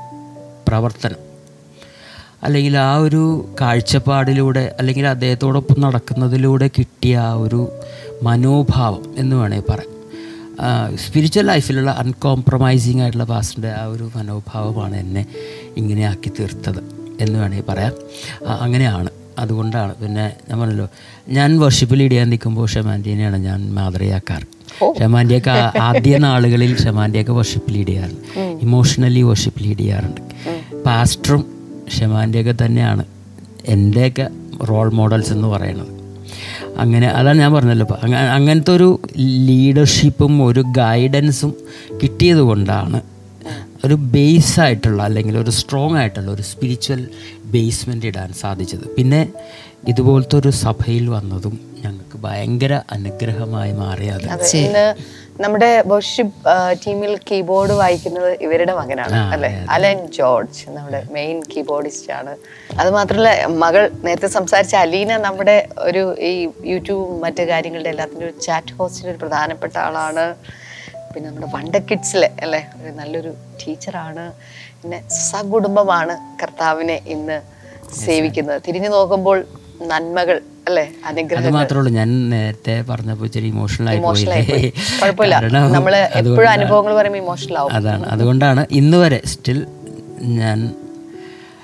പ്രവർത്തനം 0.67 1.33
അല്ലെങ്കിൽ 2.43 2.77
ആ 2.77 2.95
ഒരു 2.95 3.45
കാഴ്ചപ്പാടിലൂടെ 3.61 4.75
അല്ലെങ്കിൽ 4.79 5.07
അദ്ദേഹത്തോടൊപ്പം 5.07 5.81
നടക്കുന്നതിലൂടെ 5.81 6.67
കിട്ടിയ 6.67 7.17
ആ 7.17 7.33
ഒരു 7.33 7.69
മനോഭാവം 8.23 9.13
എന്ന് 9.17 9.35
വേണമെങ്കിൽ 9.35 9.71
പറയാം. 9.71 9.93
സ്പിരിച്വൽ 10.97 11.45
ലൈഫിലുള്ള 11.45 11.91
അൺകോംപ്രമൈസിങ് 11.91 13.01
ആയിട്ടുള്ള 13.01 13.23
പാസ്റ്ററിന്റെ 13.23 13.71
ആ 13.71 13.85
ഒരു 13.85 14.11
മനോഭാവമാണ് 14.15 14.95
എന്നെ 14.95 15.25
ഇങ്ങനെ 15.77 16.03
ആക്കി 16.03 16.31
തീർത്തത് 16.39 16.83
എന്ന് 17.21 17.39
വേണമെങ്കിൽ 17.39 17.65
പറയാം. 17.69 17.93
അങ്ങനെയാണ്. 18.61 19.09
അതുകൊണ്ടാണ് 19.37 19.95
പിന്നെ 19.95 20.35
ഞാൻ 20.49 20.59
പറഞ്ഞല്ലോ 20.59 20.89
ഞാൻ 21.29 21.59
വർഷിപ്പ് 21.59 21.99
ലീഡ് 21.99 22.11
ചെയ്യാൻ 22.11 22.29
നിൽക്കുമ്പോൾ 22.29 22.67
ഷമാന്റീനെയാണ് 22.67 23.37
ഞാൻ 23.37 23.73
മാതൃയാക്കാറ് 23.73 24.52
ഷമാന്റിയൊക്കെ 24.99 25.49
ആ- 25.49 25.71
ആദ്യ 25.81 26.17
നാളുകളിൽ 26.17 26.77
ഷമാന്റെയൊക്കെ 26.77 27.31
വർഷിപ്പ് 27.31 27.73
ലീഡ് 27.73 27.87
ചെയ്യാറുണ്ട് 27.87 28.39
ഇമോഷണലി 28.61 29.21
വർഷിപ്പ് 29.21 29.63
ലീഡ് 29.63 29.77
ചെയ്യാറുണ്ട്. 29.77 30.21
പാസ്റ്ററും 30.85 31.45
ഷമാന്റെയൊക്കെ 31.99 32.65
തന്നെയാണ് 32.65 33.05
എന്റെയൊക്കെ 33.65 34.27
റോൾ 34.63 34.93
മോഡൽസ് 34.93 35.33
എന്ന് 35.33 35.47
പറയുന്നത്. 35.47 36.03
അങ്ങനെ 36.77 37.07
അതാണ് 37.07 37.39
ഞാൻ 37.39 37.53
പറഞ്ഞല്ലോ. 37.53 37.87
അങ്ങനത്തെ 38.15 38.71
ഒരു 38.71 38.99
ലീഡർഷിപ്പും 39.19 40.45
ഒരു 40.45 40.59
ഗൈഡൻസും 40.61 41.53
കിട്ടിയത് 42.03 42.37
കൊണ്ടാണ് 42.37 43.01
ഒരു 43.83 43.95
ബേസ് 44.13 44.55
ആയിട്ടുള്ള 44.63 44.99
അല്ലെങ്കിൽ 45.07 45.35
ഒരു 45.41 45.51
സ്ട്രോങ് 45.59 45.97
ആയിട്ടുള്ള 46.01 46.29
ഒരു 46.35 46.43
സ്പിരിച്വൽ 46.49 47.01
ബേസ്മെന്റ് 47.53 48.07
ഇടാൻ 48.09 48.29
സാധിച്ചത്. 48.41 48.85
പിന്നെ 48.97 49.19
ഇതുപോലത്തെ 49.91 50.35
ഒരു 50.41 50.51
സഭയിൽ 50.65 51.05
വന്നതും 51.15 51.55
ഞങ്ങൾക്ക് 51.83 52.17
ഭയങ്കര 52.25 52.73
അനുഗ്രഹമായി 52.95 53.73
മാറിയത് 53.81 54.25
നമ്മുടെ 55.43 55.69
വർഷിപ്പ് 55.91 56.53
ടീമിൽ 56.83 57.13
കീബോർഡ് 57.29 57.73
വായിക്കുന്നത് 57.81 58.31
ഇവരുടെ 58.45 58.73
മകനാണ് 58.79 59.19
അല്ലെ? 59.35 59.51
അലൻ 59.75 59.99
ജോർജ് 60.17 60.63
നമ്മുടെ 60.77 61.01
മെയിൻ 61.17 61.37
കീബോർഡിസ്റ്റ് 61.53 62.11
ആണ് 62.19 62.33
അത് 62.79 62.89
മാത്രമല്ല 62.97 63.29
മകൾ 63.65 63.83
നേരത്തെ 64.07 64.29
സംസാരിച്ച 64.37 64.75
അലീന 64.85 65.17
നമ്മുടെ 65.27 65.57
ഒരു 65.89 66.03
ഈ 66.29 66.33
യൂട്യൂബ് 66.73 67.07
മറ്റു 67.25 67.45
കാര്യങ്ങളുടെ 67.51 67.91
എല്ലാത്തിന്റെ 67.95 68.27
ഒരു 68.29 68.37
ചാറ്റ് 68.47 68.75
ഹോസ്റ്റിൽ 68.79 69.09
ഒരു 69.13 69.21
പ്രധാനപ്പെട്ട 69.23 69.75
ആളാണ്. 69.87 70.27
പിന്നെ 71.13 71.25
നമ്മുടെ 71.29 71.49
വണ്ട 71.55 71.75
കിഡ്സിലെ 71.89 72.29
അല്ലെ? 72.43 72.61
ഒരു 72.81 72.91
നല്ലൊരു 72.99 73.31
ടീച്ചറാണ്. 73.61 74.25
പിന്നെ 74.81 74.99
സകുടുംബമാണ് 75.29 76.15
കർത്താവിനെ 76.41 76.97
ഇന്ന് 77.15 77.37
സേവിക്കുന്നത്. 78.05 78.59
തിരിഞ്ഞു 78.67 78.89
നോക്കുമ്പോൾ 78.95 79.37
നന്മകൾ 79.91 80.37
അല്ലേ? 80.69 80.85
അത് 81.07 81.47
മാത്രമേ 81.57 81.79
ഉള്ളൂ. 81.79 81.91
ഞാൻ 81.99 82.09
നേരത്തെ 82.33 82.75
പറഞ്ഞപ്പോൾ 82.89 83.27
ഇച്ചിരി 83.29 83.47
ഇമോഷണൽ 83.55 83.87
ആയി 83.91 83.99
കുഴപ്പമില്ല. 85.01 85.35
നമ്മൾ 85.77 85.95
എപ്പോഴും 86.21 86.51
അനുഭവങ്ങൾ 86.57 86.93
പറയുമ്പോൾ 86.99 87.21
ഇമോഷണൽ 87.25 87.57
ആവും. 87.61 87.73
അതാണ്. 87.79 88.05
അതുകൊണ്ടാണ് 88.15 88.63
ഇന്ന് 88.81 88.99
വരെ 89.03 89.19
സ്റ്റിൽ 89.33 89.59
ഞാൻ 90.39 90.59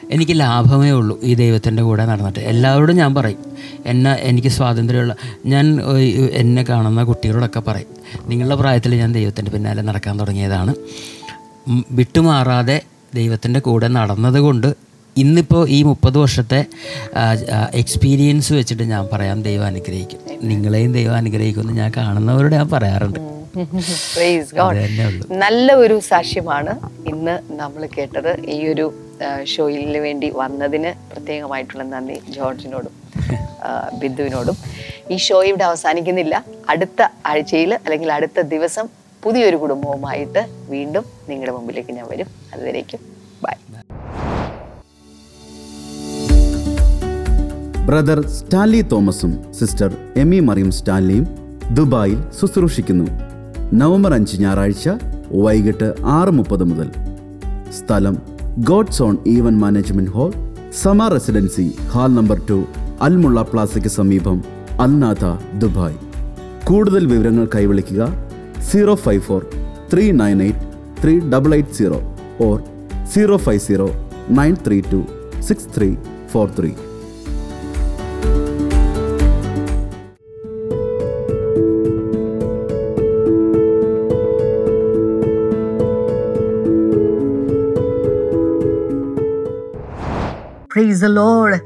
എനിക്ക് 0.10 0.40
ലാഭമേ 0.40 0.92
ഉള്ളൂ 0.92 1.16
ഈ 1.24 1.34
ദൈവത്തിന്റെ 1.36 1.84
കൂടെ 1.84 2.06
നടന്നിട്ട്. 2.06 2.40
എല്ലാവരോടും 2.52 2.96
ഞാൻ 2.96 3.12
പറയും 3.16 3.42
എന്നെ 3.86 4.14
എനിക്ക് 4.30 4.48
സ്വാതന്ത്ര്യമുള്ള 4.48 5.14
ഞാൻ 5.46 5.66
എന്നെ 6.42 6.64
കാണുന്ന 6.64 7.04
കുട്ടികളോടൊക്കെ 7.04 7.60
പറയും 7.60 7.92
നിങ്ങളുടെ 8.30 8.56
പ്രായത്തിൽ 8.56 8.96
ഞാൻ 8.96 9.12
ദൈവത്തിന്റെ 9.14 9.52
പിന്നാലെ 9.52 9.82
നടക്കാൻ 9.82 10.20
തുടങ്ങിയതാണ്. 10.20 10.74
വിട്ടുമാറാതെ 11.98 12.78
ദൈവത്തിന്റെ 13.14 13.60
കൂടെ 13.60 13.88
നടന്നതുകൊണ്ട് 13.98 14.70
ഇന്നിപ്പോൾ 15.16 15.64
ഈ 15.70 15.84
മുപ്പത് 15.84 16.18
വർഷത്തെ 16.18 16.60
എക്സ്പീരിയൻസ് 17.74 18.52
വെച്ചിട്ട് 18.54 18.84
ഞാൻ 18.94 19.04
പറയാം 19.14 19.38
ദൈവം 19.42 19.66
അനുഗ്രഹിക്കും. 19.66 20.20
നിങ്ങളെയും 20.44 20.92
ദൈവം 20.94 21.16
അനുഗ്രഹിക്കുമെന്ന് 21.16 21.76
ഞാൻ 21.82 21.92
കാണുന്നവരോട് 21.98 22.56
ഞാൻ 22.56 22.70
പറയാറുണ്ട്. 22.70 23.20
നല്ല 25.44 25.68
ഒരു 25.84 25.96
സാക്ഷ്യമാണ് 26.10 26.74
ഇന്ന് 27.08 27.36
നമ്മൾ 27.54 27.82
കേട്ടത് 27.96 28.32
ഈ 28.50 28.60
ഒരു 28.68 28.86
ഷോയിൽ 29.46 29.98
വേണ്ടി 29.98 30.30
വന്നതിന് 30.36 30.92
പ്രത്യേകമായിട്ടുള്ള 31.12 31.84
നന്ദി 31.84 32.22
ജോർജിനോടും 32.30 32.96
ബിന്ദുവിനോടും. 34.00 34.58
ഈ 35.12 35.18
ഷോ 35.18 35.44
ഇവിടെ 35.44 35.64
അവസാനിക്കുന്നില്ല. 35.64 36.46
അടുത്ത 36.70 37.02
ആഴ്ചയിൽ 37.26 37.74
അല്ലെങ്കിൽ 37.74 38.14
അടുത്ത 38.14 38.42
ദിവസം 38.42 38.86
പുതിയൊരു 39.24 39.56
കുടുംബവുമായിട്ട് 39.56 40.42
വീണ്ടും 40.70 41.06
നിങ്ങളുടെ 41.30 41.54
മുമ്പിലേക്ക് 41.58 41.92
ഞാൻ 41.92 42.08
വരും. 42.12 42.28
അതുവരേക്കും 42.54 43.00
ബൈ. 43.44 43.56
ബ്രദർ 47.88 48.28
സ്റ്റാൻലി 48.28 48.82
തോമസും 48.82 49.54
സിസ്റ്റർ 49.54 49.92
എമി 50.18 50.40
മറിയം 50.40 50.72
സ്റ്റാൻലിയും 50.72 51.28
ദുബായിൽ 51.74 52.20
ശുശ്രൂഷിക്കുന്നു. 52.42 53.08
നവംബർ 53.74 54.14
അഞ്ച് 54.14 54.38
ഞായറാഴ്ച 54.38 54.90
വൈകിട്ട് 55.46 55.94
ആറ് 56.18 56.30
മുപ്പത് 56.30 56.64
മുതൽ. 56.64 56.92
സ്ഥലം 57.80 58.39
God's 58.64 59.02
own 59.04 59.16
event 59.28 59.60
management 59.60 60.12
hall 60.12 60.32
Sama 60.74 61.08
residency 61.08 61.66
hall 61.90 62.10
number 62.14 62.40
two 62.50 62.58
Al Mulla 63.02 63.42
പ്ലാസയ്ക്ക് 63.42 63.88
സമീപം 63.90 64.38
അൽനാഥ 64.80 65.24
ദുബായ് 65.60 65.98
കൂടുതൽ 66.64 67.06
വിവരങ്ങൾ 67.06 67.46
കൈവിളിക്കുക 67.56 68.02
zero 68.62 68.96
five 68.96 69.22
four 69.22 69.42
three 69.94 70.12
nine 70.12 70.42
eight 70.42 70.66
three 71.04 71.20
double 71.30 71.54
eight 71.54 71.78
zero 71.78 72.00
or 72.40 72.58
zero 73.14 73.38
five 73.38 73.60
zero 73.60 73.88
nine 74.32 74.56
three 74.68 74.80
two 74.92 75.00
six 75.42 75.70
three 75.78 75.90
four 76.32 76.48
three 76.60 76.72
Lord 91.16 91.60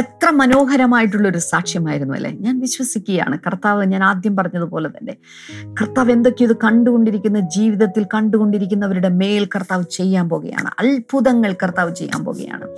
എത്ര 0.00 0.30
മനോഹരമായിട്ടുള്ള 0.30 1.28
ഒരു 1.28 1.38
സാക്ഷ്യമായിരുന്നു 1.38 2.14
അല്ലേ? 2.14 2.30
ഞാൻ 2.30 2.60
വിശ്വസിക്കുകയാണ്. 2.60 3.38
കർത്താവ് 3.46 3.84
ഞാൻ 3.84 4.04
ആദ്യം 4.04 4.36
പറഞ്ഞതുപോലെ 4.36 4.88
തന്നെ. 4.88 5.16
കർത്താവ് 5.66 6.12
എന്തൊക്കെയോ 6.12 6.48
ഇത് 6.48 6.56
കണ്ടുകൊണ്ടിരിക്കുന്ന 6.64 7.40
ജീവിതത്തിൽ 7.40 8.04
കണ്ടുകൊണ്ടിരിക്കുന്നവരുടെ 8.04 9.08
മേൽ 9.08 9.48
കർത്താവ് 9.56 9.84
ചെയ്യാൻ 9.90 10.28
പോകുകയാണ്. 10.28 10.70
അത്ഭുതങ്ങൾ 10.78 11.54
കർത്താവ് 11.62 11.94
ചെയ്യാൻ 11.94 12.24
പോകുകയാണ്. 12.24 12.68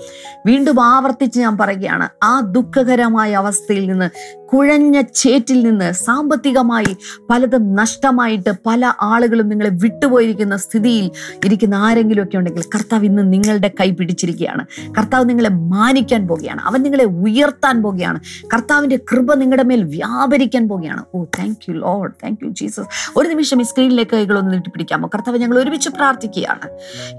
വീണ്ടും 0.46 0.84
ആവർത്തിച്ച് 0.84 1.40
ഞാൻ 1.40 1.58
പറയുകയാണ് 1.58 2.08
ആ 2.22 2.40
ദുഃഖകരമായ 2.40 3.32
അവസ്ഥയിൽ 3.32 3.86
നിന്ന് 3.86 4.10
കുഴഞ്ഞ 4.52 5.00
ചേറ്റിൽ 5.00 5.62
നിന്ന് 5.62 5.92
സാമ്പത്തികമായി 5.92 6.96
പലതും 7.30 7.74
നഷ്ടമായിട്ട് 7.74 8.50
പല 8.66 8.92
ആളുകളും 9.00 9.48
നിങ്ങളെ 9.48 9.70
വിട്ടുപോയിരിക്കുന്ന 9.70 10.56
സ്ഥിതിയിൽ 10.56 11.10
ഇരിക്കുന്ന 11.44 11.74
ആരെങ്കിലും 11.74 12.24
ഒക്കെ 12.24 12.36
ഉണ്ടെങ്കിൽ 12.36 12.62
കർത്താവ് 12.62 13.04
ഇന്ന് 13.04 13.32
നിങ്ങളുടെ 13.32 13.68
കൈ 13.80 13.90
പിടിച്ചിരിക്കുകയാണ്. 13.90 14.66
കർത്താവ് 14.98 15.28
നിങ്ങളെ 15.28 15.48
മാനിക്കാൻ 15.48 16.28
പോകുകയാണ് 16.28 16.60
അവൻ 16.60 16.82
നിങ്ങളെ 16.82 17.04
ഉയർത്താൻ 17.04 17.82
പോകുകയാണ് 17.82 18.20
കർത്താവിന്റെ 18.54 18.96
കൃപ 18.96 19.34
നിങ്ങളുടെ 19.34 19.62
മേൽ 19.62 19.84
വ്യാപരിക്കാൻ 19.84 20.68
പോകുകയാണ് 20.68 21.04
ഓ 21.14 21.24
thank 21.24 21.70
you 21.70 21.74
Lord 21.74 22.12
thank 22.24 22.44
you 22.44 22.50
Jesus 22.50 22.86
ഒരു 23.16 23.28
നിമിഷം 23.28 23.60
ഈ 23.60 23.64
സ്ക്രീനിലേക്ക് 23.64 24.10
കൈകളൊന്ന് 24.10 24.52
നീട്ടിപ്പിടിക്കാമോ 24.52 25.10
കർത്താവ് 25.14 25.38
ഞങ്ങൾ 25.38 25.58
ഒരുമിച്ച് 25.58 25.88
പ്രാർത്ഥിക്കുകയാണ്. 25.88 26.68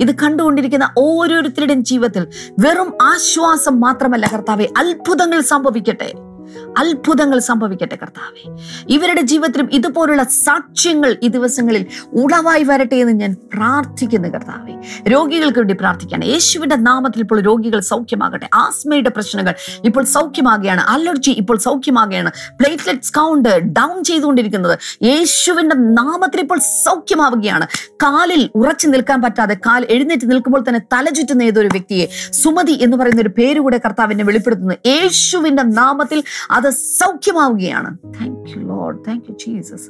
ഇത് 0.01 0.15
കണ്ടുകൊണ്ടിരിക്കുന്ന 0.15 0.89
ഓരോരുത്തരുടെയും 0.97 1.83
ജീവിതത്തിൽ 1.83 2.27
വെറും 2.59 2.93
ആശ്വാസം 3.01 3.79
മാത്രമല്ല 3.81 4.27
കർത്താവെ 4.33 4.67
അത്ഭുതങ്ങൾ 4.77 5.41
സംഭവിക്കട്ടെ. 5.41 6.30
അത്ഭുതങ്ങൾ 6.77 7.39
സംഭവിക്കട്ടെ 7.39 7.97
കർത്താവെ. 8.01 8.57
ഇവരുടെ 8.89 9.21
ജീവിതത്തിലും 9.21 9.69
ഇതുപോലുള്ള 9.71 10.23
സാക്ഷ്യങ്ങൾ 10.23 11.17
ഈ 11.23 11.27
ദിവസങ്ങളിൽ 11.27 11.85
ഉളവായി 12.13 12.63
വരട്ടെ 12.63 12.95
എന്ന് 12.95 13.13
ഞാൻ 13.13 13.35
പ്രാർത്ഥിക്കുന്നു 13.53 14.27
കർത്താവെ. 14.27 14.73
രോഗികൾക്ക് 15.09 15.57
വേണ്ടി 15.59 15.73
പ്രാർത്ഥിക്കുകയാണ്. 15.73 16.25
യേശുവിന്റെ 16.25 16.75
നാമത്തിൽ 16.75 17.19
ഇപ്പോൾ 17.19 17.41
രോഗികൾ 17.41 17.79
സൗഖ്യമാകട്ടെ. 17.79 18.49
ആസ്മയുടെ 18.53 19.09
പ്രശ്നങ്ങൾ 19.09 19.55
ഇപ്പോൾ 19.85 20.03
സൗഖ്യമാകുകയാണ്. 20.03 20.81
അലർജി 20.81 21.31
ഇപ്പോൾ 21.31 21.57
സൗഖ്യമാകുകയാണ്. 21.57 22.31
പ്ലേറ്റ്ലെറ്റ്സ് 22.59 23.13
കൗണ്ട് 23.13 23.49
ഡൗൺ 23.49 24.03
ചെയ്തുകൊണ്ടിരിക്കുന്നത്. 24.03 24.79
യേശുവിന്റെ 25.03 25.75
നാമത്തിൽ 25.75 26.39
ഇപ്പോൾ 26.39 26.59
സൗഖ്യമാവുകയാണ്. 26.59 27.67
കാലിൽ 27.91 28.49
ഉറച്ചു 28.55 28.87
നിൽക്കാൻ 28.87 29.21
പറ്റാതെ 29.21 29.53
കാൽ 29.53 29.85
എഴുന്നേറ്റ് 29.89 30.31
നിൽക്കുമ്പോൾ 30.31 30.63
തന്നെ 30.67 30.81
തല 30.93 31.09
ചുറ്റുന്ന 31.09 31.43
ഏതൊരു 31.43 31.67
വ്യക്തിയെ 31.67 32.31
സുമതി 32.31 32.71
എന്ന് 32.71 32.97
പറയുന്ന 32.97 33.21
ഒരു 33.21 33.29
പേര് 33.29 33.59
കൂടെ 33.59 33.77
കർത്താവിനെ 33.77 34.23
വെളിപ്പെടുത്തുന്നു. 34.23 34.75
യേശുവിന്റെ 34.85 35.63
നാമത്തിൽ 35.63 36.23
അത് 36.51 36.69
സൗഖ്യമാവുകയാണ്. 36.69 37.97
Thank 37.97 38.49
you 38.49 38.55
Lord 38.55 38.99
thank 39.07 39.25
you 39.29 39.35
Jesus 39.35 39.89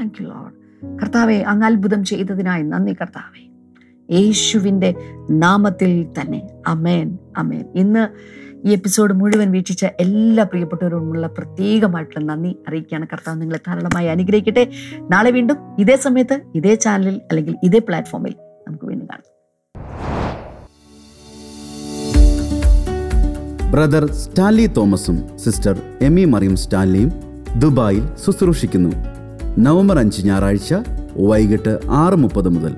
thank 0.00 0.22
you 0.22 0.26
Lord 0.26 0.60
കർത്താവെ 1.02 1.34
അങ്ങ് 1.34 1.66
അത്ഭുതം 1.66 2.04
ചെയ്തതിനായി 2.04 2.62
നന്ദി 2.62 2.92
കർത്താവെ. 2.92 3.50
യേശുവിന്റെ 4.10 4.94
നാമത്തിൽ 5.30 6.06
തന്നെ. 6.20 6.48
അമേൻ 6.66 7.18
അമേൻ 7.36 7.64
ഇന്ന് 7.74 8.08
ഈ 8.68 8.72
എപ്പിസോഡ് 8.72 9.12
മുഴുവൻ 9.12 9.50
വീക്ഷിച്ച 9.50 9.84
എല്ലാ 9.84 10.44
പ്രിയപ്പെട്ടവരോടുമുള്ള 10.44 11.26
പ്രത്യേകമായിട്ടുള്ള 11.26 12.26
നന്ദി 12.26 12.56
അറിയിക്കുകയാണ്. 12.68 13.06
കർത്താവ് 13.12 13.40
നിങ്ങളെ 13.40 13.60
ധാരാളമായി 13.66 14.06
അനുഗ്രഹിക്കട്ടെ. 14.06 14.72
നാളെ 15.08 15.30
വീണ്ടും 15.30 15.56
ഇതേ 15.78 15.96
സമയത്ത് 15.96 16.40
ഇതേ 16.54 16.74
ചാനലിൽ 16.74 17.14
അല്ലെങ്കിൽ 17.14 17.56
ഇതേ 17.62 17.78
പ്ലാറ്റ്ഫോമിൽ 17.78 18.34
നമുക്ക് 18.68 18.84
വീണ്ടും 18.84 19.06
കാണാം. 19.06 19.26
ബ്രദർ 23.72 24.04
സ്റ്റാലി 24.12 24.66
തോമസും 24.76 25.16
സിസ്റ്റർ 25.42 25.74
എമി 26.06 26.24
മറിയം 26.24 26.56
സ്റ്റാൻലിയും 26.56 27.10
ദുബായിൽ 27.62 28.04
ശുശ്രൂഷിക്കുന്നു. 28.22 28.90
നവംബർ 29.58 29.98
അഞ്ച് 29.98 30.22
ഞായറാഴ്ച 30.28 30.70
വൈകിട്ട് 31.28 31.72
ആറ് 32.02 32.16
മുപ്പത് 32.22 32.48
മുതൽ. 32.48 32.72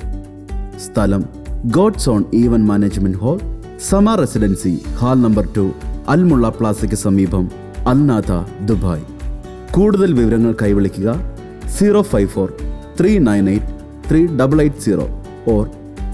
സ്ഥലം 0.86 1.22
God's 1.76 2.10
own 2.14 2.24
event 2.34 2.62
management 2.70 3.20
hall 3.22 3.38
Sama 3.88 4.14
residency 4.14 4.74
hall 5.00 5.14
number 5.14 5.46
two 5.56 5.64
Al Mulla 6.08 6.48
പ്ലാസയ്ക്ക് 6.48 6.96
സമീപം 6.96 7.46
അൽനാഥ 7.92 8.30
ദുബായ്. 8.70 9.06
കൂടുതൽ 9.70 10.12
വിവരങ്ങൾ 10.20 10.54
കൈവിളിക്കുക 10.62 11.08
zero 11.78 12.02
five 12.12 12.28
four 12.28 12.50
three 13.00 13.18
nine 13.30 13.48
eight 13.54 13.72
three 14.10 14.22
double 14.42 14.60
eight 14.66 14.84
zero 14.88 15.08
or 15.54 15.64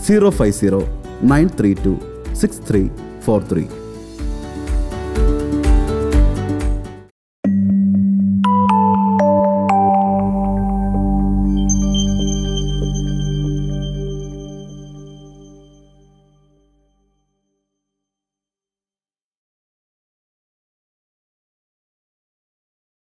zero 0.07 0.31
five 0.31 0.53
zero 0.53 0.83
nine 1.35 1.49
three 1.61 1.73
two 1.87 1.95
six 2.35 2.63
three 2.71 2.85
four 3.27 3.43
three. 3.53 3.65